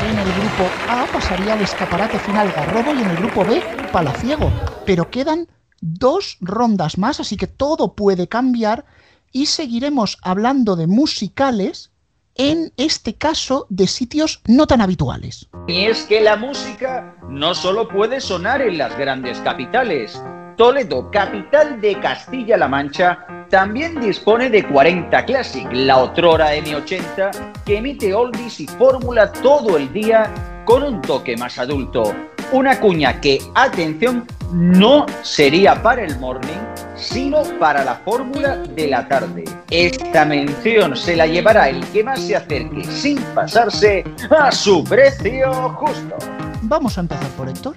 en 0.04 0.20
el 0.20 0.32
grupo 0.32 0.70
A 0.90 1.06
pasaría 1.12 1.56
el 1.56 1.62
escaparate 1.62 2.20
final 2.20 2.52
Garrobo 2.52 2.94
y 2.94 3.02
en 3.02 3.10
el 3.10 3.18
grupo 3.18 3.44
B 3.44 3.62
Palaciego. 3.92 4.52
Pero 4.86 5.10
quedan 5.10 5.48
dos 5.82 6.38
rondas 6.40 6.98
más, 6.98 7.20
así 7.20 7.36
que 7.36 7.48
todo 7.48 7.96
puede 7.96 8.28
cambiar 8.28 8.86
y 9.32 9.48
seguiremos 9.48 10.18
hablando 10.22 10.76
de 10.76 10.88
musicales, 10.88 11.92
en 12.36 12.72
este 12.78 13.16
caso 13.16 13.66
de 13.70 13.88
sitios 13.88 14.42
no 14.48 14.68
tan 14.68 14.82
habituales. 14.82 15.50
Y 15.68 15.86
es 15.86 16.04
que 16.04 16.22
la 16.22 16.36
música 16.36 17.16
no 17.30 17.56
solo 17.56 17.88
puede 17.88 18.22
sonar 18.22 18.62
en 18.62 18.78
las 18.78 18.96
grandes 18.98 19.40
capitales. 19.40 20.22
Toledo, 20.58 21.12
capital 21.12 21.80
de 21.80 22.00
Castilla-La 22.00 22.68
Mancha, 22.68 23.46
también 23.48 24.02
dispone 24.02 24.50
de 24.50 24.68
40 24.68 25.24
Classic, 25.26 25.68
la 25.72 25.98
otrora 25.98 26.56
M80, 26.56 27.54
que 27.64 27.78
emite 27.78 28.12
oldies 28.12 28.60
y 28.60 28.66
fórmula 28.66 29.32
todo 29.32 29.78
el 29.78 29.94
día 29.94 30.34
con 30.66 30.82
un 30.82 31.00
toque 31.04 31.38
más 31.38 31.60
adulto. 31.60 32.12
Una 32.52 32.80
cuña 32.80 33.22
que, 33.22 33.40
atención, 33.54 34.26
no 34.52 35.06
sería 35.22 35.80
para 35.84 36.04
el 36.04 36.18
morning, 36.18 36.58
sino 36.96 37.44
para 37.60 37.84
la 37.84 37.94
fórmula 37.98 38.58
de 38.58 38.88
la 38.88 39.08
tarde. 39.08 39.44
Esta 39.70 40.26
mención 40.26 40.98
se 40.98 41.16
la 41.16 41.28
llevará 41.28 41.70
el 41.70 41.86
que 41.92 42.04
más 42.04 42.20
se 42.20 42.36
acerque 42.36 42.84
sin 42.84 43.20
pasarse 43.36 44.04
a 44.32 44.52
su 44.52 44.84
precio 44.84 45.54
justo. 45.76 46.16
Vamos 46.64 46.98
a 46.98 47.02
empezar 47.02 47.30
por 47.38 47.48
Héctor. 47.48 47.76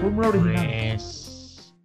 Fórmula 0.00 0.28
original. 0.28 0.96
Pues 0.96 1.23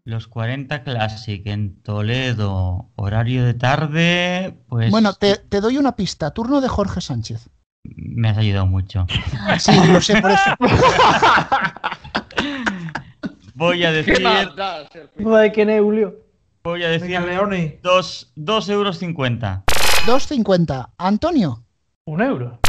los 0.09 0.27
40 0.27 0.83
Classic 0.83 1.45
en 1.47 1.81
Toledo, 1.81 2.89
horario 2.95 3.45
de 3.45 3.53
tarde, 3.53 4.57
pues 4.67 4.91
Bueno, 4.91 5.13
te, 5.13 5.37
te 5.37 5.61
doy 5.61 5.77
una 5.77 5.95
pista. 5.95 6.31
Turno 6.31 6.59
de 6.61 6.67
Jorge 6.67 6.99
Sánchez. 7.01 7.49
me 7.83 8.29
has 8.29 8.37
ayudado 8.37 8.65
mucho. 8.65 9.05
Sí, 9.59 9.71
lo 9.91 10.01
sé 10.01 10.21
por 10.21 10.31
eso. 10.31 10.51
Voy 13.55 13.83
a 13.83 13.91
decir, 13.91 14.23
Joder, 15.21 15.51
¿quién 15.51 15.69
es 15.69 15.81
Julio? 15.81 16.15
voy 16.63 16.83
a 16.83 16.89
Venga, 16.89 17.05
decir 17.05 17.21
Leone. 17.21 17.79
dos, 17.83 18.31
dos 18.35 18.69
euros 18.69 18.97
cincuenta. 18.99 19.63
2.50. 20.05 20.91
Antonio. 20.97 21.63
Un 22.05 22.21
euro. 22.21 22.59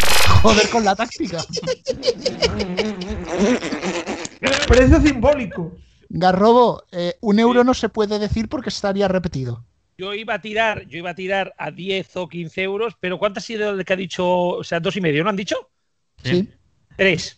Joder 0.43 0.69
con 0.71 0.85
la 0.85 0.97
táctica. 0.97 1.39
Precio 4.67 5.01
simbólico. 5.01 5.73
Garrobo, 6.13 6.83
eh, 6.91 7.17
un 7.21 7.39
euro 7.39 7.63
no 7.63 7.73
se 7.73 7.89
puede 7.89 8.19
decir 8.19 8.49
porque 8.49 8.69
estaría 8.69 9.07
repetido. 9.07 9.65
Yo 9.97 10.13
iba 10.13 10.35
a 10.35 10.41
tirar, 10.41 10.87
yo 10.89 10.99
iba 10.99 11.11
a 11.11 11.15
tirar 11.15 11.55
a 11.57 11.71
10 11.71 12.17
o 12.17 12.29
15 12.29 12.63
euros, 12.63 12.97
pero 12.99 13.19
¿cuánto 13.19 13.39
ha 13.39 13.43
sido 13.43 13.71
el 13.71 13.85
que 13.85 13.93
ha 13.93 13.97
dicho? 13.97 14.27
O 14.27 14.65
sea, 14.65 14.81
dos 14.81 14.97
y 14.97 15.01
medio, 15.01 15.23
¿no 15.23 15.31
han 15.31 15.37
dicho? 15.37 15.71
Sí. 16.25 16.49
Tres. 16.97 17.37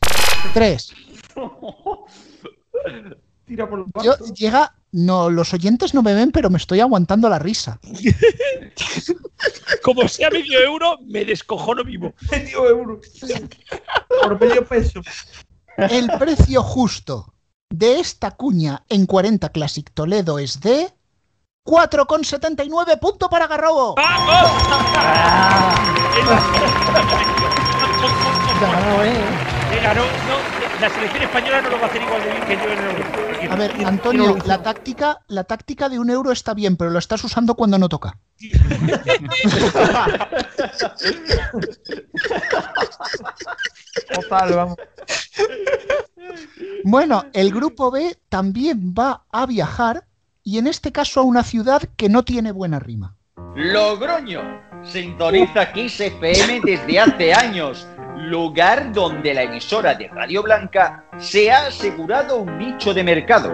Tres. 0.55 0.95
Tira 3.45 3.69
por 3.69 3.85
Yo, 4.03 4.17
llega. 4.35 4.75
No, 4.93 5.31
los 5.31 5.53
oyentes 5.55 5.95
no 5.95 6.03
me 6.03 6.15
ven, 6.15 6.33
pero 6.33 6.51
me 6.51 6.59
estoy 6.59 6.81
aguantando 6.81 7.29
la 7.29 7.39
risa. 7.39 7.81
Como 9.83 10.07
sea 10.07 10.31
medio 10.31 10.61
euro, 10.61 10.99
me 11.07 11.25
descojono 11.25 11.83
vivo. 11.83 12.15
Medio 12.31 12.69
euro. 12.69 13.01
Por 14.23 14.41
medio 14.41 14.67
peso. 14.67 15.01
El 15.77 16.09
precio 16.19 16.63
justo 16.63 17.32
de 17.73 18.01
esta 18.01 18.33
cuña 18.33 18.85
en 18.89 19.07
40 19.07 19.49
Classic 19.49 19.91
Toledo 19.93 20.39
es 20.39 20.61
de 20.61 20.93
4,79 21.65 22.99
punto 23.01 23.31
para 23.31 23.47
Garrobo. 23.47 23.95
Claro, 28.59 29.05
eh. 29.05 29.15
Venga, 29.71 29.95
no, 29.95 30.03
no, 30.03 30.81
la 30.81 30.91
selección 30.91 31.23
española 31.23 31.63
no 31.63 31.71
lo 31.71 31.79
va 31.79 31.87
a 31.87 31.89
hacer 31.89 32.03
igual 32.03 32.23
de 32.23 32.31
bien 32.31 32.45
que 32.45 32.57
yo 32.57 32.65
en 32.65 32.79
el 32.79 32.85
euro. 32.85 33.53
A 33.53 33.57
ver, 33.57 33.73
Antonio, 33.87 34.37
la 34.45 34.63
táctica, 34.63 35.21
la 35.29 35.45
táctica 35.45 35.89
de 35.89 35.99
un 35.99 36.11
euro 36.11 36.31
está 36.31 36.53
bien, 36.55 36.77
pero 36.77 36.91
lo 36.91 36.99
estás 36.99 37.25
usando 37.25 37.55
cuando 37.55 37.79
no 37.79 37.89
toca. 37.89 38.19
Total, 44.13 44.55
vamos. 44.55 44.77
Bueno, 46.85 47.25
el 47.33 47.53
grupo 47.53 47.91
B 47.91 48.17
también 48.29 48.95
va 48.99 49.25
a 49.31 49.47
viajar 49.47 50.05
y 50.43 50.59
en 50.59 50.67
este 50.67 50.93
caso 50.93 51.21
a 51.21 51.25
una 51.25 51.43
ciudad 51.43 51.83
que 51.97 52.09
no 52.09 52.25
tiene 52.25 52.53
buena 52.53 52.79
rima. 52.79 53.17
Logroño. 53.55 54.73
Sintoniza 54.83 55.73
Kiss 55.73 56.01
FM 56.01 56.61
desde 56.65 56.99
hace 56.99 57.33
años, 57.33 57.87
lugar 58.17 58.93
donde 58.93 59.33
la 59.33 59.45
emisora 59.45 59.95
de 59.95 60.09
Radio 60.09 60.43
Blanca 60.43 61.05
se 61.19 61.53
ha 61.53 61.67
asegurado 61.67 62.39
un 62.39 62.59
nicho 62.59 62.93
de 62.93 63.05
mercado. 63.05 63.53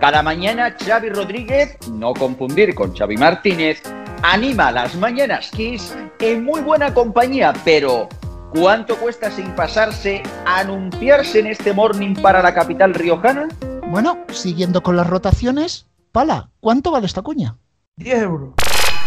Cada 0.00 0.22
mañana 0.22 0.74
Xavi 0.78 1.10
Rodríguez, 1.10 1.76
no 1.92 2.14
confundir 2.14 2.74
con 2.74 2.96
Xavi 2.96 3.18
Martínez, 3.18 3.82
anima 4.22 4.72
las 4.72 4.94
mañanas 4.96 5.50
Kiss 5.50 5.94
en 6.18 6.44
muy 6.44 6.62
buena 6.62 6.94
compañía, 6.94 7.52
pero 7.62 8.08
¿cuánto 8.50 8.96
cuesta 8.96 9.30
sin 9.30 9.54
pasarse 9.54 10.22
anunciarse 10.46 11.40
en 11.40 11.46
este 11.48 11.72
morning 11.72 12.14
para 12.14 12.42
la 12.42 12.54
capital 12.54 12.94
riojana? 12.94 13.48
Bueno, 13.88 14.18
siguiendo 14.32 14.82
con 14.82 14.96
las 14.96 15.06
rotaciones, 15.06 15.86
Pala, 16.12 16.50
¿cuánto 16.60 16.90
vale 16.90 17.06
esta 17.06 17.22
cuña? 17.22 17.56
10 17.96 18.22
euros. 18.22 18.54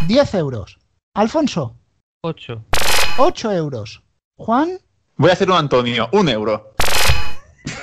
10 0.07 0.33
euros. 0.35 0.79
Alfonso, 1.13 1.75
8. 2.21 2.63
8 3.17 3.51
euros. 3.51 4.03
Juan, 4.35 4.79
Voy 5.15 5.29
a 5.29 5.33
hacer 5.33 5.49
un 5.49 5.57
Antonio, 5.57 6.09
un 6.11 6.27
euro. 6.27 6.73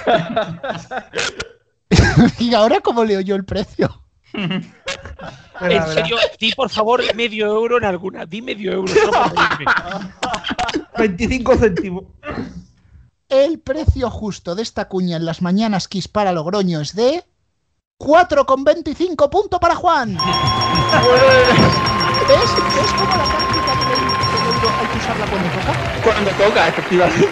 y 2.39 2.55
ahora 2.55 2.81
cómo 2.81 3.05
leo 3.05 3.21
yo 3.21 3.37
el 3.37 3.45
precio. 3.45 4.03
En 4.33 5.87
serio, 5.89 6.17
di 6.39 6.53
por 6.53 6.71
favor 6.71 7.03
medio 7.15 7.47
euro 7.47 7.79
en 7.79 7.85
alguna. 7.85 8.27
Di 8.27 8.43
medio 8.43 8.73
euro. 8.73 8.93
solo 8.93 9.13
para 9.13 9.29
reírme. 9.29 9.65
25 10.99 11.57
céntimos. 11.57 12.05
El 13.29 13.61
precio 13.61 14.11
justo 14.11 14.55
de 14.55 14.63
esta 14.63 14.89
cuña 14.89 15.17
en 15.17 15.25
las 15.25 15.41
mañanas 15.43 15.87
Kiss 15.89 16.09
para 16.09 16.33
Logroño 16.33 16.81
es 16.81 16.95
de 16.95 17.25
4,25 18.01 19.31
punto 19.31 19.61
para 19.61 19.77
Juan. 19.77 20.17
¿Ves? 22.29 22.41
¿Ves 22.77 22.93
cómo 22.99 23.17
la 23.17 23.25
táctica 23.25 23.73
del 23.77 24.01
del 24.31 24.47
euro 24.55 24.69
hay 24.79 24.87
que 24.87 24.99
usarla 24.99 25.27
cuando 25.27 25.49
toca? 25.51 25.73
Cuando 26.03 26.31
toca, 26.31 26.69
efectivamente. 26.69 27.29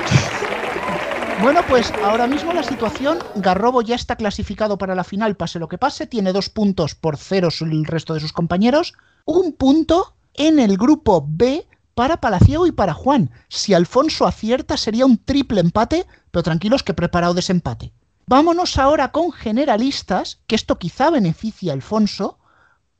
Bueno, 1.40 1.60
pues 1.68 1.92
ahora 2.02 2.26
mismo 2.26 2.52
la 2.52 2.64
situación, 2.64 3.18
Garrobo 3.36 3.80
ya 3.82 3.94
está 3.94 4.16
clasificado 4.16 4.76
para 4.76 4.96
la 4.96 5.04
final, 5.04 5.36
pase 5.36 5.60
lo 5.60 5.68
que 5.68 5.78
pase, 5.78 6.08
tiene 6.08 6.32
dos 6.32 6.50
puntos 6.50 6.96
por 6.96 7.16
cero 7.16 7.48
el 7.60 7.84
resto 7.84 8.14
de 8.14 8.20
sus 8.20 8.32
compañeros, 8.32 8.94
un 9.24 9.52
punto 9.52 10.16
en 10.34 10.58
el 10.58 10.76
grupo 10.76 11.24
B 11.28 11.64
para 11.98 12.18
Palaciego 12.18 12.68
y 12.68 12.70
para 12.70 12.94
Juan. 12.94 13.32
Si 13.48 13.74
Alfonso 13.74 14.24
acierta 14.24 14.76
sería 14.76 15.04
un 15.04 15.18
triple 15.18 15.60
empate, 15.60 16.06
pero 16.30 16.44
tranquilos 16.44 16.84
que 16.84 16.92
he 16.92 16.94
preparado 16.94 17.34
desempate. 17.34 17.90
Vámonos 18.28 18.78
ahora 18.78 19.10
con 19.10 19.32
generalistas, 19.32 20.38
que 20.46 20.54
esto 20.54 20.78
quizá 20.78 21.10
beneficie 21.10 21.70
a 21.70 21.74
Alfonso, 21.74 22.38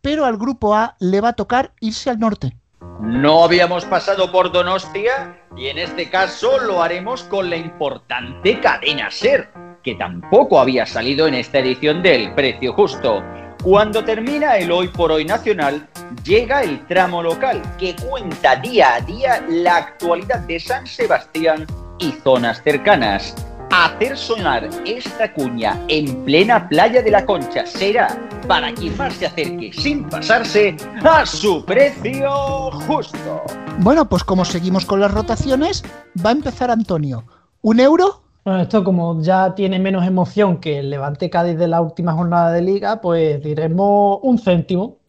pero 0.01 0.25
al 0.25 0.37
grupo 0.37 0.75
A 0.75 0.97
le 0.99 1.21
va 1.21 1.29
a 1.29 1.33
tocar 1.35 1.75
irse 1.79 2.11
al 2.11 2.19
norte. 2.19 2.57
No 3.01 3.45
habíamos 3.45 3.85
pasado 3.85 4.33
por 4.33 4.51
Donostia 4.51 5.45
y 5.57 5.69
en 5.69 5.79
este 5.79 6.11
caso 6.11 6.59
lo 6.59 6.83
haremos 6.83 7.23
con 7.23 7.51
la 7.51 7.57
importante 7.57 8.59
cadena 8.59 9.13
Ser, 9.13 9.49
que 9.85 9.95
tampoco 9.95 10.59
había 10.59 10.87
salido 10.87 11.29
en 11.29 11.35
esta 11.35 11.61
edición 11.61 12.03
del 12.03 12.35
Precio 12.35 12.73
Justo. 12.73 13.23
Cuando 13.69 14.03
termina 14.03 14.57
el 14.57 14.73
Hoy 14.73 14.89
por 14.89 15.13
Hoy 15.13 15.27
Nacional, 15.27 15.87
llega 16.25 16.63
el 16.63 16.87
tramo 16.87 17.23
local, 17.23 17.61
que 17.77 17.95
cuenta 17.97 18.57
día 18.57 18.95
a 18.95 19.01
día 19.03 19.45
la 19.47 19.77
actualidad 19.77 20.41
de 20.41 20.59
San 20.59 20.87
Sebastián 20.87 21.67
y 21.99 22.13
zonas 22.13 22.63
cercanas. 22.65 23.35
Hacer 23.71 24.17
sonar 24.17 24.71
esta 24.87 25.31
cuña 25.35 25.79
en 25.89 26.25
plena 26.25 26.67
playa 26.67 27.03
de 27.03 27.11
la 27.11 27.27
Concha 27.27 27.67
será 27.67 28.19
para 28.49 28.73
quien 28.73 28.97
más 28.97 29.13
se 29.13 29.27
acerque 29.27 29.71
sin 29.75 30.09
pasarse 30.09 30.75
a 31.05 31.27
su 31.27 31.63
precio 31.67 32.71
justo. 32.87 33.43
Bueno, 33.81 34.09
pues 34.09 34.25
como 34.25 34.47
seguimos 34.47 34.87
con 34.87 35.01
las 35.01 35.13
rotaciones, 35.13 35.85
va 36.25 36.31
a 36.31 36.33
empezar 36.33 36.71
Antonio. 36.71 37.27
¿Un 37.61 37.81
euro? 37.81 38.28
Bueno, 38.49 38.63
esto 38.63 38.83
como 38.83 39.21
ya 39.21 39.55
tiene 39.55 39.79
menos 39.79 40.07
emoción 40.07 40.59
que 40.59 40.79
el 40.79 40.89
Levante 40.89 41.29
Cádiz 41.29 41.59
de 41.59 41.69
la 41.69 41.83
última 41.83 42.15
jornada 42.15 42.51
de 42.51 42.63
liga, 42.63 42.99
pues 42.99 43.43
diremos 43.43 44.21
un 44.23 44.39
céntimo. 44.39 45.01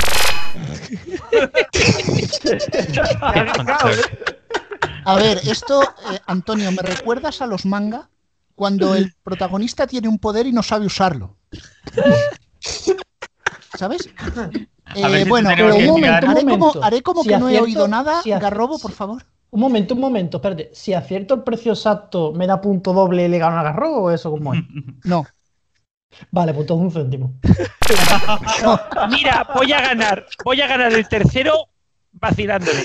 A 5.05 5.15
ver, 5.15 5.39
esto, 5.47 5.83
eh, 6.11 6.19
Antonio, 6.25 6.69
¿me 6.73 6.81
recuerdas 6.81 7.41
a 7.41 7.47
los 7.47 7.65
manga? 7.65 8.09
Cuando 8.55 8.93
el 8.93 9.13
protagonista 9.23 9.87
tiene 9.87 10.09
un 10.09 10.19
poder 10.19 10.45
y 10.45 10.51
no 10.51 10.61
sabe 10.61 10.87
usarlo. 10.87 11.37
¿Sabes? 13.77 14.09
Eh, 14.95 15.25
bueno, 15.29 15.49
un 15.77 15.85
momento, 15.85 16.27
haré 16.27 16.43
como, 16.43 16.73
haré 16.81 17.01
como 17.01 17.23
Si 17.23 17.29
que 17.29 17.37
no 17.37 17.47
he 17.47 17.61
oído 17.61 17.87
nada. 17.87 18.21
si 18.21 18.31
Garrobo, 18.31 18.79
por 18.79 18.91
favor. 18.91 19.23
Un 19.51 19.59
momento, 19.59 19.95
un 19.95 20.01
momento, 20.01 20.37
espérate. 20.37 20.69
Si 20.73 20.93
acierto 20.93 21.33
el 21.33 21.43
precio 21.43 21.73
exacto, 21.73 22.31
¿me 22.33 22.45
da 22.45 22.61
punto 22.61 22.93
doble 22.93 23.25
y 23.25 23.27
le 23.27 23.39
gano 23.39 23.59
a 23.59 23.63
Garro 23.63 23.95
o 23.95 24.11
eso 24.11 24.31
cómo 24.31 24.53
es? 24.53 24.61
No. 25.03 25.25
Vale, 26.31 26.53
pues 26.53 26.65
todo 26.65 26.79
un 26.79 26.91
céntimo. 26.91 27.35
Mira, 29.09 29.47
voy 29.53 29.71
a 29.71 29.81
ganar. 29.81 30.25
Voy 30.43 30.59
a 30.59 30.67
ganar 30.67 30.91
el 30.91 31.07
tercero 31.07 31.67
vacilándole. 32.11 32.83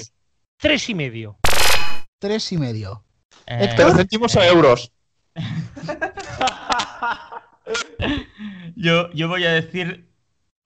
Tres 0.58 0.88
y 0.90 0.94
medio. 0.94 1.38
Tres 2.18 2.52
y 2.52 2.58
medio. 2.58 3.02
Eh, 3.46 3.72
Pero 3.76 3.94
céntimos 3.94 4.36
o 4.36 4.42
euros. 4.42 4.92
Yo, 8.76 9.10
yo 9.12 9.28
voy 9.28 9.44
a 9.44 9.52
decir 9.52 10.10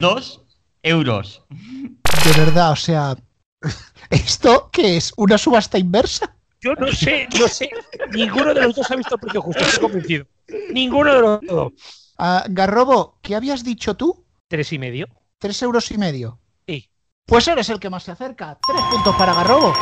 dos 0.01 0.45
euros. 0.83 1.45
De 1.49 2.41
verdad, 2.41 2.73
o 2.73 2.77
sea. 2.77 3.17
¿Esto 4.11 4.71
qué 4.73 4.97
es? 4.97 5.13
¿Una 5.17 5.39
subasta 5.39 5.79
inversa? 5.79 6.35
Yo 6.61 6.75
no 6.75 6.91
sé, 6.93 7.29
no 7.39 7.47
sé. 7.49 7.71
Ninguno 8.13 8.53
de 8.53 8.63
los 8.63 8.75
dos 8.75 8.91
ha 8.91 8.97
visto 8.97 9.15
el 9.15 9.21
precio 9.21 9.43
justo, 9.43 9.63
estoy 9.65 9.81
convencido. 9.81 10.27
Ninguno 10.73 11.15
de 11.15 11.21
los 11.21 11.41
dos. 11.43 11.73
Ah, 12.19 12.45
Garrobo, 12.49 13.19
¿qué 13.23 13.37
habías 13.37 13.63
dicho 13.63 13.95
tú? 13.95 14.25
Tres 14.49 14.73
y 14.73 14.79
medio. 14.79 15.07
Tres 15.39 15.63
euros 15.63 15.91
y 15.93 15.99
medio. 15.99 16.41
Sí. 16.67 16.91
Pues 17.27 17.47
eres 17.47 17.69
el 17.69 17.79
que 17.79 17.91
más 17.91 18.03
se 18.03 18.11
acerca. 18.13 18.59
Tres 18.67 18.83
puntos 18.91 19.15
para 19.17 19.35
Garrobo. 19.35 19.73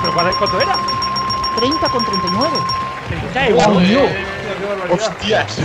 ¿Pero 0.00 0.12
cuál- 0.14 0.34
cuánto 0.38 0.60
era? 0.60 0.76
30 1.56 1.88
con 1.88 2.04
39. 2.04 2.56
30 3.08 3.48
euros. 3.48 3.66
Hostias. 4.90 5.58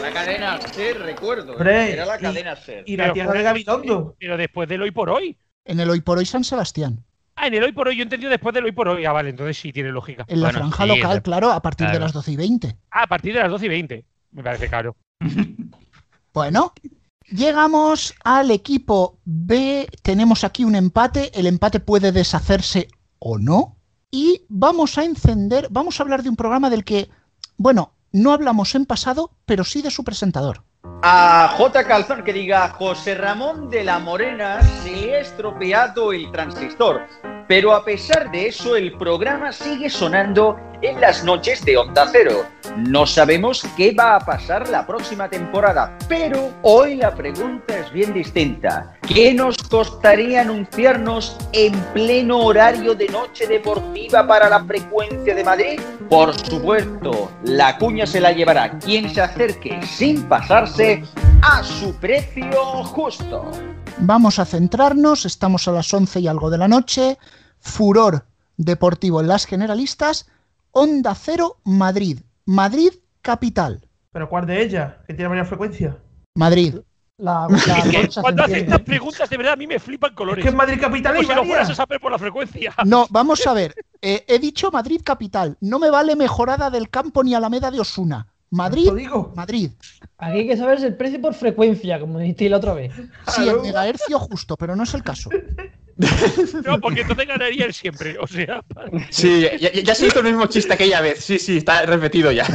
La 0.00 0.12
cadena 0.12 0.60
Ser, 0.72 1.00
recuerdo. 1.00 1.52
Hombre, 1.52 1.92
Era 1.92 2.06
la 2.06 2.18
cadena 2.18 2.56
Ser. 2.56 2.84
Y 2.86 2.96
la 2.96 3.12
tierra 3.12 3.32
de 3.32 3.42
Gabilondo. 3.42 4.14
Pero 4.18 4.36
después 4.36 4.68
del 4.68 4.82
hoy 4.82 4.90
por 4.90 5.10
hoy. 5.10 5.36
En 5.64 5.80
el 5.80 5.90
hoy 5.90 6.00
por 6.00 6.18
hoy 6.18 6.26
San 6.26 6.44
Sebastián. 6.44 7.04
Ah, 7.36 7.46
en 7.46 7.54
el 7.54 7.64
hoy 7.64 7.72
por 7.72 7.88
hoy 7.88 7.96
yo 7.96 8.02
he 8.02 8.04
entendido 8.04 8.30
después 8.30 8.54
del 8.54 8.64
hoy 8.64 8.72
por 8.72 8.88
hoy. 8.88 9.04
Ah, 9.04 9.12
vale, 9.12 9.30
entonces 9.30 9.58
sí 9.58 9.72
tiene 9.72 9.90
lógica. 9.90 10.24
En 10.28 10.40
la 10.40 10.48
Bueno, 10.48 10.58
franja 10.58 10.84
sí, 10.84 10.88
local, 10.88 11.22
claro, 11.22 11.50
a 11.50 11.62
partir 11.62 11.88
de 11.88 11.98
las 11.98 12.12
12 12.12 12.32
y 12.32 12.36
20. 12.36 12.76
Ah, 12.90 13.02
a 13.04 13.06
partir 13.06 13.34
de 13.34 13.40
las 13.40 13.50
12 13.50 13.66
y 13.66 13.68
20. 13.68 14.04
Me 14.32 14.42
parece 14.42 14.68
caro. 14.68 14.96
Bueno, 16.32 16.72
Llegamos 17.30 18.12
al 18.24 18.50
equipo 18.50 19.20
B. 19.24 19.88
Tenemos 20.02 20.42
aquí 20.42 20.64
un 20.64 20.74
empate. 20.74 21.30
El 21.38 21.46
empate 21.46 21.78
puede 21.78 22.10
deshacerse 22.10 22.88
o 23.20 23.38
no. 23.38 23.76
Y 24.10 24.46
vamos 24.48 24.98
a 24.98 25.04
encender, 25.04 25.68
vamos 25.70 26.00
a 26.00 26.02
hablar 26.02 26.24
de 26.24 26.28
un 26.28 26.34
programa 26.34 26.70
del 26.70 26.82
que, 26.82 27.08
bueno, 27.56 27.94
no 28.10 28.32
hablamos 28.32 28.74
en 28.74 28.84
pasado, 28.84 29.36
pero 29.46 29.62
sí 29.62 29.80
de 29.80 29.92
su 29.92 30.02
presentador. 30.02 30.64
A 31.02 31.54
J. 31.56 31.84
Calzón 31.84 32.22
que 32.24 32.32
diga 32.32 32.68
José 32.70 33.14
Ramón 33.14 33.70
de 33.70 33.84
la 33.84 33.98
Morena 33.98 34.62
se 34.62 35.14
ha 35.14 35.20
estropeado 35.20 36.12
el 36.12 36.30
transistor, 36.30 37.06
pero 37.50 37.74
a 37.74 37.84
pesar 37.84 38.30
de 38.30 38.46
eso 38.46 38.76
el 38.76 38.92
programa 38.92 39.50
sigue 39.50 39.90
sonando 39.90 40.56
en 40.82 41.00
las 41.00 41.24
noches 41.24 41.64
de 41.64 41.76
Onda 41.76 42.06
Cero. 42.12 42.46
No 42.76 43.06
sabemos 43.06 43.66
qué 43.76 43.92
va 43.92 44.14
a 44.14 44.20
pasar 44.20 44.68
la 44.68 44.86
próxima 44.86 45.28
temporada, 45.28 45.98
pero 46.08 46.52
hoy 46.62 46.94
la 46.94 47.12
pregunta 47.12 47.76
es 47.76 47.92
bien 47.92 48.14
distinta. 48.14 48.94
¿Qué 49.02 49.34
nos 49.34 49.58
costaría 49.64 50.42
anunciarnos 50.42 51.36
en 51.52 51.72
pleno 51.92 52.38
horario 52.38 52.94
de 52.94 53.08
noche 53.08 53.48
deportiva 53.48 54.24
para 54.28 54.48
la 54.48 54.64
frecuencia 54.64 55.34
de 55.34 55.42
Madrid? 55.42 55.80
Por 56.08 56.32
supuesto, 56.46 57.32
la 57.42 57.76
cuña 57.78 58.06
se 58.06 58.20
la 58.20 58.30
llevará 58.30 58.78
quien 58.78 59.12
se 59.12 59.22
acerque 59.22 59.80
sin 59.84 60.22
pasarse 60.28 61.02
a 61.42 61.64
su 61.64 61.96
precio 61.96 62.84
justo. 62.84 63.50
Vamos 63.98 64.38
a 64.38 64.44
centrarnos, 64.44 65.26
estamos 65.26 65.66
a 65.66 65.72
las 65.72 65.92
11 65.92 66.20
y 66.20 66.28
algo 66.28 66.48
de 66.48 66.58
la 66.58 66.68
noche. 66.68 67.18
Furor 67.60 68.26
deportivo 68.56 69.20
en 69.20 69.28
las 69.28 69.46
generalistas. 69.46 70.28
Onda 70.72 71.14
Cero 71.14 71.58
Madrid. 71.64 72.20
Madrid 72.44 72.92
capital. 73.22 73.86
¿Pero 74.12 74.28
cuál 74.28 74.46
de 74.46 74.62
ellas? 74.62 74.94
Que 75.06 75.14
tiene 75.14 75.28
varias 75.28 75.48
frecuencias. 75.48 75.94
Madrid. 76.34 76.76
La, 77.16 77.46
Es 77.92 78.14
que 78.14 78.20
cuando 78.20 78.44
haces 78.44 78.62
estas 78.62 78.80
preguntas, 78.80 79.28
de 79.28 79.36
verdad, 79.36 79.52
a 79.52 79.56
mí 79.56 79.66
me 79.66 79.78
flipan 79.78 80.14
colores. 80.14 80.42
Es 80.42 80.44
que 80.44 80.50
en 80.50 80.56
Madrid 80.56 80.80
capital 80.80 81.14
lo 81.14 81.28
varias. 81.28 81.46
fueras 81.46 81.70
a 81.70 81.74
saber 81.74 82.00
por 82.00 82.10
la 82.10 82.18
frecuencia. 82.18 82.74
No, 82.84 83.06
vamos 83.10 83.46
a 83.46 83.52
ver. 83.52 83.74
Eh, 84.00 84.24
he 84.26 84.38
dicho 84.38 84.70
Madrid 84.70 85.02
capital. 85.04 85.56
No 85.60 85.78
me 85.78 85.90
vale 85.90 86.16
mejorada 86.16 86.70
del 86.70 86.88
campo 86.88 87.22
ni 87.22 87.34
Alameda 87.34 87.70
de 87.70 87.80
Osuna. 87.80 88.26
Madrid, 88.50 88.90
Madrid. 89.36 89.70
Aquí 90.18 90.38
hay 90.38 90.46
que 90.48 90.56
saber 90.56 90.82
el 90.82 90.96
precio 90.96 91.20
por 91.20 91.34
frecuencia, 91.34 92.00
como 92.00 92.18
dijiste 92.18 92.48
la 92.48 92.56
otra 92.56 92.74
vez. 92.74 92.92
Sí, 93.28 93.48
en 93.48 93.62
megahercio 93.62 94.18
justo, 94.18 94.56
pero 94.56 94.74
no 94.74 94.82
es 94.82 94.92
el 94.94 95.04
caso. 95.04 95.30
No, 96.64 96.80
porque 96.80 97.02
entonces 97.02 97.26
ganaría 97.26 97.66
él 97.66 97.74
siempre. 97.74 98.16
O 98.18 98.26
sea, 98.26 98.62
Sí, 99.10 99.42
ya, 99.60 99.70
ya- 99.72 99.94
se 99.94 100.06
hizo 100.06 100.20
el 100.20 100.26
mismo 100.26 100.46
chiste 100.46 100.72
aquella 100.72 101.00
vez. 101.00 101.24
Sí, 101.24 101.38
sí, 101.38 101.58
está 101.58 101.84
repetido 101.86 102.30
ya. 102.32 102.46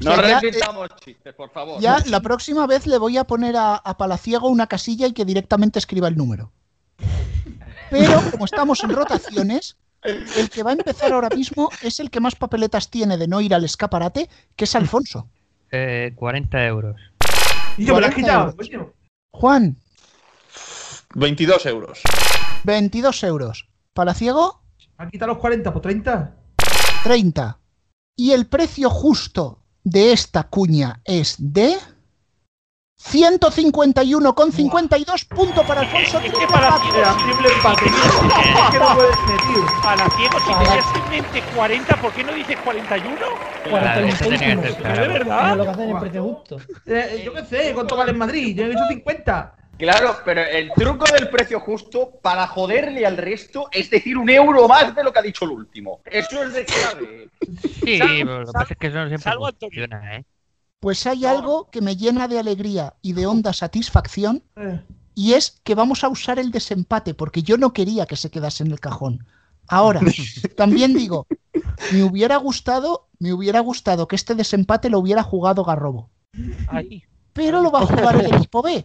No 0.00 0.16
ya, 0.16 0.40
repitamos 0.40 0.88
chistes, 1.04 1.34
por 1.34 1.50
favor. 1.50 1.80
Ya 1.80 1.98
la 2.06 2.20
próxima 2.20 2.66
vez 2.66 2.86
le 2.86 2.96
voy 2.98 3.18
a 3.18 3.24
poner 3.24 3.56
a, 3.56 3.74
a 3.76 3.96
Palaciego 3.98 4.48
una 4.48 4.66
casilla 4.66 5.06
y 5.06 5.12
que 5.12 5.24
directamente 5.26 5.78
escriba 5.78 6.08
el 6.08 6.16
número. 6.16 6.50
Pero 7.90 8.22
como 8.30 8.44
estamos 8.44 8.82
en 8.84 8.90
rotaciones, 8.90 9.76
el 10.02 10.48
que 10.48 10.62
va 10.62 10.70
a 10.70 10.74
empezar 10.74 11.12
ahora 11.12 11.28
mismo 11.28 11.68
es 11.82 12.00
el 12.00 12.10
que 12.10 12.20
más 12.20 12.34
papeletas 12.34 12.88
tiene 12.88 13.18
de 13.18 13.28
no 13.28 13.40
ir 13.40 13.52
al 13.54 13.64
escaparate, 13.64 14.28
que 14.56 14.64
es 14.64 14.74
Alfonso. 14.74 15.28
Eh, 15.70 16.12
40 16.14 16.66
euros. 16.66 16.96
Y 17.76 17.84
yo 17.86 17.94
me 17.94 18.00
la 18.00 18.06
he 18.08 18.12
40 18.12 18.16
quitado. 18.54 18.56
Juan, 19.32 19.76
22 21.14 21.66
euros. 21.66 22.00
22 22.64 23.22
euros. 23.24 23.68
Palaciego, 23.92 24.62
¿Ha 24.98 25.08
quitado 25.08 25.32
los 25.32 25.38
40 25.40 25.72
por 25.72 25.82
30? 25.82 26.36
30. 27.04 27.58
Y 28.16 28.32
el 28.32 28.46
precio 28.46 28.90
justo 28.90 29.62
de 29.82 30.12
esta 30.12 30.42
cuña 30.44 31.00
es 31.04 31.36
de 31.38 31.76
151,52 33.02 35.26
punto 35.28 35.62
para 35.62 35.80
Alfonso. 35.80 36.18
triple 36.20 36.46
para 36.48 36.68
empate. 36.68 36.98
Era 36.98 37.16
triple 37.16 37.48
empate. 37.48 37.86
Es 37.86 37.92
que 38.70 38.78
no 38.78 38.94
puede 38.94 39.14
ser, 39.14 39.40
tío. 39.40 39.64
Palaciego, 39.82 40.38
si 40.40 40.52
tenías 40.52 40.84
en 40.94 41.08
mente 41.10 41.42
40, 41.56 41.96
¿por 42.02 42.12
qué 42.12 42.24
no 42.24 42.32
dices 42.34 42.58
41? 42.62 43.16
Claro, 43.64 44.06
eso 44.06 44.24
tenía 44.24 44.38
que 44.38 44.46
ser 44.46 44.60
¿De 44.60 44.74
claro. 44.82 45.12
verdad? 45.14 45.56
Lo 45.56 45.64
que 45.64 45.70
hacen 45.70 45.88
en 45.90 45.98
precio 46.00 46.22
justo. 46.24 46.58
Eh, 46.86 47.22
yo 47.24 47.32
qué 47.32 47.44
sé, 47.46 47.72
¿cuánto 47.74 47.96
vale 47.96 48.10
en 48.12 48.18
Madrid? 48.18 48.54
Yo 48.56 48.64
he 48.64 48.68
dicho 48.68 48.86
50. 48.86 49.54
Claro, 49.80 50.16
pero 50.26 50.42
el 50.42 50.70
truco 50.74 51.06
del 51.10 51.30
precio 51.30 51.58
justo 51.58 52.10
para 52.22 52.46
joderle 52.46 53.06
al 53.06 53.16
resto 53.16 53.68
es 53.72 53.88
decir 53.88 54.18
un 54.18 54.28
euro 54.28 54.68
más 54.68 54.94
de 54.94 55.02
lo 55.02 55.10
que 55.10 55.18
ha 55.18 55.22
dicho 55.22 55.46
el 55.46 55.52
último. 55.52 56.00
Eso 56.04 56.42
es 56.42 56.52
de 56.52 56.66
clave. 56.66 57.28
Sí, 57.82 57.96
Sal- 57.96 58.08
pero 58.18 58.40
lo 58.40 58.46
que 58.46 58.52
pasa 58.52 58.74
es 58.74 58.78
que 58.78 58.86
eso 58.88 58.96
no 58.98 59.08
siempre 59.08 59.24
salvo 59.24 59.48
funciona, 59.58 60.16
¿eh? 60.16 60.24
Pues 60.80 61.06
hay 61.06 61.24
algo 61.24 61.70
que 61.70 61.80
me 61.80 61.96
llena 61.96 62.28
de 62.28 62.38
alegría 62.38 62.94
y 63.00 63.14
de 63.14 63.26
honda 63.26 63.54
satisfacción 63.54 64.42
y 65.14 65.32
es 65.32 65.60
que 65.64 65.74
vamos 65.74 66.04
a 66.04 66.08
usar 66.08 66.38
el 66.38 66.50
desempate 66.50 67.14
porque 67.14 67.42
yo 67.42 67.56
no 67.56 67.72
quería 67.72 68.04
que 68.04 68.16
se 68.16 68.30
quedase 68.30 68.64
en 68.64 68.72
el 68.72 68.80
cajón. 68.80 69.26
Ahora, 69.66 70.00
también 70.56 70.92
digo, 70.94 71.26
me 71.92 72.02
hubiera 72.02 72.36
gustado, 72.36 73.08
me 73.18 73.32
hubiera 73.32 73.60
gustado 73.60 74.08
que 74.08 74.16
este 74.16 74.34
desempate 74.34 74.90
lo 74.90 74.98
hubiera 74.98 75.22
jugado 75.22 75.64
Garrobo, 75.64 76.10
Ahí. 76.68 77.04
pero 77.32 77.62
lo 77.62 77.70
va 77.70 77.80
a 77.80 77.86
jugar 77.86 78.16
el 78.16 78.26
equipo 78.34 78.62
B, 78.62 78.84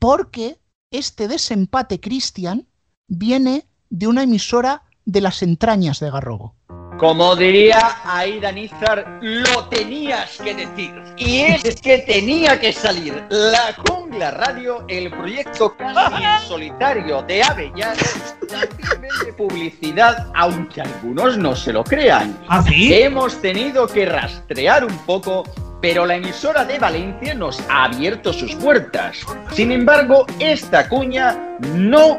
porque 0.00 0.58
este 0.90 1.28
desempate 1.28 2.00
Cristian 2.00 2.66
viene 3.06 3.68
de 3.90 4.08
una 4.08 4.24
emisora 4.24 4.82
de 5.04 5.20
las 5.20 5.42
entrañas 5.42 6.00
de 6.00 6.10
Garrobo. 6.10 6.56
Como 6.98 7.34
diría 7.34 7.96
Aida 8.04 8.52
Nizar, 8.52 9.18
lo 9.22 9.68
tenías 9.68 10.36
que 10.36 10.54
decir. 10.54 10.92
Y 11.16 11.38
es 11.38 11.80
que 11.80 11.98
tenía 11.98 12.60
que 12.60 12.74
salir. 12.74 13.24
La 13.30 13.74
Jungla 13.86 14.32
Radio, 14.32 14.84
el 14.86 15.10
proyecto 15.10 15.74
casi 15.78 16.22
en 16.22 16.40
solitario 16.46 17.22
de 17.22 17.42
Avellanos, 17.42 18.34
también 18.48 19.00
vende 19.00 19.32
publicidad, 19.32 20.30
aunque 20.34 20.82
algunos 20.82 21.38
no 21.38 21.56
se 21.56 21.72
lo 21.72 21.84
crean. 21.84 22.38
¿Ah, 22.48 22.62
sí? 22.68 22.92
Hemos 22.92 23.40
tenido 23.40 23.86
que 23.86 24.04
rastrear 24.04 24.84
un 24.84 24.98
poco, 24.98 25.44
pero 25.80 26.06
la 26.06 26.16
emisora 26.16 26.64
de 26.64 26.78
Valencia 26.78 27.34
nos 27.34 27.60
ha 27.68 27.84
abierto 27.84 28.32
sus 28.32 28.54
puertas. 28.56 29.18
Sin 29.52 29.72
embargo, 29.72 30.26
esta 30.38 30.88
cuña 30.88 31.58
no 31.74 32.18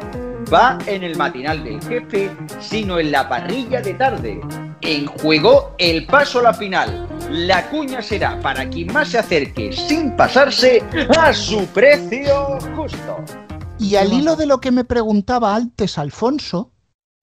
va 0.52 0.78
en 0.86 1.02
el 1.02 1.16
matinal 1.16 1.62
del 1.62 1.80
jefe, 1.82 2.30
sino 2.60 2.98
en 2.98 3.12
la 3.12 3.28
parrilla 3.28 3.80
de 3.80 3.94
tarde. 3.94 4.40
En 4.80 5.06
juego 5.06 5.74
el 5.78 6.06
paso 6.06 6.40
a 6.40 6.42
la 6.42 6.54
final. 6.54 7.08
La 7.30 7.70
cuña 7.70 8.02
será 8.02 8.40
para 8.40 8.68
quien 8.68 8.92
más 8.92 9.10
se 9.10 9.18
acerque 9.18 9.72
sin 9.72 10.16
pasarse 10.16 10.82
a 11.16 11.32
su 11.32 11.66
precio 11.66 12.58
justo. 12.74 13.24
Y 13.78 13.96
al 13.96 14.12
hilo 14.12 14.36
de 14.36 14.46
lo 14.46 14.60
que 14.60 14.70
me 14.70 14.84
preguntaba 14.84 15.54
antes 15.54 15.98
Alfonso, 15.98 16.72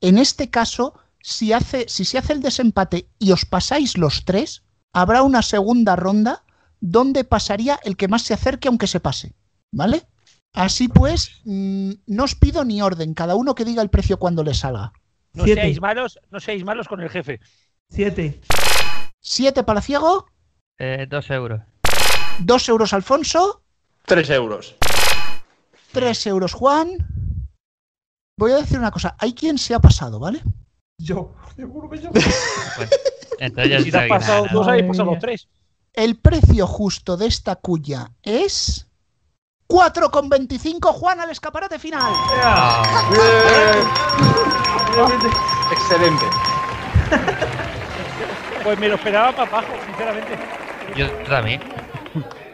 en 0.02 0.18
este 0.18 0.50
caso, 0.50 0.94
si, 1.22 1.54
hace, 1.54 1.86
si 1.88 2.06
se 2.06 2.18
hace 2.18 2.34
el 2.34 2.42
desempate 2.42 3.10
y 3.20 3.32
os 3.32 3.46
pasáis 3.46 3.98
los 3.98 4.26
tres, 4.26 4.64
habrá 4.94 5.24
una 5.24 5.42
segunda 5.42 5.96
ronda 5.96 6.44
donde 6.82 7.24
pasaría 7.24 7.80
el 7.84 7.98
que 7.98 8.08
más 8.08 8.22
se 8.24 8.34
acerque 8.34 8.68
aunque 8.68 8.88
se 8.88 9.00
pase. 9.00 9.34
¿Vale? 9.72 10.04
Así 10.54 10.88
pues, 10.88 11.42
mm, 11.46 11.92
no 12.08 12.24
os 12.24 12.36
pido 12.36 12.66
ni 12.66 12.82
orden, 12.82 13.14
cada 13.14 13.36
uno 13.36 13.54
que 13.54 13.66
diga 13.66 13.82
el 13.84 13.90
precio 13.90 14.18
cuando 14.18 14.44
le 14.44 14.54
salga. 14.54 14.92
No 15.34 15.44
Siete. 15.44 15.62
seáis 15.62 15.80
malos, 15.82 16.20
no 16.32 16.40
seáis 16.40 16.64
malos 16.66 16.88
con 16.88 17.02
el 17.02 17.10
jefe. 17.10 17.40
7. 17.90 18.42
Siete 19.22 19.64
Palaciego, 19.64 20.26
Eh, 20.80 21.06
dos 21.10 21.30
euros. 21.30 21.62
dos 22.40 22.68
euros 22.70 22.94
Alfonso, 22.94 23.64
3 24.06 24.30
euros. 24.32 24.76
tres 25.92 26.26
euros 26.26 26.54
Juan. 26.54 26.90
Voy 28.38 28.54
a 28.54 28.56
decir 28.58 28.80
una 28.80 28.90
cosa, 28.92 29.16
hay 29.20 29.34
quien 29.34 29.58
se 29.58 29.76
ha 29.76 29.80
pasado, 29.80 30.18
¿vale? 30.20 30.42
Yo, 30.98 31.36
seguro 31.56 31.90
que 31.90 32.00
yo. 32.00 32.10
Bueno, 32.12 32.92
entonces 33.40 33.84
Si 33.84 33.92
te 33.92 33.98
has 33.98 34.08
pasado 34.08 34.46
nada. 34.46 34.54
dos, 34.54 34.68
habéis 34.68 34.86
pasado 34.86 35.06
mía. 35.06 35.14
los 35.16 35.22
tres. 35.22 35.48
El 35.94 36.18
precio 36.18 36.68
justo 36.68 37.18
de 37.18 37.28
esta 37.28 37.56
cuya 37.56 38.12
es 38.24 38.88
4,25 39.68 40.92
Juan 40.94 41.20
al 41.20 41.30
escaparate 41.32 41.78
final. 41.80 42.12
Excelente. 45.72 46.26
Pues 48.62 48.78
me 48.78 48.90
lo 48.90 48.96
esperaba 48.96 49.32
para 49.34 49.50
abajo, 49.50 49.74
sinceramente. 49.86 50.38
Yo 50.98 51.10
también. 51.30 51.62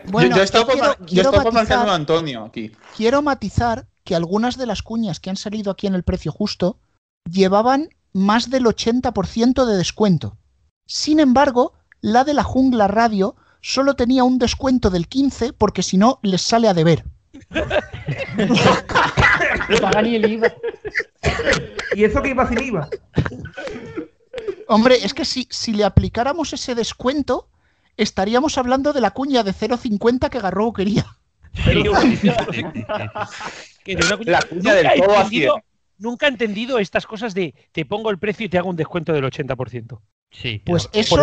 Bueno, 0.05 0.29
yo, 0.29 0.35
yo 0.35 0.41
he 0.43 0.45
estado 0.45 0.67
por, 0.67 1.05
quiero, 1.07 1.31
matizar, 1.31 1.89
Antonio 1.89 2.45
aquí. 2.45 2.71
quiero 2.95 3.23
matizar 3.23 3.87
que 4.03 4.15
algunas 4.15 4.55
de 4.57 4.67
las 4.67 4.83
cuñas 4.83 5.19
que 5.19 5.31
han 5.31 5.35
salido 5.35 5.71
aquí 5.71 5.87
en 5.87 5.95
el 5.95 6.03
precio 6.03 6.31
justo 6.31 6.77
llevaban 7.29 7.89
más 8.13 8.51
del 8.51 8.65
80% 8.65 9.65
de 9.65 9.77
descuento. 9.77 10.37
Sin 10.85 11.19
embargo, 11.19 11.73
la 12.01 12.23
de 12.23 12.33
la 12.33 12.43
Jungla 12.43 12.87
Radio 12.87 13.35
solo 13.61 13.95
tenía 13.95 14.23
un 14.23 14.37
descuento 14.37 14.89
del 14.89 15.07
15 15.07 15.53
porque 15.53 15.81
si 15.83 15.97
no 15.97 16.19
les 16.21 16.41
sale 16.41 16.67
a 16.67 16.73
deber. 16.73 17.03
No 19.69 19.77
paga 19.81 20.01
ni 20.03 20.15
el 20.15 20.31
IVA. 20.31 20.53
¿Y 21.95 22.03
eso 22.03 22.21
que 22.21 22.29
iba 22.29 22.47
sin 22.47 22.61
IVA? 22.61 22.87
Hombre, 24.67 24.95
es 25.03 25.13
que 25.13 25.25
si, 25.25 25.47
si 25.49 25.73
le 25.73 25.83
aplicáramos 25.83 26.53
ese 26.53 26.75
descuento, 26.75 27.49
estaríamos 27.97 28.57
hablando 28.57 28.93
de 28.93 29.01
la 29.01 29.11
cuña 29.11 29.43
de 29.43 29.51
0,50 29.53 30.29
que 30.29 30.39
Garrobo 30.39 30.73
quería. 30.73 31.05
La 33.85 34.41
cuña 34.41 34.43
nunca 34.51 34.73
del 34.75 34.85
he 34.87 35.01
todo 35.01 35.17
a 35.17 35.21
entendido- 35.23 35.53
100. 35.53 35.63
Nunca 35.97 36.25
he 36.25 36.29
entendido 36.29 36.77
estas 36.77 37.07
cosas 37.07 37.33
de 37.33 37.55
te 37.71 37.85
pongo 37.85 38.09
el 38.11 38.19
precio 38.19 38.45
y 38.45 38.49
te 38.49 38.57
hago 38.57 38.69
un 38.69 38.75
descuento 38.75 39.13
del 39.13 39.23
80%. 39.23 39.99
Sí. 40.41 40.61
Pues 40.65 40.89
eso, 40.93 41.17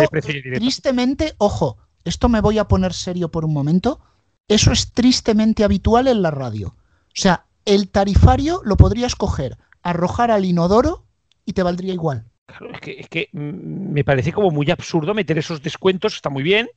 tristemente, 0.55 1.33
ojo, 1.37 1.77
esto 2.03 2.29
me 2.29 2.41
voy 2.41 2.57
a 2.57 2.67
poner 2.67 2.93
serio 2.93 3.29
por 3.29 3.45
un 3.45 3.53
momento. 3.53 3.99
Eso 4.47 4.71
es 4.71 4.91
tristemente 4.91 5.63
habitual 5.63 6.07
en 6.07 6.21
la 6.21 6.31
radio. 6.31 6.69
O 6.69 6.75
sea, 7.15 7.45
el 7.65 7.89
tarifario 7.89 8.61
lo 8.65 8.75
podrías 8.75 9.15
coger, 9.15 9.57
arrojar 9.81 10.31
al 10.31 10.45
inodoro 10.45 11.05
y 11.45 11.53
te 11.53 11.63
valdría 11.63 11.93
igual. 11.93 12.25
Claro, 12.45 12.71
es 12.73 12.81
que, 12.81 12.91
es 12.99 13.07
que 13.09 13.29
me 13.31 14.03
parece 14.03 14.33
como 14.33 14.51
muy 14.51 14.69
absurdo 14.69 15.13
meter 15.13 15.37
esos 15.37 15.61
descuentos, 15.61 16.15
está 16.15 16.29
muy 16.29 16.43
bien, 16.43 16.67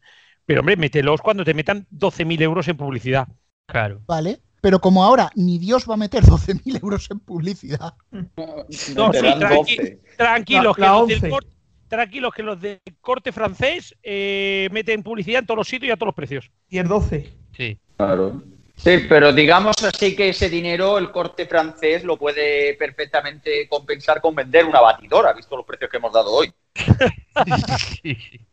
pero 0.45 0.61
hombre, 0.61 0.77
mételos 0.77 1.21
cuando 1.23 1.45
te 1.45 1.55
metan 1.55 1.87
12.000 1.91 2.41
euros 2.43 2.69
en 2.69 2.77
publicidad. 2.77 3.27
Claro. 3.67 4.01
¿Vale? 4.07 4.41
Pero 4.61 4.81
como 4.81 5.05
ahora 5.05 5.31
ni 5.35 5.59
Dios 5.59 5.89
va 5.91 5.95
a 5.95 5.99
meter 5.99 6.23
12.000 6.25 6.81
euros 6.83 7.11
en 7.11 7.19
publicidad. 7.19 7.95
No, 8.13 8.27
sí, 8.71 8.95
Meterán 8.95 9.41
tranqui- 9.41 9.77
12. 9.77 10.01
tranquilos, 10.17 10.65
La- 10.67 10.75
que 10.75 10.81
la 10.83 10.99
los 10.99 11.07
del 11.09 11.17
11. 11.17 11.31
corte, 11.31 11.51
tranquilos 11.89 12.35
que 12.35 12.43
los 12.43 12.61
del 12.61 12.81
corte 13.01 13.33
francés 13.33 13.95
eh, 14.03 14.69
meten 14.73 15.03
publicidad 15.03 15.41
en 15.41 15.47
todos 15.47 15.59
los 15.59 15.69
sitios 15.69 15.89
y 15.89 15.93
a 15.93 15.97
todos 15.97 16.09
los 16.09 16.15
precios. 16.15 16.51
Y 16.69 16.79
el 16.79 16.89
12. 16.89 17.33
Sí. 17.57 17.79
Claro. 17.97 18.43
Sí, 18.77 18.99
pero 19.09 19.33
digamos 19.33 19.77
así 19.83 20.15
que 20.15 20.29
ese 20.29 20.51
dinero 20.51 20.99
el 20.99 21.11
corte 21.11 21.47
francés 21.47 22.05
lo 22.05 22.19
puede 22.19 22.75
perfectamente 22.75 23.67
compensar 23.69 24.21
con 24.21 24.35
vender 24.35 24.67
una 24.67 24.83
batidora, 24.83 25.33
visto 25.33 25.57
los 25.57 25.65
precios 25.65 25.91
que 25.91 25.97
hemos 25.97 26.13
dado 26.13 26.33
hoy. 26.33 26.53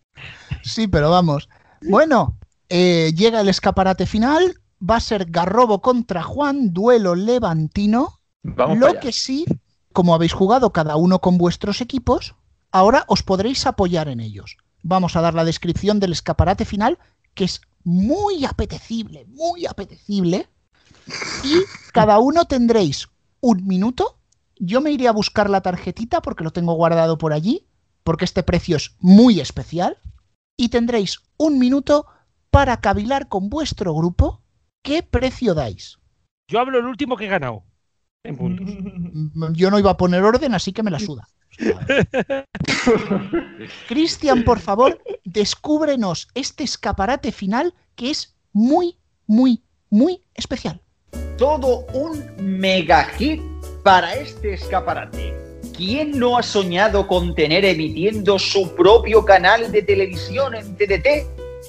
Sí, 0.64 0.88
pero 0.88 1.10
vamos. 1.10 1.50
Bueno, 1.82 2.38
eh, 2.70 3.12
llega 3.14 3.42
el 3.42 3.50
escaparate 3.50 4.06
final. 4.06 4.56
Va 4.82 4.98
a 4.98 5.02
ser 5.02 5.26
Garrobo 5.30 5.82
contra 5.82 6.24
Juan, 6.24 6.74
duelo 6.74 7.16
levantino. 7.16 8.20
Vamos 8.44 8.78
Lo 8.78 9.00
que 9.00 9.12
sí, 9.12 9.46
como 9.92 10.16
habéis 10.16 10.34
jugado 10.34 10.72
cada 10.72 10.96
uno 10.96 11.20
con 11.20 11.38
vuestros 11.38 11.82
equipos, 11.82 12.36
ahora 12.74 13.06
os 13.08 13.24
podréis 13.24 13.66
apoyar 13.66 14.10
en 14.10 14.20
ellos. 14.20 14.58
Vamos 14.82 15.16
a 15.16 15.22
dar 15.22 15.34
la 15.34 15.46
descripción 15.46 16.02
del 16.02 16.12
escaparate 16.12 16.66
final, 16.66 17.00
que 17.34 17.46
es 17.46 17.62
muy 17.86 18.44
apetecible, 18.44 19.26
muy 19.30 19.66
apetecible. 19.66 20.50
Y 21.44 21.62
cada 21.94 22.20
uno 22.20 22.46
tendréis 22.46 23.08
un 23.40 23.66
minuto. 23.66 24.18
Yo 24.58 24.82
me 24.82 24.92
iré 24.92 25.08
a 25.08 25.14
buscar 25.14 25.50
la 25.50 25.62
tarjetita 25.62 26.22
porque 26.22 26.44
lo 26.44 26.52
tengo 26.52 26.74
guardado 26.74 27.18
por 27.18 27.32
allí, 27.32 27.68
porque 28.04 28.26
este 28.26 28.44
precio 28.44 28.76
es 28.76 28.96
muy 29.00 29.40
especial. 29.40 29.98
Y 30.58 30.70
tendréis 30.70 31.20
un 31.38 31.60
minuto 31.60 32.08
para 32.50 32.82
cavilar 32.82 33.28
con 33.28 33.50
vuestro 33.50 33.94
grupo 33.94 34.42
qué 34.82 35.04
precio 35.04 35.54
dais. 35.54 36.00
Yo 36.48 36.60
hablo 36.60 36.80
el 36.80 36.86
último 36.86 37.16
que 37.16 37.26
he 37.26 37.30
ganado. 37.30 37.64
En 38.24 38.38
puntos. 38.38 38.68
Yo 39.54 39.72
no 39.72 39.80
iba 39.80 39.92
a 39.92 39.98
poner 39.98 40.24
orden, 40.24 40.54
así 40.54 40.74
que 40.74 40.84
me 40.84 40.92
la 40.92 41.00
suda. 41.00 41.28
Cristian, 43.88 44.44
por 44.44 44.60
favor, 44.60 45.02
descúbrenos 45.24 46.28
este 46.34 46.64
escaparate 46.64 47.32
final 47.32 47.74
que 47.96 48.12
es 48.12 48.36
muy, 48.52 48.98
muy, 49.28 49.64
muy 49.90 50.22
especial. 50.34 50.82
Todo 51.38 51.86
un 51.94 52.24
mega 52.38 53.06
hit 53.06 53.42
para 53.84 54.16
este 54.16 54.54
escaparate. 54.54 55.34
¿Quién 55.76 56.20
no 56.20 56.38
ha 56.38 56.44
soñado 56.44 57.08
con 57.08 57.34
tener 57.34 57.66
emitiendo 57.66 58.38
su 58.38 58.76
propio 58.76 59.26
canal 59.26 59.72
de 59.72 59.82
televisión 59.82 60.56
en 60.56 60.76
TDT? 60.76 61.26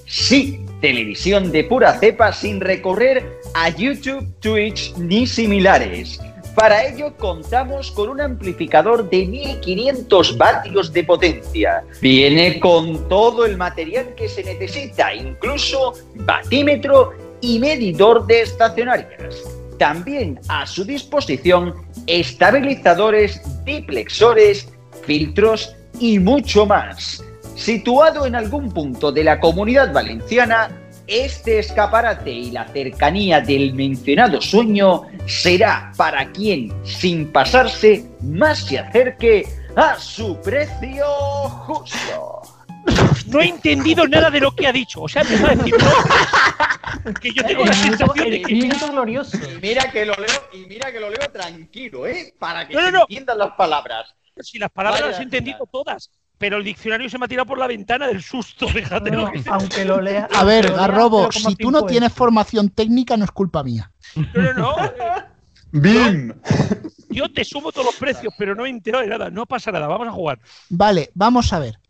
Sí, 0.07 0.61
televisión 0.81 1.51
de 1.51 1.65
pura 1.65 1.99
cepa 1.99 2.33
sin 2.33 2.61
recorrer 2.61 3.41
a 3.55 3.71
YouTube, 3.71 4.27
Twitch 4.41 4.95
ni 4.97 5.27
similares. 5.27 6.21
Para 6.55 6.87
ello 6.87 7.17
contamos 7.17 7.91
con 7.91 8.09
un 8.09 8.21
amplificador 8.21 9.11
de 9.11 9.27
1500 9.27 10.39
vatios 10.39 10.93
de 10.93 11.03
potencia. 11.03 11.83
Viene 12.01 12.61
con 12.61 13.09
todo 13.09 13.45
el 13.45 13.57
material 13.57 14.15
que 14.15 14.29
se 14.29 14.45
necesita, 14.45 15.13
incluso 15.13 15.95
batímetro 16.15 17.13
y 17.41 17.59
medidor 17.59 18.27
de 18.27 18.43
estacionarias. 18.43 19.43
También 19.79 20.39
a 20.49 20.65
su 20.65 20.85
disposición 20.85 21.75
estabilizadores, 22.07 23.43
diplexores, 23.65 24.73
filtros 25.05 25.75
y 25.99 26.21
mucho 26.21 26.67
más. 26.67 27.25
Situado 27.57 28.27
en 28.27 28.37
algún 28.37 28.71
punto 28.73 29.11
de 29.11 29.25
la 29.25 29.41
comunidad 29.41 29.93
valenciana, 29.93 30.71
este 31.07 31.59
escaparate 31.59 32.31
y 32.31 32.51
la 32.51 32.67
cercanía 32.69 33.41
del 33.41 33.75
mencionado 33.75 34.41
sueño 34.41 35.03
será 35.27 35.93
para 35.97 36.31
quien, 36.33 36.73
sin 36.85 37.31
pasarse, 37.31 38.07
más 38.23 38.61
se 38.67 38.79
acerque 38.79 39.47
a 39.77 39.99
su 39.99 40.41
precio 40.41 41.05
justo. 41.67 42.43
No 43.29 43.41
he 43.41 43.47
entendido 43.49 44.07
nada 44.07 44.31
de 44.31 44.41
lo 44.41 44.55
que 44.55 44.67
ha 44.67 44.73
dicho. 44.73 45.03
O 45.03 45.09
sea, 45.09 45.23
empezó 45.23 45.47
a 45.47 45.55
decir 45.55 45.75
no. 45.79 47.15
que 47.15 47.33
yo 47.33 47.45
tengo 47.45 47.65
la 47.65 47.73
sensación 47.73 48.31
de 48.31 48.43
que. 48.43 48.55
minuto 48.55 48.89
glorioso. 48.93 49.39
Y 49.39 49.59
mira 49.61 49.91
que 49.91 50.05
lo 50.05 50.15
leo, 50.15 50.49
y 50.53 50.59
mira 50.67 50.93
que 50.93 51.01
lo 51.01 51.09
leo 51.09 51.31
tranquilo, 51.33 52.07
¿eh? 52.07 52.35
Para 52.39 52.69
que 52.69 52.75
No, 52.75 52.81
no, 52.81 52.87
se 52.87 52.93
no. 52.93 53.01
entiendan 53.03 53.39
las 53.39 53.53
palabras. 53.53 54.15
Si 54.41 54.59
las 54.59 54.71
palabras 54.71 55.01
Vaya 55.01 55.13
las 55.13 55.21
he 55.21 55.23
entendido 55.23 55.67
todas, 55.71 56.11
pero 56.45 56.59
el 56.59 56.65
diccionario 56.65 57.09
se 57.09 57.17
me 57.17 57.25
ha 57.25 57.29
tirado 57.29 57.47
por 57.47 57.57
la 57.57 57.67
ventana 57.67 58.07
del 58.07 58.23
susto. 58.23 58.69
Fíjate 58.69 59.11
No, 59.11 59.23
lo 59.23 59.33
que 59.33 59.43
aunque 59.47 59.83
lo 59.83 59.99
lea. 59.99 60.29
A 60.31 60.45
ver, 60.45 60.71
Garrobo, 60.71 61.31
0,5 61.31 61.49
si 61.49 61.57
tú 61.57 61.71
no 61.71 61.79
es. 61.79 61.87
tienes 61.87 62.13
formación 62.13 62.69
técnica, 62.69 63.17
no 63.17 63.25
es 63.25 63.31
culpa 63.31 63.65
mía. 63.65 63.91
No, 64.15 64.43
no, 64.43 64.53
no. 64.53 64.77
¡Bim! 65.73 66.35
Yo 67.09 67.33
te 67.33 67.47
sumo 67.47 67.73
todos 67.73 67.87
los 67.87 67.95
precios, 67.95 68.35
pero 68.37 68.55
no 68.55 68.65
me 68.65 68.69
he 68.69 68.73
enterado 68.73 69.03
de 69.05 69.09
nada. 69.09 69.31
No 69.31 69.47
pasa 69.47 69.73
nada. 69.73 69.87
Vamos 69.87 70.07
a 70.07 70.13
jugar. 70.13 70.39
Vale, 70.69 71.11
vamos 71.15 71.51
a 71.55 71.61
ver. 71.61 71.81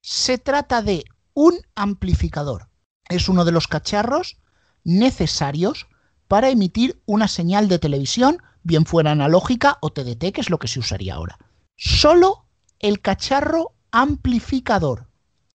Se 0.00 0.38
trata 0.38 0.80
de 0.80 1.04
un 1.34 1.58
amplificador. 1.74 2.70
Es 3.10 3.28
uno 3.28 3.44
de 3.44 3.52
los 3.52 3.68
cacharros 3.68 4.38
necesarios 4.84 5.86
para 6.28 6.48
emitir 6.48 6.98
una 7.04 7.28
señal 7.28 7.68
de 7.68 7.78
televisión, 7.78 8.38
bien 8.62 8.86
fuera 8.86 9.10
analógica 9.10 9.76
o 9.82 9.90
TDT, 9.90 10.32
que 10.32 10.40
es 10.40 10.48
lo 10.48 10.58
que 10.58 10.66
se 10.68 10.78
usaría 10.78 11.16
ahora. 11.16 11.36
Solo 11.76 12.46
el 12.78 13.02
cacharro 13.02 13.74
amplificador. 13.90 15.06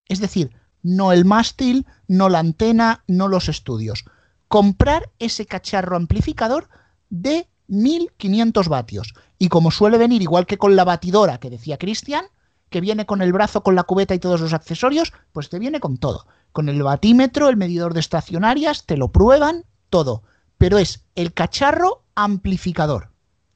Es 0.07 0.19
decir, 0.19 0.51
no 0.81 1.11
el 1.11 1.25
mástil, 1.25 1.85
no 2.07 2.29
la 2.29 2.39
antena, 2.39 3.03
no 3.07 3.27
los 3.27 3.49
estudios. 3.49 4.05
Comprar 4.47 5.11
ese 5.19 5.45
cacharro 5.45 5.95
amplificador 5.95 6.69
de 7.09 7.47
1500 7.67 8.67
vatios. 8.67 9.13
Y 9.37 9.49
como 9.49 9.71
suele 9.71 9.97
venir, 9.97 10.21
igual 10.21 10.45
que 10.45 10.57
con 10.57 10.75
la 10.75 10.83
batidora 10.83 11.39
que 11.39 11.49
decía 11.49 11.77
Cristian, 11.77 12.25
que 12.69 12.81
viene 12.81 13.05
con 13.05 13.21
el 13.21 13.33
brazo, 13.33 13.63
con 13.63 13.75
la 13.75 13.83
cubeta 13.83 14.13
y 14.13 14.19
todos 14.19 14.41
los 14.41 14.53
accesorios, 14.53 15.13
pues 15.31 15.49
te 15.49 15.59
viene 15.59 15.79
con 15.79 15.97
todo. 15.97 16.27
Con 16.51 16.69
el 16.69 16.81
batímetro, 16.83 17.49
el 17.49 17.57
medidor 17.57 17.93
de 17.93 17.99
estacionarias, 17.99 18.85
te 18.85 18.97
lo 18.97 19.11
prueban, 19.11 19.65
todo. 19.89 20.23
Pero 20.57 20.77
es 20.77 21.05
el 21.15 21.33
cacharro 21.33 22.03
amplificador. 22.15 23.08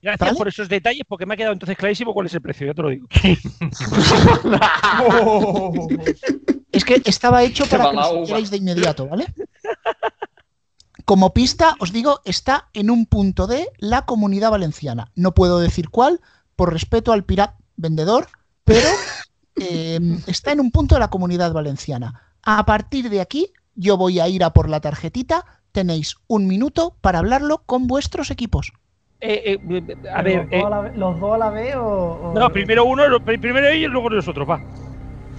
Gracias 0.03 0.31
¿Vale? 0.31 0.37
por 0.37 0.49
esos 0.49 0.67
detalles, 0.67 1.03
porque 1.07 1.25
me 1.25 1.33
ha 1.33 1.37
quedado 1.37 1.53
entonces 1.53 1.77
clarísimo 1.77 2.13
cuál 2.13 2.25
es 2.25 2.33
el 2.33 2.41
precio. 2.41 2.67
Ya 2.67 2.73
te 2.73 2.81
lo 2.81 2.89
digo. 2.89 3.07
Es 6.73 6.83
que 6.83 7.01
estaba 7.05 7.43
hecho 7.43 7.65
para 7.67 7.91
que 7.91 7.95
lo 7.95 8.03
supierais 8.03 8.49
de 8.49 8.57
inmediato, 8.57 9.07
¿vale? 9.07 9.27
Como 11.05 11.31
pista, 11.31 11.75
os 11.79 11.93
digo, 11.93 12.19
está 12.25 12.69
en 12.73 12.89
un 12.89 13.05
punto 13.05 13.45
de 13.45 13.69
la 13.77 14.05
comunidad 14.05 14.49
valenciana. 14.49 15.11
No 15.15 15.35
puedo 15.35 15.59
decir 15.59 15.89
cuál, 15.89 16.19
por 16.55 16.73
respeto 16.73 17.13
al 17.13 17.25
pirat 17.25 17.53
vendedor, 17.75 18.27
pero 18.63 18.89
eh, 19.55 19.99
está 20.25 20.51
en 20.51 20.61
un 20.61 20.71
punto 20.71 20.95
de 20.95 20.99
la 20.99 21.11
comunidad 21.11 21.53
valenciana. 21.53 22.33
A 22.41 22.65
partir 22.65 23.11
de 23.11 23.21
aquí, 23.21 23.53
yo 23.75 23.97
voy 23.97 24.19
a 24.19 24.27
ir 24.27 24.43
a 24.43 24.51
por 24.51 24.67
la 24.67 24.81
tarjetita. 24.81 25.45
Tenéis 25.71 26.15
un 26.27 26.47
minuto 26.47 26.97
para 27.01 27.19
hablarlo 27.19 27.61
con 27.67 27.85
vuestros 27.85 28.31
equipos. 28.31 28.73
Eh, 29.25 29.57
eh, 29.57 29.97
a 30.13 30.21
ver, 30.21 30.35
¿Los, 30.35 30.49
dos 30.49 30.59
eh, 30.59 30.63
a 30.65 30.69
la 30.69 30.79
vez, 30.81 30.97
¿Los 30.97 31.19
dos 31.21 31.33
a 31.33 31.37
la 31.37 31.49
vez 31.49 31.75
o.? 31.77 31.81
o- 32.33 32.33
no, 32.37 32.49
primero 32.51 32.83
uno, 32.83 33.03
primero 33.23 33.67
ellos 33.67 33.89
y 33.89 33.91
luego 33.93 34.09
nosotros, 34.09 34.49
va. 34.49 34.61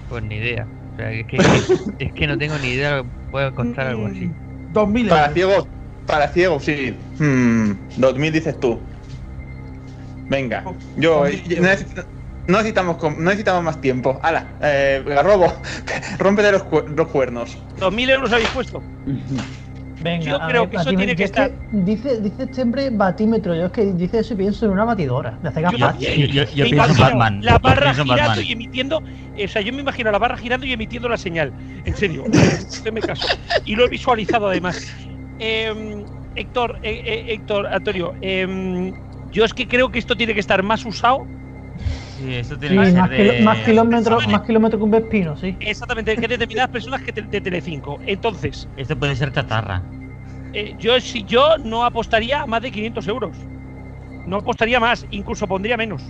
Pues 0.08 0.22
ni 0.22 0.36
idea. 0.36 0.66
O 0.94 0.96
sea, 0.96 1.10
es 1.12 1.26
que, 1.26 1.36
es 1.98 2.12
que 2.14 2.26
no 2.26 2.38
tengo 2.38 2.56
ni 2.58 2.68
idea 2.68 2.90
de 2.92 2.96
lo 2.98 3.04
que 3.04 3.10
puede 3.30 3.52
costar 3.52 3.88
algo 3.88 4.06
así. 4.06 4.30
2000 4.72 5.08
Para 5.08 5.20
euros. 5.26 5.34
ciegos, 5.34 5.68
para 6.06 6.28
ciegos, 6.28 6.64
sí. 6.64 6.96
Hmm, 7.18 7.72
2000 7.98 8.32
dices 8.32 8.58
tú. 8.58 8.80
Venga, 10.30 10.64
yo 10.96 11.26
eh, 11.26 11.42
no, 11.60 11.66
necesito- 11.68 12.06
no 12.46 12.56
necesitamos 12.56 13.02
no 13.02 13.10
necesitamos 13.24 13.62
más 13.64 13.80
tiempo. 13.82 14.18
Hala, 14.22 14.46
eh, 14.62 15.02
Garrobo, 15.06 15.52
rómpete 16.18 16.52
los, 16.52 16.62
cu- 16.64 16.84
los 16.96 17.08
cuernos. 17.08 17.58
2.000 17.78 18.08
euros 18.08 18.32
habéis 18.32 18.48
puesto. 18.48 18.82
Venga, 20.04 20.24
Yo 20.32 20.38
creo 20.46 20.60
ver, 20.62 20.70
que 20.70 20.76
eso 20.76 20.90
tiene 20.90 21.16
que 21.16 21.24
estar- 21.24 21.50
dice, 21.70 22.20
dice 22.20 22.62
hombre 22.62 22.90
batímetro. 22.90 23.56
Yo 23.56 23.64
es 23.66 23.72
que 23.72 23.86
dice 23.94 24.18
eso 24.18 24.34
y 24.34 24.36
pienso 24.36 24.66
en 24.66 24.72
una 24.72 24.84
batidora. 24.84 25.38
De 25.40 25.48
hacer 25.48 25.62
Yo. 25.72 25.78
Yo, 25.78 25.86
yo- 25.98 26.26
yo 26.26 26.40
Me 26.42 26.44
pienso 26.44 26.66
en 26.66 26.74
imagino 26.74 27.00
Batman. 27.00 27.40
La 27.42 27.58
barra 27.58 27.94
girando 27.94 28.14
Batman. 28.14 28.44
y 28.46 28.52
emitiendo. 28.52 28.98
O 28.98 29.48
sea, 29.48 29.62
yo 29.62 29.72
me 29.72 29.80
imagino 29.80 30.12
la 30.12 30.18
barra 30.18 30.36
girando 30.36 30.66
y 30.66 30.72
emitiendo 30.74 31.08
la 31.08 31.16
señal. 31.16 31.54
En 31.86 31.96
serio. 31.96 32.24
Usted 32.68 32.92
me 32.92 33.00
caso. 33.00 33.26
Y 33.64 33.76
lo 33.76 33.86
he 33.86 33.88
visualizado 33.88 34.48
además. 34.48 34.94
Eh, 35.38 36.04
Héctor, 36.34 36.78
eh, 36.82 37.00
eh, 37.06 37.24
Héctor, 37.28 37.66
Antonio, 37.72 38.12
em, 38.20 38.92
yo 39.30 39.44
es 39.46 39.54
que 39.54 39.66
creo 39.66 39.90
que 39.90 40.00
esto 40.00 40.16
tiene 40.16 40.34
que 40.34 40.40
estar 40.40 40.62
más 40.62 40.84
usado. 40.84 41.26
Sí, 42.24 42.68
que 42.68 42.74
más, 42.76 42.92
ser 42.92 43.10
kilo- 43.16 43.32
de. 43.32 43.40
más 43.42 43.58
kilómetros 43.58 44.26
más 44.28 44.42
kilómetros 44.42 44.80
que 44.80 44.84
un 44.84 44.90
Vespino, 44.90 45.36
sí. 45.36 45.56
Exactamente, 45.60 46.16
que 46.16 46.28
determinadas 46.28 46.70
personas 46.70 47.02
que 47.02 47.12
te- 47.12 47.22
de 47.22 47.40
Telecinco. 47.40 47.98
Entonces, 48.06 48.68
Esto 48.76 48.96
puede 48.98 49.14
ser 49.14 49.32
chatarra. 49.32 49.82
eh, 50.54 50.74
yo 50.78 50.98
si 51.00 51.24
yo 51.24 51.58
no 51.64 51.84
apostaría 51.84 52.42
a 52.42 52.46
más 52.46 52.62
de 52.62 52.70
500 52.70 53.06
euros. 53.08 53.36
No 54.26 54.36
apostaría 54.38 54.80
más, 54.80 55.06
incluso 55.10 55.46
pondría 55.46 55.76
menos. 55.76 56.02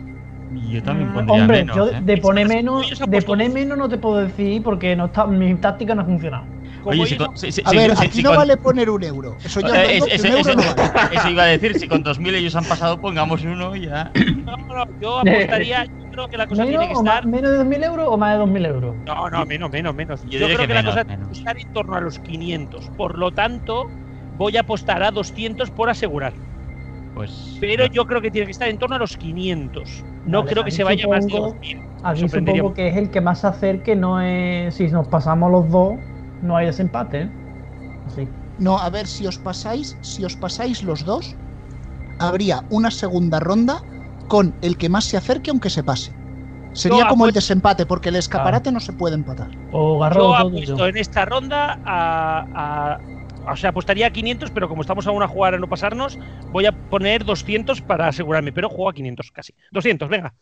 Yo 0.71 0.81
también 0.83 1.11
Mm, 1.11 1.15
pondría 1.15 1.43
Hombre, 1.43 1.59
menos. 1.59 1.77
yo 1.77 1.89
¿eh? 1.89 1.99
de 2.01 2.17
poner 2.19 2.47
menos, 2.47 2.87
de 3.09 3.23
poner 3.23 3.51
menos 3.51 3.77
no 3.77 3.89
te 3.89 3.99
puedo 3.99 4.19
decir 4.19 4.63
porque 4.63 4.95
no 4.95 5.07
está, 5.07 5.27
mi 5.27 5.53
táctica 5.57 5.95
no 5.97 6.03
ha 6.03 6.05
funcionado. 6.05 6.47
Oye, 6.91 7.07
si 7.07 7.17
con- 7.17 7.37
si- 7.37 7.53
si- 7.53 7.63
A 7.65 7.71
si- 7.71 7.77
ver, 7.77 7.97
si- 7.97 8.05
aquí 8.07 8.17
si 8.19 8.23
no 8.23 8.31
con- 8.31 8.39
vale 8.39 8.57
poner 8.57 8.91
un 8.91 9.03
euro. 9.05 9.37
Eso 9.45 9.61
ya 9.61 9.85
es- 9.85 10.05
que 10.05 10.15
eso- 10.15 10.27
un 10.29 10.33
euro 10.35 10.51
eso- 10.51 10.55
no 10.55 10.63
vale. 10.95 11.15
Eso 11.15 11.29
iba 11.31 11.43
a 11.43 11.47
decir, 11.47 11.79
si 11.79 11.89
con 11.89 12.03
2.000 12.03 12.35
ellos 12.35 12.55
han 12.57 12.65
pasado, 12.65 13.01
pongamos 13.01 13.43
uno 13.43 13.75
y 13.77 13.87
ya. 13.87 14.11
no, 14.47 14.57
no, 14.57 14.85
yo 15.01 15.19
apostaría, 15.21 15.85
yo 15.85 16.11
creo 16.11 16.29
que 16.29 16.37
la 16.37 16.47
cosa 16.47 16.65
¿Menos, 16.65 16.81
tiene 16.81 16.95
que 16.95 17.03
más- 17.03 17.15
estar. 17.15 17.27
menos 17.27 17.51
de 17.51 17.57
2.000 17.59 17.85
euros 17.85 18.07
o 18.11 18.17
más 18.17 18.33
de 18.35 18.39
2.000 18.39 18.67
euros? 18.67 18.97
No, 19.07 19.31
no, 19.31 19.47
menos, 19.47 19.71
menos, 19.71 19.95
menos. 19.95 20.23
Yo 20.25 20.47
creo 20.47 20.59
que 20.59 20.67
que, 20.67 20.75
la 20.75 20.85
cosa 20.85 21.05
menos. 21.05 21.07
tiene 21.07 21.27
que 21.27 21.39
estar 21.39 21.57
en 21.59 21.73
torno 21.73 21.95
a 21.97 22.01
los 22.01 22.19
500. 22.19 22.91
Por 22.97 23.19
lo 23.19 23.31
tanto, 23.33 23.85
voy 24.37 24.57
a 24.57 24.61
apostar 24.61 25.03
a 25.03 25.11
200 25.11 25.71
por 25.71 25.89
asegurar. 25.91 26.35
Pues. 27.15 27.57
Pero 27.61 27.87
yo 27.87 28.05
creo 28.07 28.21
que 28.21 28.31
tiene 28.31 28.47
que 28.47 28.51
estar 28.53 28.69
en 28.69 28.77
torno 28.79 28.97
a 28.97 28.99
los 28.99 29.17
500. 29.17 30.05
No 30.27 30.41
Vale, 30.41 30.51
creo 30.53 30.65
que 30.65 30.71
se 30.73 30.83
vaya 30.83 31.07
más 31.07 31.25
de 31.27 31.31
supongo- 31.31 31.53
2000. 31.55 31.79
Aquí 32.03 32.29
supongo 32.29 32.75
que 32.75 32.89
es 32.89 32.97
el 32.97 33.11
que 33.11 33.21
más 33.21 33.41
se 33.41 33.47
acerque, 33.47 33.95
no 33.97 34.21
es. 34.21 34.75
Si 34.75 34.89
nos 34.89 35.07
pasamos 35.09 35.51
los 35.51 35.71
dos, 35.71 35.95
no 36.45 36.57
hay 36.57 36.67
desempate, 36.67 37.23
¿eh? 37.23 37.31
Así. 38.07 38.29
No, 38.59 38.79
a 38.79 38.89
ver, 38.91 39.07
si 39.07 39.27
os 39.27 39.39
pasáis, 39.39 39.97
si 40.03 40.25
os 40.25 40.37
pasáis 40.37 40.83
los 40.83 41.05
dos, 41.05 41.35
habría 42.19 42.63
una 42.71 42.91
segunda 42.91 43.41
ronda 43.41 43.83
con 44.29 44.55
el 44.63 44.77
que 44.77 44.89
más 44.89 45.05
se 45.05 45.17
acerque 45.17 45.51
aunque 45.51 45.71
se 45.71 45.83
pase. 45.83 46.13
Sería 46.73 47.03
Yo 47.03 47.09
como 47.09 47.27
el 47.27 47.33
desempate, 47.33 47.87
porque 47.87 48.09
el 48.09 48.17
escaparate 48.17 48.73
no 48.73 48.81
se 48.81 48.93
puede 48.93 49.15
empatar. 49.15 49.49
O 49.73 49.95
Yo 49.95 50.01
Garro 50.01 50.21
todo 50.21 50.35
apuesto 50.37 50.87
en 50.89 50.97
esta 50.97 51.25
ronda 51.25 51.81
a, 51.85 52.95
a- 52.95 53.53
O 53.53 53.57
sea, 53.57 53.71
apostaría 53.71 54.07
a 54.07 54.11
500, 54.11 54.51
pero 54.51 54.69
como 54.69 54.81
estamos 54.83 55.07
a 55.07 55.11
una 55.13 55.29
jugada 55.29 55.57
a 55.57 55.61
no 55.61 55.69
pasarnos, 55.69 56.19
voy 56.51 56.67
a 56.67 56.73
poner 56.73 57.25
200 57.25 57.81
para 57.83 58.09
asegurarme. 58.09 58.53
Pero 58.53 58.69
juego 58.69 58.89
a 58.89 58.93
500 58.95 59.31
casi. 59.33 59.55
200, 59.71 60.09
venga. 60.09 60.35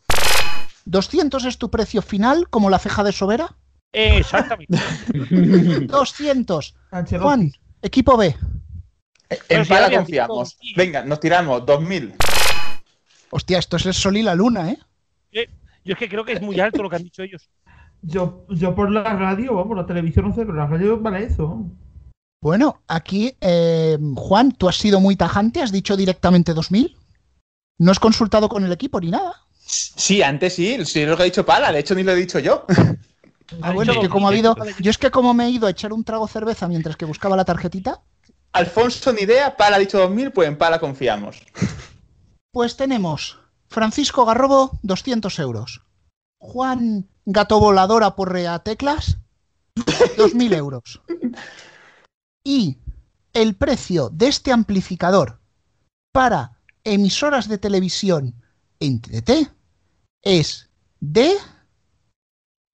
¿200 0.85 1.45
es 1.45 1.57
tu 1.57 1.69
precio 1.69 2.01
final, 2.01 2.47
como 2.49 2.69
la 2.69 2.79
ceja 2.79 3.03
de 3.03 3.11
Sobera? 3.11 3.55
Eh, 3.93 4.17
exactamente. 4.17 4.77
200. 5.87 6.75
Ancelotti. 6.91 7.23
Juan, 7.23 7.51
equipo 7.81 8.17
B. 8.17 8.35
En 9.29 9.37
Pero 9.47 9.63
si 9.63 9.69
pala 9.69 9.91
confiamos. 9.91 10.57
Venga, 10.75 11.03
nos 11.05 11.19
tiramos, 11.19 11.65
2000. 11.65 12.15
Hostia, 13.29 13.59
esto 13.59 13.77
es 13.77 13.85
el 13.85 13.93
sol 13.93 14.17
y 14.17 14.23
la 14.23 14.35
luna, 14.35 14.71
¿eh? 14.71 14.79
Eh, 15.31 15.49
Yo 15.83 15.93
es 15.93 15.99
que 15.99 16.09
creo 16.09 16.25
que 16.25 16.33
es 16.33 16.41
muy 16.41 16.59
alto 16.59 16.83
lo 16.83 16.89
que 16.89 16.97
han 16.97 17.03
dicho 17.03 17.23
ellos. 17.23 17.49
Yo, 18.01 18.45
yo 18.49 18.75
por 18.75 18.91
la 18.91 19.03
radio, 19.03 19.55
vamos, 19.55 19.77
la 19.77 19.85
televisión 19.85 20.27
no 20.27 20.35
sé, 20.35 20.41
pero 20.41 20.53
la 20.53 20.67
radio 20.67 20.99
vale 20.99 21.23
eso. 21.23 21.65
Bueno, 22.41 22.81
aquí, 22.87 23.35
eh, 23.39 23.97
Juan, 24.15 24.51
tú 24.51 24.67
has 24.67 24.75
sido 24.75 24.99
muy 24.99 25.15
tajante, 25.15 25.61
has 25.61 25.71
dicho 25.71 25.95
directamente 25.95 26.53
2000. 26.53 26.97
No 27.79 27.91
has 27.91 27.99
consultado 27.99 28.49
con 28.49 28.65
el 28.65 28.71
equipo 28.71 28.99
ni 28.99 29.09
nada. 29.09 29.33
Sí, 29.65 30.21
antes 30.21 30.55
sí, 30.55 30.83
sí 30.85 31.01
es 31.01 31.07
lo 31.07 31.15
que 31.15 31.23
ha 31.23 31.25
dicho 31.25 31.45
Pala, 31.45 31.71
de 31.71 31.79
hecho 31.79 31.95
ni 31.95 32.03
lo 32.03 32.11
he 32.11 32.15
dicho 32.15 32.39
yo. 32.39 32.65
Ah, 33.61 33.71
bueno, 33.71 33.93
es 33.93 33.99
que 33.99 34.09
como 34.09 34.27
ha 34.27 34.31
habido. 34.31 34.55
Yo 34.79 34.91
es 34.91 34.97
que 34.97 35.11
como 35.11 35.33
me 35.33 35.45
he 35.45 35.49
ido 35.49 35.67
a 35.67 35.71
echar 35.71 35.93
un 35.93 36.03
trago 36.03 36.27
cerveza 36.27 36.67
mientras 36.67 36.95
que 36.97 37.05
buscaba 37.05 37.35
la 37.35 37.45
tarjetita, 37.45 38.01
Alfonso 38.53 39.13
ni 39.13 39.21
idea, 39.21 39.55
Pala 39.57 39.77
ha 39.77 39.79
dicho 39.79 39.97
2000, 39.97 40.31
pues 40.31 40.47
en 40.47 40.57
Pala 40.57 40.79
confiamos. 40.79 41.41
pues 42.51 42.77
tenemos 42.77 43.39
Francisco 43.69 44.25
Garrobo, 44.25 44.77
200 44.83 45.39
euros. 45.39 45.81
Juan 46.39 47.07
Gato 47.25 47.59
Voladora 47.59 48.15
por 48.15 48.31
Rea 48.31 48.59
Teclas, 48.59 49.17
2.000 49.75 50.55
euros. 50.55 51.01
Y 52.43 52.77
el 53.33 53.55
precio 53.55 54.09
de 54.09 54.27
este 54.27 54.51
amplificador 54.51 55.39
para 56.11 56.59
emisoras 56.83 57.47
de 57.47 57.57
televisión 57.57 58.35
en 58.79 59.01
TDT 59.01 59.51
es 60.21 60.69
de 60.99 61.33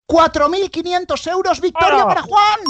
4.500 0.08 1.30
euros. 1.30 1.60
¡Victoria 1.60 2.06
para 2.06 2.22
Juan! 2.22 2.60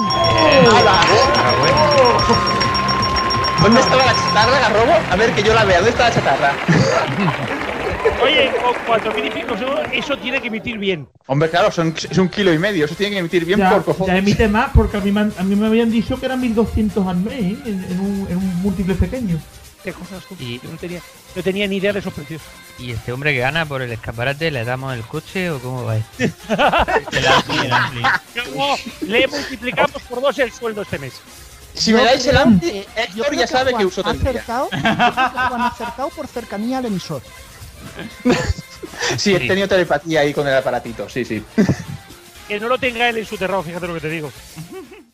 ¿Dónde 3.63 3.81
estaba 3.81 4.05
la 4.07 4.13
chatarra, 4.15 4.59
Garrobo? 4.61 4.93
A 5.11 5.17
ver, 5.17 5.33
que 5.35 5.43
yo 5.43 5.55
la 5.55 5.65
vea. 5.65 5.77
¿Dónde 5.77 5.91
está 5.91 6.09
la 6.09 6.15
chatarra? 6.15 6.53
Oye, 8.23 8.51
con 8.63 8.75
4.000 8.97 9.27
y 9.27 9.31
pico 9.31 9.55
euros, 9.55 9.81
eso 9.93 10.17
tiene 10.19 10.41
que 10.41 10.49
emitir 10.49 10.79
bien. 10.79 11.09
Hombre, 11.27 11.51
claro, 11.51 11.71
son, 11.71 11.95
es 12.11 12.19
un 12.19 12.29
kilo 12.29 12.53
y 12.53 12.59
medio. 12.59 12.85
Eso 12.87 12.95
tiene 12.95 13.13
que 13.13 13.19
emitir 13.19 13.45
bien 13.45 13.59
Ya, 13.59 13.71
por 13.71 13.85
cojones. 13.85 14.07
ya 14.15 14.19
emite 14.19 14.49
más 14.49 14.71
porque 14.75 14.97
a 14.97 15.01
mí, 15.01 15.11
a 15.17 15.43
mí 15.45 15.57
me 15.57 15.67
habían 15.67 15.91
dicho 15.91 16.19
que 16.19 16.27
eran 16.27 16.41
1200 16.41 17.07
al 17.07 17.17
mes 17.17 17.35
¿eh? 17.35 17.57
en, 17.67 17.85
en 17.91 18.01
un, 18.01 18.27
en 18.31 18.37
un 18.39 18.63
múltiple 18.63 18.95
pequeño. 18.95 19.39
¿Qué 19.85 19.93
cosas 19.93 20.25
tú? 20.27 20.37
Y- 20.41 20.61
Yo 20.61 20.71
no 20.71 20.77
tenía, 20.77 21.01
no 21.35 21.43
tenía 21.43 21.67
ni 21.69 21.77
idea 21.77 21.93
de 21.93 22.01
esos 22.01 22.13
precios. 22.13 22.43
¿Y 22.79 22.93
este 22.93 23.13
hombre 23.13 23.33
que 23.33 23.41
gana 23.41 23.67
por 23.67 23.83
el 23.83 23.91
escaparate 23.93 24.51
le 24.51 24.65
damos 24.65 24.95
el 24.95 25.03
coche 25.03 25.51
o 25.51 25.59
cómo 25.61 25.85
va 25.85 25.97
esto? 25.97 26.25
El 27.13 27.27
ampli, 27.27 27.59
el 27.67 27.73
ampli. 27.73 28.03
Le 29.03 29.27
multiplicamos 29.29 30.03
por 30.03 30.21
dos 30.21 30.39
el 30.39 30.53
sueldo 30.53 30.83
este 30.83 30.99
mes. 30.99 31.15
Si 31.75 31.93
me 31.93 32.03
dais 32.05 32.27
el 32.27 32.37
yo 33.15 33.23
Héctor 33.25 33.37
ya 33.37 33.47
sabe 33.47 33.75
que 33.75 33.85
uso 33.87 34.03
tendría. 34.03 34.31
acertado, 34.31 34.69
yo 34.71 34.79
creo 34.81 34.97
que 34.97 35.63
acertado 35.63 36.09
por 36.11 36.27
cercanía 36.27 36.79
al 36.79 36.87
emisor. 36.87 37.23
Sí, 39.17 39.35
he 39.35 39.41
tenido 39.47 39.67
telepatía 39.69 40.21
ahí 40.21 40.33
con 40.33 40.47
el 40.47 40.55
aparatito, 40.55 41.09
sí, 41.09 41.25
sí. 41.25 41.43
Que 42.47 42.61
no 42.61 42.69
lo 42.69 42.79
tenga 42.79 43.09
él 43.09 43.19
en 43.19 43.27
su 43.27 43.37
terrado, 43.37 43.63
fíjate 43.63 43.87
lo 43.89 43.95
que 43.95 44.01
te 44.01 44.09
digo. 44.09 44.31